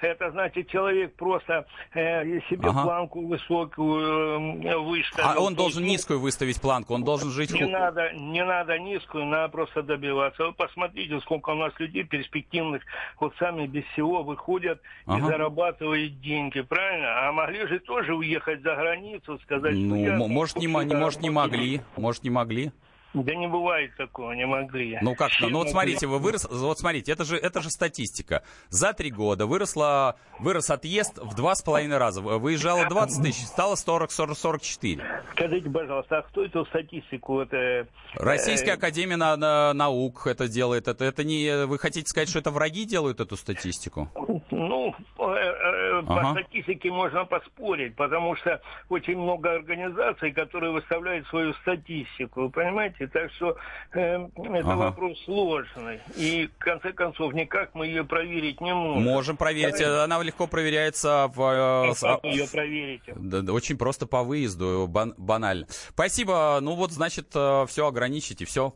Это 0.00 0.30
значит, 0.30 0.68
человек 0.68 1.14
просто 1.14 1.66
э, 1.94 2.40
себе 2.48 2.68
ага. 2.68 2.82
планку 2.82 3.26
высокую 3.26 4.62
э, 4.62 4.78
выставил. 4.78 5.28
А 5.28 5.38
он 5.38 5.54
должен 5.54 5.84
низкую 5.84 6.18
выставить 6.18 6.60
планку, 6.60 6.94
он 6.94 7.04
должен 7.04 7.30
жить... 7.30 7.52
Не 7.52 7.66
надо, 7.66 8.10
не 8.12 8.44
надо 8.44 8.78
низкую, 8.78 9.26
надо 9.26 9.48
просто 9.50 9.82
добиваться. 9.82 10.46
Вы 10.46 10.52
посмотрите, 10.54 11.20
сколько 11.20 11.50
у 11.50 11.54
нас 11.54 11.72
людей 11.78 12.04
перспективных, 12.04 12.82
вот 13.20 13.34
сами 13.38 13.66
без 13.66 13.84
всего 13.92 14.22
выходят 14.22 14.80
ага. 15.06 15.18
и 15.18 15.20
зарабатывают 15.22 16.20
деньги, 16.20 16.62
правильно? 16.62 17.28
А 17.28 17.32
могли 17.32 17.66
же 17.66 17.78
тоже 17.80 18.14
уехать 18.14 18.62
за 18.62 18.74
границу, 18.74 19.38
сказать... 19.44 19.74
Ну, 19.74 19.96
я, 19.96 20.16
может, 20.16 20.56
не, 20.56 20.66
не, 20.66 20.94
может, 20.96 21.20
не 21.20 21.30
могли. 21.30 21.81
Может, 21.96 22.24
не 22.24 22.30
могли? 22.30 22.72
Да 23.14 23.34
не 23.34 23.46
бывает 23.46 23.94
такого, 23.96 24.32
не 24.32 24.46
могли. 24.46 24.98
Ну 25.02 25.14
как-то, 25.14 25.48
ну 25.48 25.58
вот 25.58 25.68
смотрите, 25.68 26.06
вы 26.06 26.18
вырос, 26.18 26.48
вот 26.50 26.78
смотрите, 26.78 27.12
это 27.12 27.24
же, 27.24 27.36
это 27.36 27.60
же 27.60 27.70
статистика. 27.70 28.42
За 28.70 28.94
три 28.94 29.10
года 29.10 29.46
выросла, 29.46 30.16
вырос 30.38 30.70
отъезд 30.70 31.18
в 31.18 31.34
два 31.34 31.54
с 31.54 31.62
половиной 31.62 31.98
раза. 31.98 32.22
Выезжало 32.22 32.88
20 32.88 33.22
тысяч, 33.22 33.46
стало 33.46 33.74
40, 33.74 34.10
40, 34.10 34.38
44. 34.38 35.22
Скажите, 35.32 35.68
пожалуйста, 35.68 36.18
а 36.18 36.22
кто 36.22 36.44
эту 36.44 36.64
статистику? 36.66 37.40
Это, 37.40 37.56
э, 37.56 37.86
Российская 38.14 38.72
Академия 38.72 39.16
на, 39.16 39.36
на, 39.36 39.74
наук 39.74 40.26
это 40.26 40.48
делает. 40.48 40.88
Это, 40.88 41.04
это 41.04 41.22
не, 41.22 41.66
вы 41.66 41.78
хотите 41.78 42.08
сказать, 42.08 42.28
что 42.30 42.38
это 42.38 42.50
враги 42.50 42.84
делают 42.84 43.20
эту 43.20 43.36
статистику? 43.36 44.08
Ну, 44.50 44.94
э, 45.18 45.22
э, 45.22 46.02
по 46.02 46.20
ага. 46.20 46.30
статистике 46.32 46.90
можно 46.90 47.24
поспорить, 47.24 47.94
потому 47.94 48.36
что 48.36 48.60
очень 48.88 49.18
много 49.18 49.52
организаций, 49.52 50.32
которые 50.32 50.72
выставляют 50.72 51.26
свою 51.28 51.52
статистику, 51.54 52.42
вы 52.42 52.50
понимаете? 52.50 53.01
Понимаете? 53.02 53.06
Так 53.06 53.30
что 53.32 53.56
э, 53.92 54.28
это 54.58 54.72
ага. 54.72 54.76
вопрос 54.76 55.22
сложный. 55.24 56.00
И, 56.16 56.48
в 56.58 56.58
конце 56.58 56.92
концов, 56.92 57.32
никак 57.32 57.74
мы 57.74 57.86
ее 57.86 58.04
проверить 58.04 58.60
не 58.60 58.74
можем. 58.74 59.02
Можем 59.02 59.36
проверить. 59.36 59.76
Правильно? 59.76 60.04
Она 60.04 60.22
легко 60.22 60.46
проверяется. 60.46 61.30
В, 61.34 61.40
э, 61.40 61.92
а 62.02 62.16
как 62.16 62.24
ее 62.24 62.46
проверите? 62.50 63.14
Да, 63.16 63.40
да, 63.40 63.52
очень 63.52 63.76
просто 63.76 64.06
по 64.06 64.22
выезду, 64.22 64.86
бан, 64.88 65.14
банально. 65.16 65.66
Спасибо. 65.68 66.58
Ну 66.60 66.74
вот, 66.74 66.92
значит, 66.92 67.28
э, 67.34 67.66
все 67.68 67.86
ограничите, 67.86 68.44
все. 68.44 68.74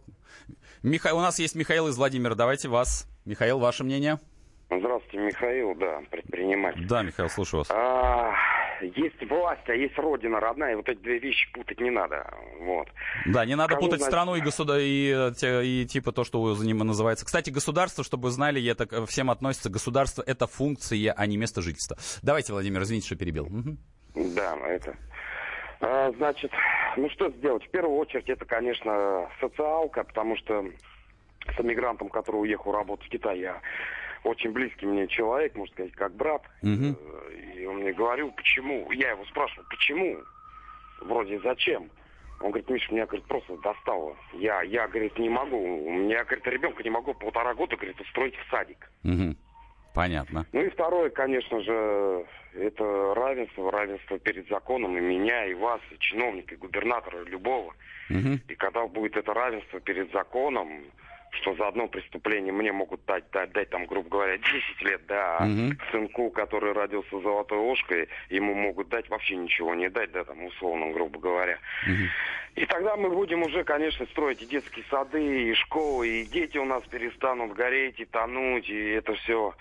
Миха... 0.83 1.15
У 1.15 1.21
нас 1.21 1.39
есть 1.39 1.55
Михаил 1.55 1.89
из 1.89 1.97
Владимира. 1.97 2.35
Давайте 2.35 2.69
вас. 2.69 3.09
Михаил, 3.25 3.59
ваше 3.59 3.83
мнение? 3.83 4.19
Здравствуйте, 4.71 5.19
Михаил, 5.19 5.75
да, 5.77 6.01
предприниматель. 6.11 6.87
Да, 6.89 7.03
Михаил, 7.03 7.29
слушаю 7.29 7.61
вас. 7.61 7.71
А, 7.71 8.33
есть 8.81 9.31
власть, 9.31 9.69
а 9.69 9.75
есть 9.75 9.99
родина 9.99 10.41
родная, 10.41 10.73
и 10.73 10.75
вот 10.77 10.89
эти 10.89 10.99
две 10.99 11.19
вещи 11.19 11.51
путать 11.53 11.81
не 11.81 11.91
надо. 11.91 12.27
Вот. 12.61 12.89
Да, 13.27 13.45
не 13.45 13.55
надо 13.55 13.75
Кому, 13.75 13.87
путать 13.87 14.01
значит... 14.01 14.13
страну 14.13 14.37
и 14.37 14.41
государство, 14.41 14.81
и, 14.81 15.73
и, 15.73 15.83
и 15.83 15.87
типа 15.87 16.13
то, 16.13 16.25
что 16.25 16.55
за 16.55 16.67
ним 16.67 16.79
называется. 16.79 17.25
Кстати, 17.25 17.51
государство, 17.51 18.05
чтобы 18.05 18.25
вы 18.25 18.31
знали, 18.31 18.65
это 18.67 19.07
всем 19.07 19.31
относится, 19.31 19.71
государство 19.71 20.23
это 20.27 20.47
функция, 20.47 21.13
а 21.17 21.27
не 21.27 21.37
место 21.37 21.63
жительства. 21.63 21.97
Давайте, 22.23 22.53
Владимир, 22.53 22.83
извините, 22.83 23.07
что 23.07 23.17
перебил. 23.17 23.47
Угу. 23.47 23.77
Да, 24.35 24.57
это... 24.67 24.97
А, 25.81 26.11
значит, 26.17 26.51
ну 26.97 27.11
что 27.11 27.31
сделать? 27.31 27.65
В 27.65 27.71
первую 27.71 27.97
очередь 27.99 28.29
это, 28.29 28.45
конечно, 28.45 29.29
социалка, 29.41 30.05
потому 30.05 30.37
что 30.37 30.65
с 31.55 31.61
эмигрантом, 31.61 32.09
который 32.09 32.37
уехал 32.37 32.73
работать 32.73 33.07
в 33.07 33.11
Китай, 33.11 33.41
я 33.41 33.61
очень 34.27 34.53
близкий 34.53 34.87
мне 34.87 35.07
человек, 35.07 35.55
можно 35.55 35.73
сказать, 35.75 35.93
как 35.93 36.13
брат. 36.15 36.43
Угу. 36.63 36.97
И 37.57 37.65
он 37.67 37.77
мне 37.77 37.93
говорил, 37.93 38.31
почему. 38.33 38.91
Я 38.93 39.11
его 39.11 39.25
спрашивал, 39.27 39.65
почему? 39.71 40.19
Вроде 41.01 41.39
зачем? 41.41 41.91
Он 42.41 42.51
говорит, 42.51 42.69
Миша, 42.69 42.93
меня, 42.93 43.07
говорит, 43.07 43.27
просто 43.27 43.57
достало. 43.59 44.17
Я, 44.35 44.63
я, 44.63 44.87
говорит, 44.89 45.19
не 45.19 45.29
могу. 45.29 45.57
У 45.57 45.93
меня, 45.93 46.25
говорит, 46.25 46.47
ребенка 46.47 46.83
не 46.83 46.91
могу 46.91 47.15
полтора 47.15 47.55
года, 47.55 47.77
говорит, 47.77 47.99
устроить 48.01 48.35
в 48.37 48.51
садик. 48.51 48.91
Угу. 49.05 49.37
Понятно. 49.95 50.45
Ну 50.53 50.61
и 50.61 50.69
второе, 50.69 51.09
конечно 51.09 51.63
же, 51.63 52.27
это 52.55 53.15
равенство, 53.15 53.71
равенство 53.71 54.19
перед 54.19 54.47
законом 54.49 54.99
и 54.99 55.01
меня, 55.01 55.47
и 55.47 55.55
вас, 55.55 55.81
и 55.91 55.99
чиновника, 55.99 56.55
и 56.55 56.59
губернатора, 56.59 57.23
и 57.23 57.31
любого. 57.31 57.75
Угу. 58.11 58.41
И 58.49 58.55
когда 58.57 58.87
будет 58.87 59.17
это 59.17 59.33
равенство 59.33 59.81
перед 59.81 60.13
законом, 60.13 60.85
что 61.37 61.55
за 61.55 61.69
одно 61.69 61.89
преступление 61.89 62.53
мне 62.53 62.73
могут 62.73 63.05
дать, 63.05 63.31
дать, 63.31 63.53
дать 63.53 63.71
там, 63.71 63.87
грубо 63.87 64.09
говоря, 64.09 64.39
10 64.39 64.83
лет, 64.83 65.03
да, 65.07 65.39
а 65.39 65.45
угу. 65.47 65.75
сынку, 65.91 66.31
который 66.31 66.73
родился 66.73 67.21
золотой 67.21 67.59
ложкой, 67.59 68.09
ему 68.31 68.55
могут 68.55 68.89
дать 68.89 69.09
вообще 69.09 69.37
ничего 69.37 69.75
не 69.75 69.89
дать, 69.89 70.13
да, 70.13 70.25
там, 70.25 70.45
условно, 70.45 70.93
грубо 70.93 71.19
говоря. 71.19 71.59
Угу. 71.85 72.63
И 72.63 72.67
тогда 72.67 72.97
мы 72.97 73.11
будем 73.11 73.43
уже, 73.43 73.65
конечно, 73.65 74.07
строить 74.07 74.43
и 74.43 74.47
детские 74.47 74.85
сады, 74.91 75.51
и 75.51 75.55
школы, 75.55 76.09
и 76.09 76.27
дети 76.27 76.57
у 76.59 76.65
нас 76.65 76.83
перестанут 76.85 77.55
гореть 77.55 78.01
и 78.01 78.05
тонуть, 78.07 78.69
и 78.69 78.91
это 78.91 79.15
все. 79.15 79.55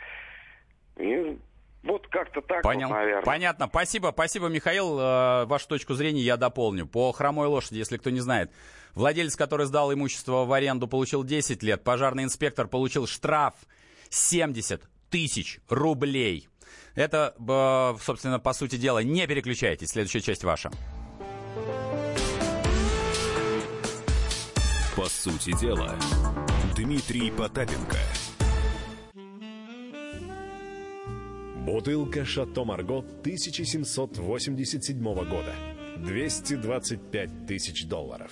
И 0.97 1.37
вот 1.83 2.07
как-то 2.07 2.41
так, 2.41 2.63
Понял. 2.63 2.87
Вот, 2.87 2.95
наверное. 2.95 3.23
Понятно. 3.23 3.67
Спасибо, 3.67 4.11
спасибо, 4.11 4.47
Михаил. 4.47 4.97
Э, 4.99 5.45
вашу 5.45 5.67
точку 5.67 5.93
зрения 5.93 6.21
я 6.21 6.35
дополню. 6.35 6.87
По 6.87 7.11
хромой 7.11 7.47
лошади, 7.47 7.77
если 7.77 7.97
кто 7.97 8.09
не 8.09 8.21
знает. 8.21 8.51
Владелец, 8.95 9.35
который 9.35 9.67
сдал 9.67 9.93
имущество 9.93 10.45
в 10.45 10.53
аренду, 10.53 10.87
получил 10.87 11.23
10 11.23 11.61
лет. 11.63 11.83
Пожарный 11.83 12.23
инспектор 12.23 12.67
получил 12.67 13.05
штраф 13.05 13.53
70 14.09 14.81
тысяч 15.09 15.59
рублей. 15.69 16.47
Это, 16.95 17.35
э, 17.37 18.01
собственно, 18.01 18.39
по 18.39 18.53
сути 18.53 18.77
дела, 18.77 19.03
не 19.03 19.27
переключайтесь. 19.27 19.89
Следующая 19.89 20.21
часть 20.21 20.43
ваша. 20.43 20.71
По 24.95 25.05
сути 25.05 25.51
дела, 25.59 25.93
Дмитрий 26.75 27.29
Потапенко– 27.31 27.97
Бутылка 31.65 32.25
«Шато 32.25 32.63
Марго» 32.63 32.99
1787 32.99 35.03
года. 35.03 35.55
225 35.97 37.47
тысяч 37.47 37.87
долларов. 37.87 38.31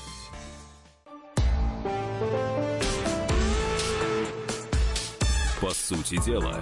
По 5.61 5.75
сути 5.75 6.17
дела, 6.25 6.59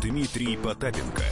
Дмитрий 0.00 0.56
Потапенко. 0.56 1.24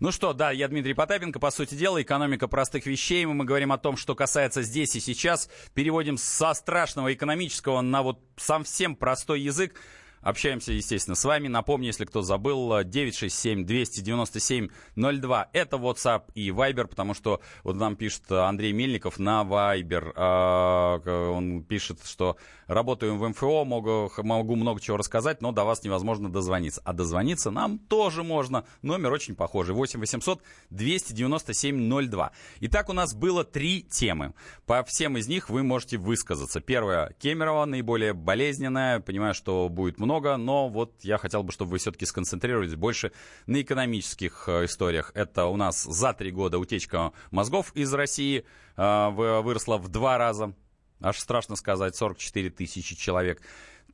Ну 0.00 0.10
что, 0.10 0.32
да, 0.32 0.50
я 0.50 0.66
Дмитрий 0.66 0.94
Потапенко. 0.94 1.38
По 1.38 1.52
сути 1.52 1.76
дела, 1.76 2.02
экономика 2.02 2.48
простых 2.48 2.86
вещей. 2.86 3.24
Мы 3.24 3.44
говорим 3.44 3.70
о 3.70 3.78
том, 3.78 3.96
что 3.96 4.16
касается 4.16 4.62
здесь 4.62 4.96
и 4.96 5.00
сейчас. 5.00 5.48
Переводим 5.72 6.18
со 6.18 6.54
страшного 6.54 7.14
экономического 7.14 7.82
на 7.82 8.02
вот 8.02 8.18
совсем 8.36 8.96
простой 8.96 9.42
язык. 9.42 9.80
Общаемся, 10.24 10.72
естественно, 10.72 11.14
с 11.14 11.24
вами. 11.24 11.46
Напомню, 11.48 11.88
если 11.88 12.06
кто 12.06 12.22
забыл, 12.22 12.80
967-297-02. 12.80 15.46
Это 15.52 15.76
WhatsApp 15.76 16.22
и 16.34 16.48
Viber, 16.48 16.86
потому 16.86 17.12
что 17.12 17.42
вот 17.62 17.76
нам 17.76 17.94
пишет 17.94 18.32
Андрей 18.32 18.72
Мельников 18.72 19.18
на 19.18 19.42
Viber. 19.42 20.14
А, 20.16 21.30
он 21.30 21.62
пишет, 21.62 22.00
что 22.06 22.38
работаю 22.66 23.16
в 23.16 23.28
МФО, 23.28 23.66
могу, 23.66 24.10
могу 24.16 24.56
много 24.56 24.80
чего 24.80 24.96
рассказать, 24.96 25.42
но 25.42 25.52
до 25.52 25.64
вас 25.64 25.84
невозможно 25.84 26.32
дозвониться. 26.32 26.80
А 26.84 26.94
дозвониться 26.94 27.50
нам 27.50 27.78
тоже 27.78 28.22
можно. 28.22 28.64
Номер 28.80 29.12
очень 29.12 29.34
похожий. 29.34 29.74
8 29.74 30.00
800 30.00 30.40
297 30.70 32.08
02. 32.08 32.32
Итак, 32.60 32.88
у 32.88 32.94
нас 32.94 33.14
было 33.14 33.44
три 33.44 33.82
темы. 33.82 34.32
По 34.64 34.82
всем 34.84 35.18
из 35.18 35.28
них 35.28 35.50
вы 35.50 35.62
можете 35.62 35.98
высказаться. 35.98 36.60
Первая 36.60 37.14
Кемерово, 37.18 37.66
наиболее 37.66 38.14
болезненная. 38.14 39.00
Понимаю, 39.00 39.34
что 39.34 39.68
будет 39.68 39.98
много 39.98 40.13
много, 40.14 40.36
но 40.36 40.68
вот 40.68 40.92
я 41.02 41.18
хотел 41.18 41.42
бы, 41.42 41.50
чтобы 41.50 41.72
вы 41.72 41.78
все-таки 41.78 42.06
сконцентрировались 42.06 42.76
больше 42.76 43.10
на 43.46 43.60
экономических 43.60 44.44
э, 44.46 44.66
историях. 44.66 45.10
Это 45.14 45.46
у 45.46 45.56
нас 45.56 45.82
за 45.82 46.12
три 46.12 46.30
года 46.30 46.58
утечка 46.58 47.12
мозгов 47.32 47.72
из 47.74 47.92
России 47.92 48.44
э, 48.76 49.08
выросла 49.10 49.76
в 49.76 49.88
два 49.88 50.16
раза. 50.16 50.54
Аж 51.00 51.18
страшно 51.18 51.56
сказать, 51.56 51.96
44 51.96 52.50
тысячи 52.50 52.94
человек. 52.94 53.42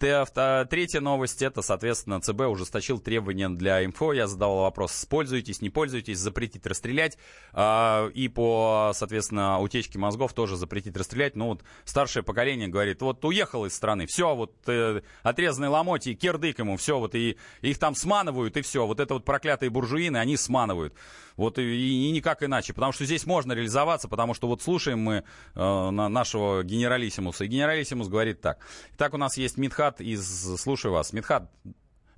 Третья 0.01 1.01
новость, 1.01 1.43
это, 1.43 1.61
соответственно, 1.61 2.23
ЦБ 2.23 2.41
ужесточил 2.49 3.01
требования 3.01 3.51
для 3.51 3.87
МФО. 3.87 4.15
Я 4.15 4.27
задавал 4.29 4.61
вопрос, 4.61 5.05
пользуетесь, 5.05 5.61
не 5.61 5.69
пользуетесь, 5.69 6.19
запретить 6.19 6.65
расстрелять. 6.67 7.19
А, 7.53 8.09
и 8.15 8.29
по, 8.29 8.93
соответственно, 8.95 9.59
утечке 9.59 9.99
мозгов 9.99 10.33
тоже 10.33 10.57
запретить 10.57 10.97
расстрелять. 10.97 11.37
Ну 11.37 11.49
вот 11.49 11.65
старшее 11.85 12.23
поколение 12.23 12.67
говорит, 12.69 13.03
вот 13.03 13.23
уехал 13.27 13.67
из 13.67 13.75
страны, 13.75 14.07
все, 14.07 14.35
вот 14.35 14.55
э, 14.69 15.03
отрезанные 15.23 15.69
ломоти, 15.69 16.15
кирдык 16.15 16.61
ему, 16.61 16.79
все, 16.79 16.99
вот 16.99 17.15
и 17.15 17.37
их 17.61 17.79
там 17.79 17.95
сманывают, 17.95 18.57
и 18.57 18.63
все. 18.63 18.87
Вот 18.87 19.01
это 19.01 19.13
вот 19.13 19.27
проклятые 19.27 19.69
буржуины, 19.69 20.17
они 20.17 20.39
сманывают. 20.39 20.95
Вот 21.41 21.59
и, 21.59 21.63
и 21.63 22.11
никак 22.13 22.43
иначе. 22.43 22.75
Потому 22.75 22.93
что 22.93 23.07
здесь 23.07 23.25
можно 23.25 23.55
реализоваться, 23.55 24.09
потому 24.09 24.35
что 24.35 24.47
вот 24.47 24.61
слушаем 24.61 24.99
мы 24.99 25.25
э, 25.55 25.91
нашего 25.91 26.63
генералиссимуса. 26.63 27.45
И 27.45 27.47
генералиссимус 27.49 28.09
говорит 28.09 28.43
так. 28.43 28.59
Так 28.99 29.15
у 29.15 29.17
нас 29.17 29.39
есть 29.39 29.57
Мидхат 29.57 30.03
из... 30.03 30.61
Слушаю 30.61 30.93
вас. 30.93 31.15
Мидхат, 31.15 31.51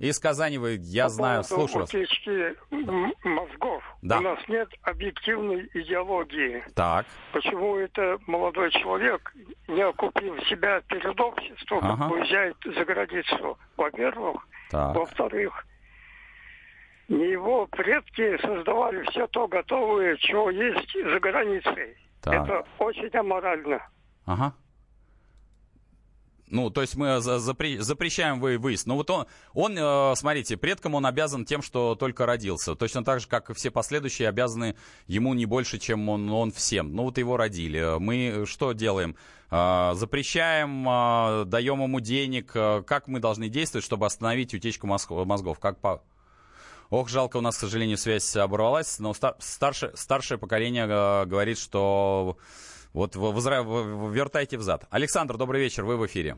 из 0.01 0.19
Казани 0.19 0.59
вы, 0.59 0.81
я 0.83 1.05
По 1.05 1.11
знаю, 1.11 1.45
слушаю 1.45 1.85
утечки 1.85 2.57
мозгов. 3.23 3.85
Да. 4.03 4.19
У 4.19 4.23
нас 4.23 4.41
нет 4.49 4.69
объективной 4.83 5.71
идеологии. 5.73 6.65
Так. 6.75 7.07
Почему 7.33 7.77
это 7.77 8.19
молодой 8.27 8.73
человек, 8.73 9.33
не 9.69 9.83
окупив 9.83 10.35
себя 10.49 10.81
перед 10.89 11.21
обществом, 11.21 11.79
Ага. 11.83 12.13
уезжает 12.13 12.57
за 12.65 12.85
границу? 12.85 13.57
Во-первых. 13.77 14.45
Во-вторых, 14.73 15.65
его 17.09 17.67
предки 17.67 18.41
создавали 18.41 19.03
все 19.11 19.27
то 19.29 19.47
готовое, 19.49 20.17
чего 20.17 20.51
есть 20.51 20.93
за 20.95 21.21
границей. 21.21 21.97
Так. 22.21 22.45
Это 22.45 22.65
очень 22.79 23.09
аморально. 23.17 23.87
Ага. 24.25 24.55
Ну, 26.49 26.69
то 26.69 26.83
есть 26.83 26.97
мы 26.97 27.21
за- 27.21 27.37
запре- 27.37 27.81
запрещаем 27.81 28.39
вы 28.39 28.59
выезд. 28.59 28.87
Но 28.87 28.95
вот 28.97 29.09
он, 29.09 29.27
он, 29.55 29.75
э, 29.79 30.15
смотрите, 30.17 30.59
предкам 30.59 30.95
он 30.95 31.07
обязан 31.07 31.47
тем, 31.47 31.63
что 31.63 31.95
только 31.95 32.27
родился. 32.27 32.75
Точно 32.75 33.03
так 33.03 33.21
же, 33.21 33.27
как 33.27 33.49
и 33.49 33.55
все 33.55 33.71
последующие 33.71 34.29
обязаны 34.29 34.77
ему 35.07 35.33
не 35.33 35.47
больше, 35.47 35.79
чем 35.79 36.11
он, 36.11 36.29
он 36.31 36.53
всем. 36.53 36.95
Ну, 36.95 37.05
вот 37.05 37.17
его 37.17 37.39
родили. 37.39 37.99
Мы 37.99 38.45
что 38.45 38.73
делаем? 38.75 39.17
Э, 39.51 39.93
Запрещаем, 39.95 40.87
э, 40.87 41.45
даем 41.47 41.83
ему 41.83 42.01
денег. 42.01 42.53
Как 42.53 43.09
мы 43.09 43.19
должны 43.19 43.49
действовать, 43.49 43.85
чтобы 43.87 44.05
остановить 44.05 44.53
утечку 44.53 44.87
мозг- 44.87 45.11
мозгов? 45.11 45.59
Как 45.59 45.81
по... 45.81 46.03
Ох, 46.93 47.09
жалко, 47.09 47.39
у 47.39 47.41
нас, 47.41 47.57
к 47.57 47.61
сожалению, 47.61 47.97
связь 47.97 48.37
оборвалась, 48.37 48.99
но 48.99 49.15
стар- 49.15 49.37
старше- 49.39 49.97
старшее 49.97 50.37
поколение 50.37 50.85
э, 50.87 51.25
говорит, 51.25 51.57
что 51.59 52.37
вот 52.93 53.17
вы- 53.17 53.31
возра- 53.33 53.63
вы- 53.63 54.15
вертайте 54.15 54.59
взад. 54.59 54.85
Александр, 54.91 55.39
добрый 55.39 55.63
вечер, 55.63 55.85
вы 55.85 55.97
в 55.97 56.05
эфире. 56.05 56.37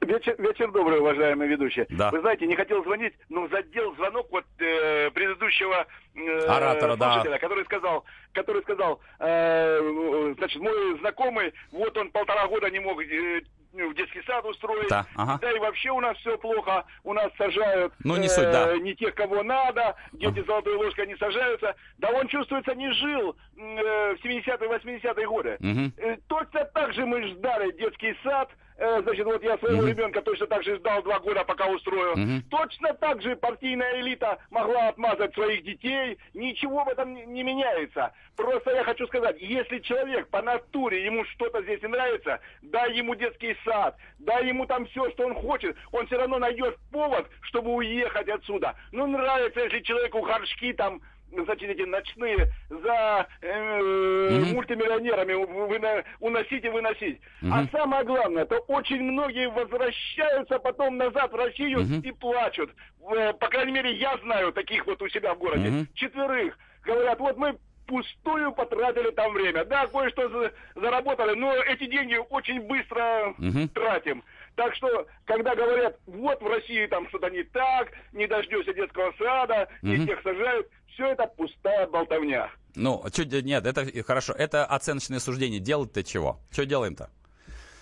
Вечер, 0.00 0.34
вечер 0.38 0.72
добрый, 0.72 1.00
уважаемый 1.00 1.46
ведущий. 1.46 1.84
Да. 1.90 2.10
Вы 2.10 2.20
знаете, 2.20 2.46
не 2.46 2.56
хотел 2.56 2.82
звонить, 2.84 3.12
но 3.28 3.48
задел 3.48 3.94
звонок 3.96 4.28
вот 4.30 4.46
э, 4.60 5.10
предыдущего 5.10 5.86
э, 6.14 6.38
Оратора, 6.46 6.96
да. 6.96 7.22
который 7.38 7.64
сказал, 7.66 8.02
который 8.32 8.62
сказал, 8.62 9.00
э, 9.18 10.34
значит, 10.38 10.62
мой 10.62 10.98
знакомый, 11.00 11.52
вот 11.72 11.94
он 11.98 12.10
полтора 12.12 12.46
года 12.46 12.70
не 12.70 12.78
мог 12.80 12.98
э, 13.02 13.42
в 13.84 13.94
детский 13.94 14.22
сад 14.22 14.44
устроить. 14.44 14.88
Да, 14.88 15.06
ага. 15.16 15.50
и 15.50 15.58
вообще 15.58 15.90
у 15.90 16.00
нас 16.00 16.16
все 16.18 16.36
плохо, 16.38 16.84
у 17.04 17.12
нас 17.12 17.30
сажают 17.36 17.92
Ну, 18.04 18.16
не 18.16 18.26
э, 18.26 18.30
суть, 18.30 18.50
да. 18.50 18.76
не 18.78 18.94
тех, 18.94 19.14
кого 19.14 19.42
надо, 19.42 19.94
дети 20.12 20.42
золотой 20.46 20.74
ложкой 20.76 21.06
не 21.06 21.16
сажаются. 21.16 21.74
Да 21.98 22.10
он, 22.10 22.28
чувствуется, 22.28 22.74
не 22.74 22.90
жил 22.92 23.36
э, 23.56 24.14
в 24.14 24.24
70-е, 24.24 24.68
80-е 24.68 25.26
годы. 25.26 25.58
Э, 25.98 26.16
Точно 26.28 26.64
так 26.66 26.92
же 26.94 27.06
мы 27.06 27.26
ждали 27.28 27.72
детский 27.72 28.16
сад. 28.22 28.48
Э, 28.50 28.65
Значит, 28.78 29.24
вот 29.24 29.42
я 29.42 29.56
своего 29.58 29.78
Мгм. 29.78 29.88
ребенка 29.88 30.20
точно 30.20 30.46
так 30.46 30.62
же 30.62 30.76
ждал 30.76 31.02
два 31.02 31.18
года, 31.20 31.44
пока 31.44 31.66
устрою. 31.66 32.14
Мгм. 32.16 32.42
Точно 32.50 32.92
так 32.94 33.22
же 33.22 33.34
партийная 33.36 34.00
элита 34.00 34.38
могла 34.50 34.88
отмазать 34.88 35.32
своих 35.34 35.62
детей. 35.64 36.18
Ничего 36.34 36.84
в 36.84 36.88
этом 36.88 37.14
не- 37.14 37.24
не 37.24 37.42
меняется. 37.42 38.12
Просто 38.36 38.72
я 38.72 38.84
хочу 38.84 39.06
сказать, 39.06 39.40
если 39.40 39.78
человек 39.78 40.28
по 40.28 40.42
натуре, 40.42 41.04
ему 41.06 41.24
что-то 41.24 41.62
здесь 41.62 41.80
не 41.80 41.88
нравится, 41.88 42.40
дай 42.60 42.92
ему 42.94 43.14
детский 43.14 43.56
сад, 43.64 43.96
дай 44.18 44.46
ему 44.46 44.66
там 44.66 44.84
все, 44.86 45.10
что 45.12 45.24
он 45.24 45.34
хочет, 45.34 45.74
он 45.92 46.06
все 46.06 46.18
равно 46.18 46.38
найдет 46.38 46.76
повод, 46.92 47.26
чтобы 47.42 47.72
уехать 47.74 48.28
отсюда. 48.28 48.74
Ну, 48.92 49.06
нравится, 49.06 49.60
если 49.60 49.80
человеку 49.80 50.20
горшки 50.20 50.74
там 50.74 51.00
значит, 51.32 51.70
эти 51.70 51.82
ночные 51.82 52.48
за 52.68 53.26
э, 53.42 54.30
Мгм. 54.30 54.54
мультимиллионерами 54.54 55.34
выно- 55.34 56.04
уносить 56.20 56.64
и 56.64 56.68
выносить. 56.68 57.20
Мгм. 57.42 57.52
А 57.52 57.66
самое 57.78 58.04
главное, 58.04 58.44
то 58.46 58.56
очень 58.68 59.02
многие 59.02 59.48
возвращаются 59.48 60.58
потом 60.58 60.96
назад 60.96 61.32
в 61.32 61.36
Россию 61.36 61.80
Мгм. 61.80 62.00
и 62.00 62.12
плачут. 62.12 62.70
Э, 63.10 63.32
По 63.34 63.48
крайней 63.48 63.72
мере, 63.72 63.92
я 63.92 64.16
знаю 64.18 64.52
таких 64.52 64.86
вот 64.86 65.00
у 65.02 65.08
себя 65.08 65.34
в 65.34 65.38
городе. 65.38 65.68
Мгм. 65.70 65.88
Четверых. 65.94 66.58
Говорят, 66.84 67.18
вот 67.20 67.36
мы 67.36 67.56
пустую 67.86 68.52
потратили 68.52 69.10
там 69.10 69.32
время. 69.32 69.64
Да, 69.64 69.86
кое-что 69.86 70.28
за- 70.28 70.52
заработали, 70.74 71.34
но 71.38 71.54
эти 71.54 71.86
деньги 71.86 72.16
очень 72.30 72.60
быстро 72.66 73.34
Мгм. 73.38 73.68
тратим. 73.68 74.24
Так 74.56 74.74
что, 74.74 75.06
когда 75.26 75.54
говорят, 75.54 75.98
вот 76.06 76.40
в 76.42 76.46
России 76.46 76.86
там 76.86 77.08
что-то 77.10 77.28
не 77.30 77.44
так, 77.44 77.92
не 78.12 78.26
дождешься 78.26 78.72
детского 78.74 79.12
сада, 79.18 79.68
не 79.82 79.96
Мгм. 79.96 80.06
всех 80.06 80.22
сажают, 80.22 80.68
все 80.88 81.08
это 81.12 81.26
пустая 81.26 81.86
болтовня. 81.86 82.50
Ну, 82.74 83.02
де- 83.24 83.42
нет, 83.42 83.66
это 83.66 83.86
хорошо. 84.02 84.32
Это 84.32 84.64
оценочное 84.66 85.18
суждение. 85.18 85.60
Делать-то 85.60 86.02
чего? 86.02 86.40
Что 86.50 86.64
делаем-то? 86.66 87.10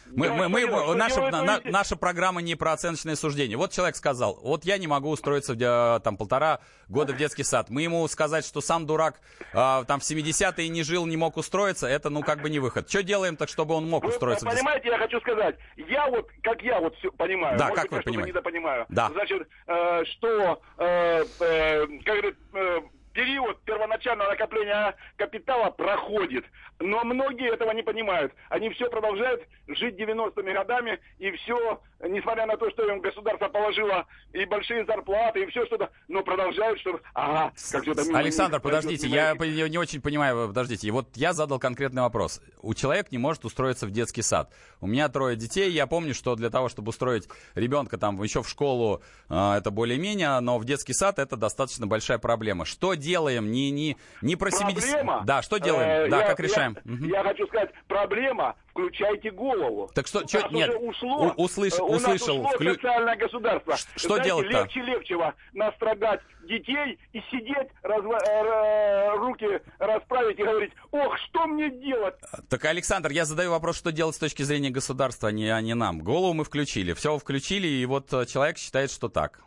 Мы, 0.07 0.31
мы, 0.31 0.49
мы 0.49 0.61
его- 0.61 0.95
наша, 0.95 1.31
на- 1.31 1.61
наша 1.65 1.97
программа 1.97 2.41
не 2.43 2.55
про 2.55 2.73
оценочное 2.73 3.17
суждение. 3.17 3.57
Вот 3.57 3.73
человек 3.73 3.97
сказал, 3.97 4.39
вот 4.43 4.65
я 4.65 4.79
не 4.79 4.87
могу 4.87 5.11
устроиться 5.11 5.55
в, 5.55 6.01
там 6.05 6.17
полтора 6.17 6.61
года 6.89 7.13
в 7.13 7.17
детский 7.17 7.43
сад. 7.45 7.71
Мы 7.71 7.83
ему 7.83 8.07
сказать, 8.09 8.45
что 8.45 8.61
сам 8.61 8.87
дурак 8.87 9.21
а, 9.53 9.85
там 9.85 10.01
в 10.01 10.03
70-е 10.03 10.69
не 10.69 10.83
жил, 10.83 11.07
не 11.07 11.17
мог 11.17 11.37
устроиться, 11.37 11.87
это 11.87 12.11
ну 12.11 12.23
как 12.23 12.43
бы 12.43 12.51
не 12.51 12.59
выход. 12.59 12.89
Что 12.89 13.03
делаем 13.03 13.37
так, 13.37 13.49
чтобы 13.49 13.75
он 13.75 13.89
мог 13.89 14.05
Вы 14.05 14.11
устроиться 14.11 14.47
понимаете, 14.47 14.89
я 14.89 14.99
хочу 14.99 15.21
сказать, 15.21 15.57
я 15.77 16.09
вот, 16.09 16.29
как 16.43 16.63
я 16.63 16.81
вот 16.81 16.95
всё 16.97 17.11
понимаю, 17.13 17.59
Да, 17.59 17.69
может 17.69 17.83
как 17.83 17.91
быть, 17.91 17.93
вы 17.93 17.97
я 17.99 18.03
понимаете? 18.05 18.31
недопонимаю. 18.31 18.87
Да. 18.89 19.09
Значит, 19.13 19.49
э, 19.67 20.05
что, 20.05 20.61
э, 20.79 21.25
э, 21.41 21.87
как 22.05 22.15
говорит, 22.17 22.37
э, 22.53 22.81
период 23.15 23.63
первоначального 23.63 24.31
накопления 24.31 24.95
капитала 25.17 25.71
проходит. 25.71 26.45
Но 26.81 27.05
многие 27.05 27.53
этого 27.53 27.71
не 27.71 27.83
понимают. 27.83 28.33
Они 28.51 28.69
все 28.71 28.91
продолжают 28.91 29.43
жить 29.69 29.95
90-ми 29.99 30.53
годами, 30.53 30.99
и 31.19 31.31
все, 31.31 31.81
несмотря 32.01 32.47
на 32.47 32.57
то, 32.57 32.69
что 32.71 32.87
им 32.91 33.01
государство 33.01 33.49
положило 33.49 34.07
и 34.33 34.45
большие 34.45 34.85
зарплаты, 34.85 35.45
и 35.45 35.47
все 35.47 35.65
что-то, 35.67 35.91
но 36.09 36.23
продолжают, 36.23 36.81
что... 36.81 37.01
Ага, 37.15 37.53
как 37.71 37.87
это 37.87 38.05
мимо 38.05 38.19
Александр, 38.19 38.61
подождите, 38.61 39.07
я 39.07 39.35
не 39.35 39.79
очень 39.79 40.03
понимаю, 40.03 40.49
подождите. 40.49 40.89
И 40.89 40.91
Вот 40.91 41.17
я 41.17 41.33
задал 41.33 41.59
конкретный 41.61 42.03
вопрос. 42.03 42.43
У 42.61 42.75
человека 42.75 43.09
не 43.13 43.19
может 43.19 43.45
устроиться 43.45 43.87
в 43.87 43.93
детский 43.93 44.23
сад. 44.23 44.53
У 44.81 44.87
меня 44.87 45.09
трое 45.09 45.37
детей, 45.37 45.71
я 45.71 45.87
помню, 45.87 46.13
что 46.13 46.35
для 46.35 46.51
того, 46.51 46.69
чтобы 46.69 46.91
устроить 46.91 47.29
ребенка 47.55 47.97
там 47.99 48.21
еще 48.23 48.43
в 48.43 48.49
школу, 48.49 49.01
э, 49.31 49.55
это 49.55 49.71
более-менее, 49.71 50.41
но 50.41 50.59
в 50.59 50.65
детский 50.65 50.93
сад 50.93 51.19
это 51.21 51.37
достаточно 51.37 51.87
большая 51.87 52.19
проблема. 52.19 52.65
Что 52.65 52.95
делаем? 53.05 53.51
Не, 53.53 53.71
не, 53.71 53.97
не 54.23 54.37
про 54.37 54.51
70... 54.51 54.83
Проблема? 54.91 55.23
Да, 55.25 55.43
что 55.43 55.59
делаем? 55.59 56.07
Э, 56.07 56.09
да, 56.09 56.21
я- 56.21 56.27
как 56.27 56.41
решаем? 56.41 56.77
Я, 56.85 56.93
Мгм. 56.93 57.09
я 57.09 57.23
хочу 57.23 57.47
сказать, 57.47 57.71
проблема, 57.89 58.57
включайте 58.71 59.31
голову. 59.31 59.91
Так 59.95 60.07
что- 60.07 60.21
нас 60.21 60.51
нет, 60.51 60.75
ушло, 60.81 61.35
у- 61.37 61.45
услыш- 61.47 61.79
э, 61.79 61.83
у 61.83 61.93
нас 61.93 62.03
услышал, 62.03 62.41
ушло 62.41 62.57
вклю- 62.59 62.75
социальное 62.75 63.17
государство. 63.17 63.77
Ш- 63.77 63.87
что 63.97 64.09
Знаете, 64.09 64.25
делать-то? 64.25 64.53
легче 64.59 64.81
легчего 64.81 65.33
настрадать 65.53 66.21
детей 66.49 66.99
и 67.13 67.21
сидеть, 67.31 67.69
разва- 67.83 68.21
э, 68.27 68.31
э, 68.31 69.17
руки 69.17 69.47
расправить 69.79 70.39
и 70.39 70.43
говорить, 70.43 70.73
ох, 70.91 71.17
что 71.19 71.47
мне 71.47 71.71
делать? 71.71 72.15
Так, 72.49 72.65
Александр, 72.65 73.11
я 73.13 73.25
задаю 73.25 73.51
вопрос, 73.51 73.77
что 73.79 73.93
делать 73.93 74.17
с 74.17 74.19
точки 74.19 74.43
зрения 74.43 74.71
государства, 74.71 75.29
а 75.29 75.33
не, 75.33 75.49
а 75.49 75.61
не 75.61 75.75
нам. 75.75 76.01
Голову 76.01 76.33
мы 76.35 76.45
включили, 76.45 76.93
все 76.95 77.17
включили, 77.19 77.67
и 77.67 77.87
вот 77.87 78.11
человек 78.29 78.59
считает, 78.59 78.91
что 78.91 79.09
так. 79.09 79.41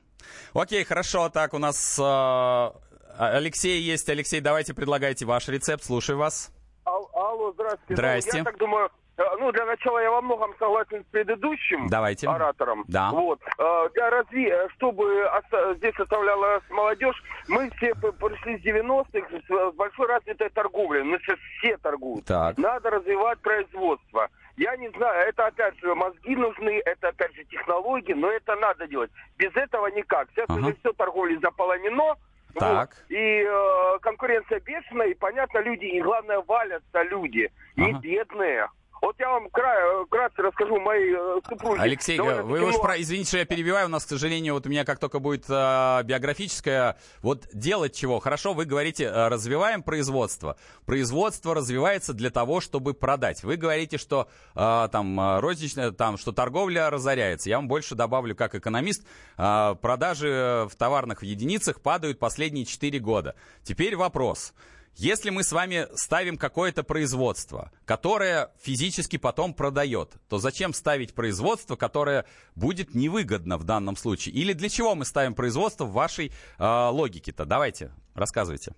Окей, 0.53 0.83
хорошо, 0.83 1.29
так, 1.29 1.53
у 1.53 1.57
нас 1.59 1.97
э, 1.99 2.71
Алексей 3.17 3.79
есть. 3.81 4.07
Алексей, 4.09 4.41
давайте 4.41 4.73
предлагайте 4.73 5.25
ваш 5.25 5.47
рецепт, 5.47 5.83
слушаю 5.83 6.17
вас. 6.17 6.51
Ал- 6.85 7.09
Алло, 7.13 7.51
здравствуйте. 7.53 7.95
Здрасте. 7.95 8.31
Ну, 8.33 8.37
я 8.39 8.43
так 8.43 8.57
думаю, 8.57 8.89
э, 9.17 9.23
ну, 9.39 9.51
для 9.51 9.65
начала 9.65 9.99
я 9.99 10.11
во 10.11 10.21
многом 10.21 10.53
согласен 10.59 11.03
с 11.03 11.07
предыдущим 11.11 11.87
Давайте. 11.89 12.27
оратором. 12.29 12.85
Да. 12.87 13.11
Вот. 13.11 13.39
Э, 13.57 13.89
Для 13.93 14.09
разви... 14.09 14.47
э, 14.49 14.67
чтобы 14.77 15.29
здесь 15.77 15.95
оставляла 15.99 16.61
молодежь, 16.69 17.21
мы 17.47 17.69
все 17.77 17.93
пришли 17.95 18.57
с 18.59 18.65
90-х 18.65 19.27
с 19.29 19.73
с 19.73 19.75
большой 19.75 20.07
развитой 20.07 20.49
торговлей. 20.49 21.03
Мы 21.03 21.17
сейчас 21.19 21.39
все 21.59 21.77
торгуют. 21.77 22.25
Так. 22.25 22.57
Надо 22.57 22.89
развивать 22.91 23.39
производство. 23.39 24.29
Я 24.55 24.75
не 24.77 24.89
знаю, 24.89 25.29
это 25.29 25.45
опять 25.47 25.77
же 25.81 25.93
мозги 25.93 26.35
нужны, 26.35 26.81
это 26.85 27.09
опять 27.09 27.35
же 27.35 27.43
технологии, 27.45 28.13
но 28.13 28.31
это 28.31 28.55
надо 28.55 28.87
делать. 28.87 29.11
Без 29.37 29.55
этого 29.55 29.85
никак. 29.87 30.29
Сейчас 30.31 30.45
Ага. 30.49 30.59
уже 30.59 30.75
все 30.79 30.93
торговли 30.93 31.37
заполонено. 31.41 32.15
Так. 32.59 32.89
Вот. 32.89 33.05
И 33.09 33.45
э, 33.47 33.99
конкуренция 34.01 34.59
бешеная, 34.59 35.07
и 35.07 35.13
понятно, 35.13 35.59
люди, 35.59 35.85
и 35.85 36.01
главное, 36.01 36.41
валятся 36.41 37.01
люди, 37.03 37.51
Ага. 37.77 37.99
бедные. 37.99 38.67
Вот 39.01 39.15
я 39.19 39.29
вам 39.29 39.49
кра- 39.49 40.05
вкратце 40.05 40.41
расскажу 40.41 40.79
моей 40.79 41.13
э, 41.13 41.39
супруге. 41.47 41.81
Алексей, 41.81 42.17
Довольно-таки 42.17 42.49
вы 42.49 42.69
уж 42.69 42.79
про... 42.79 42.99
извините, 42.99 43.27
что 43.29 43.37
я 43.37 43.45
перебиваю, 43.45 43.87
у 43.87 43.89
нас, 43.89 44.05
к 44.05 44.09
сожалению, 44.09 44.55
вот 44.55 44.65
у 44.65 44.69
меня 44.69 44.85
как 44.85 44.99
только 44.99 45.19
будет 45.19 45.45
э, 45.49 46.03
биографическое, 46.03 46.97
вот 47.21 47.47
делать 47.53 47.95
чего? 47.95 48.19
Хорошо, 48.19 48.53
вы 48.53 48.65
говорите, 48.65 49.05
э, 49.05 49.27
развиваем 49.27 49.83
производство. 49.83 50.57
Производство 50.85 51.53
развивается 51.53 52.13
для 52.13 52.29
того, 52.29 52.59
чтобы 52.59 52.93
продать. 52.93 53.43
Вы 53.43 53.57
говорите, 53.57 53.97
что 53.97 54.27
э, 54.55 54.87
там 54.91 55.19
э, 55.19 55.39
розничная, 55.39 55.91
там, 55.91 56.17
что 56.17 56.31
торговля 56.31 56.89
разоряется. 56.89 57.49
Я 57.49 57.57
вам 57.57 57.67
больше 57.67 57.95
добавлю, 57.95 58.35
как 58.35 58.55
экономист, 58.55 59.05
э, 59.37 59.75
продажи 59.81 60.67
в 60.69 60.75
товарных 60.75 61.23
единицах 61.23 61.81
падают 61.81 62.19
последние 62.19 62.65
4 62.65 62.99
года. 62.99 63.35
Теперь 63.63 63.95
вопрос. 63.95 64.53
Если 64.97 65.29
мы 65.29 65.43
с 65.43 65.51
вами 65.51 65.85
ставим 65.93 66.37
какое-то 66.37 66.83
производство, 66.83 67.71
которое 67.85 68.49
физически 68.59 69.17
потом 69.17 69.53
продает, 69.53 70.13
то 70.27 70.39
зачем 70.39 70.73
ставить 70.73 71.13
производство, 71.13 71.75
которое 71.75 72.25
будет 72.55 72.95
невыгодно 72.95 73.59
в 73.59 73.63
данном 73.63 73.95
случае? 73.95 74.33
Или 74.33 74.53
для 74.53 74.69
чего 74.69 74.95
мы 74.95 75.05
ставим 75.05 75.35
производство 75.35 75.85
в 75.85 75.91
вашей 75.91 76.31
э, 76.57 76.89
логике-то? 76.89 77.45
Давайте, 77.45 77.91
рассказывайте. 78.15 78.73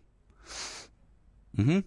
Мгм. 1.53 1.85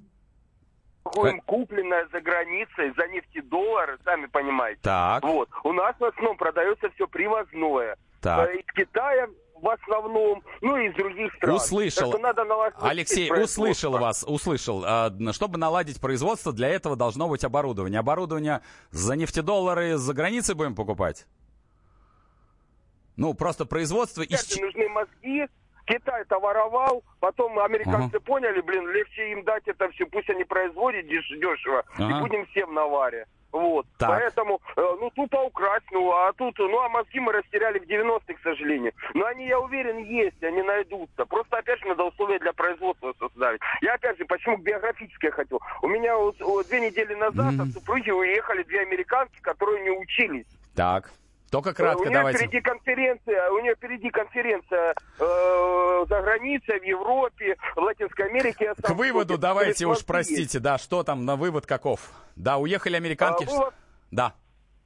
торгуем 1.05 1.41
купленное 1.43 2.09
за 2.11 2.23
границей, 2.23 2.95
за 2.97 3.07
нефтедоллары, 3.09 3.99
сами 4.03 4.27
понимаете. 4.27 4.81
Так. 4.83 5.23
Вот. 5.25 5.51
У 5.63 5.73
нас 5.75 5.95
в 5.99 6.05
основном 6.05 6.39
продается 6.39 6.89
все 6.95 7.07
привозное. 7.07 7.97
Так. 8.23 8.49
Э, 8.49 8.57
Из 8.57 8.67
Китая 8.75 9.29
в 9.63 9.69
основном, 9.69 10.43
ну 10.61 10.77
и 10.77 10.89
из 10.89 10.95
других 10.95 11.33
стран. 11.37 11.55
Услышал. 11.55 12.19
Надо 12.19 12.43
Алексей, 12.81 13.31
услышал 13.31 13.93
вас, 13.93 14.25
услышал. 14.27 14.83
А, 14.85 15.11
Чтобы 15.33 15.57
наладить 15.57 16.01
производство, 16.01 16.53
для 16.53 16.69
этого 16.69 16.97
должно 16.97 17.29
быть 17.29 17.45
оборудование. 17.45 18.01
Оборудование 18.01 18.61
за 18.91 19.15
нефтедоллары 19.15 19.97
за 19.97 20.13
границей 20.15 20.57
будем 20.57 20.75
покупать? 20.75 21.27
Ну, 23.17 23.35
просто 23.35 23.65
производство 23.65 24.23
из... 24.23 24.59
Нужны 24.59 24.89
мозги. 24.89 25.47
Китай-то 25.85 26.39
воровал, 26.39 27.03
потом 27.21 27.59
американцы 27.59 28.21
поняли, 28.21 28.61
блин, 28.61 28.89
легче 28.89 29.33
им 29.33 29.45
дать 29.45 29.67
это 29.67 29.89
все, 29.91 30.07
пусть 30.07 30.31
они 30.31 30.45
производят 30.45 31.05
деш- 31.07 31.37
дешево, 31.41 31.85
Ага. 31.97 32.19
и 32.19 32.21
будем 32.21 32.47
всем 32.47 32.73
на 32.73 32.87
варе. 32.87 33.27
Вот. 33.53 33.87
Так. 33.99 34.09
Поэтому, 34.09 34.61
э, 34.77 34.97
ну, 35.01 35.11
тупо 35.11 35.37
украсть, 35.43 35.87
ну, 35.93 36.11
а 36.11 36.33
тут, 36.33 36.59
ну, 36.59 36.81
а 36.81 36.89
мозги 36.89 37.21
мы 37.21 37.33
растеряли 37.33 37.79
в 37.79 37.85
90-х, 37.85 38.35
к 38.35 38.43
сожалению. 38.43 38.93
Но 39.15 39.27
они, 39.27 39.47
я 39.47 39.61
уверен, 39.61 39.99
есть, 39.99 40.43
они 40.43 40.63
найдутся. 40.63 41.27
Просто, 41.27 41.59
опять 41.59 41.79
же, 41.81 41.89
надо 41.89 42.05
условия 42.05 42.39
для 42.39 42.53
производства 42.55 43.15
создать. 43.19 43.61
Я, 43.83 43.95
опять 43.95 44.19
же, 44.19 44.25
почему 44.25 44.57
биографически 44.57 45.27
я 45.27 45.33
хотел. 45.33 45.61
У 45.83 45.89
меня 45.89 46.17
вот, 46.17 46.41
вот 46.41 46.67
две 46.69 46.81
недели 46.81 47.15
назад 47.15 47.55
от 47.61 47.73
супруги 47.73 48.11
уехали 48.11 48.63
две 48.63 48.81
американки, 48.81 49.39
которые 49.43 49.83
не 49.83 49.91
учились. 49.91 50.47
Так, 50.75 51.11
только 51.53 51.75
кратко 51.75 52.01
у 52.01 52.05
нее 52.07 52.15
давайте. 52.15 52.39
впереди 52.39 52.61
конференция, 52.63 53.51
у 53.51 53.61
нее 53.61 53.75
впереди 53.75 54.09
конференция 54.11 54.95
э, 55.21 56.05
за 56.09 56.21
границей, 56.23 56.81
в 56.81 56.83
Европе, 56.83 57.57
в 57.77 57.79
Латинской 57.81 58.27
Америке. 58.27 58.73
К 58.83 58.91
выводу 58.91 59.37
давайте 59.37 59.85
уж, 59.87 60.05
простите, 60.05 60.59
да, 60.59 60.79
что 60.79 61.03
там 61.05 61.27
на 61.27 61.37
вывод 61.37 61.67
каков? 61.67 62.11
Да, 62.37 62.57
уехали 62.57 62.97
американки. 62.97 63.45
А, 63.45 63.51
вывод- 63.51 63.75
Да. 64.11 64.33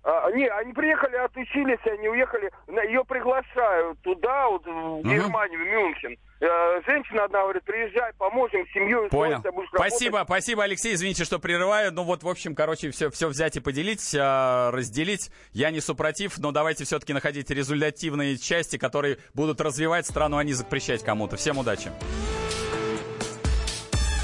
А, 0.09 0.31
не, 0.31 0.47
они 0.47 0.73
приехали, 0.73 1.17
отучились, 1.17 1.81
они 1.85 2.09
уехали, 2.09 2.53
на- 2.69 2.83
ее 2.85 3.05
приглашают 3.05 4.01
туда, 4.03 4.47
вот, 4.47 4.65
в 4.65 5.03
Германию, 5.03 5.59
в 5.59 5.67
Мюнхен. 5.67 6.17
Э, 6.39 6.81
женщина 6.87 7.25
одна 7.25 7.43
говорит, 7.43 7.65
приезжай, 7.65 8.13
поможем, 8.17 8.65
семью 8.73 9.09
Понял. 9.09 9.43
будешь 9.53 9.69
Спасибо, 9.75 10.23
спасибо, 10.25 10.63
Алексей. 10.63 10.95
Извините, 10.95 11.25
что 11.25 11.41
прерываю. 11.41 11.93
Ну 11.93 12.05
вот, 12.05 12.23
в 12.23 12.29
общем, 12.29 12.55
короче, 12.55 12.93
все, 12.93 13.11
все 13.11 13.27
взять 13.27 13.57
и 13.57 13.61
поделить, 13.61 14.15
а, 14.17 14.71
разделить. 14.71 15.33
Я 15.51 15.73
не 15.73 15.81
супротив, 15.81 16.39
но 16.39 16.53
давайте 16.53 16.85
все-таки 16.85 17.13
находить 17.13 17.51
результативные 17.51 18.37
части, 18.39 18.79
которые 18.79 19.19
будут 19.35 19.61
развивать 19.61 20.07
страну, 20.07 20.37
а 20.37 20.45
не 20.45 20.53
запрещать 20.53 21.03
кому-то. 21.03 21.35
Всем 21.37 21.59
удачи. 21.59 21.91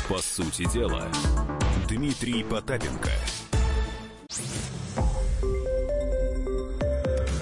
По 0.08 0.18
сути 0.18 0.64
дела, 0.72 1.08
Дмитрий 1.88 2.44
Потапенко. 2.44 3.10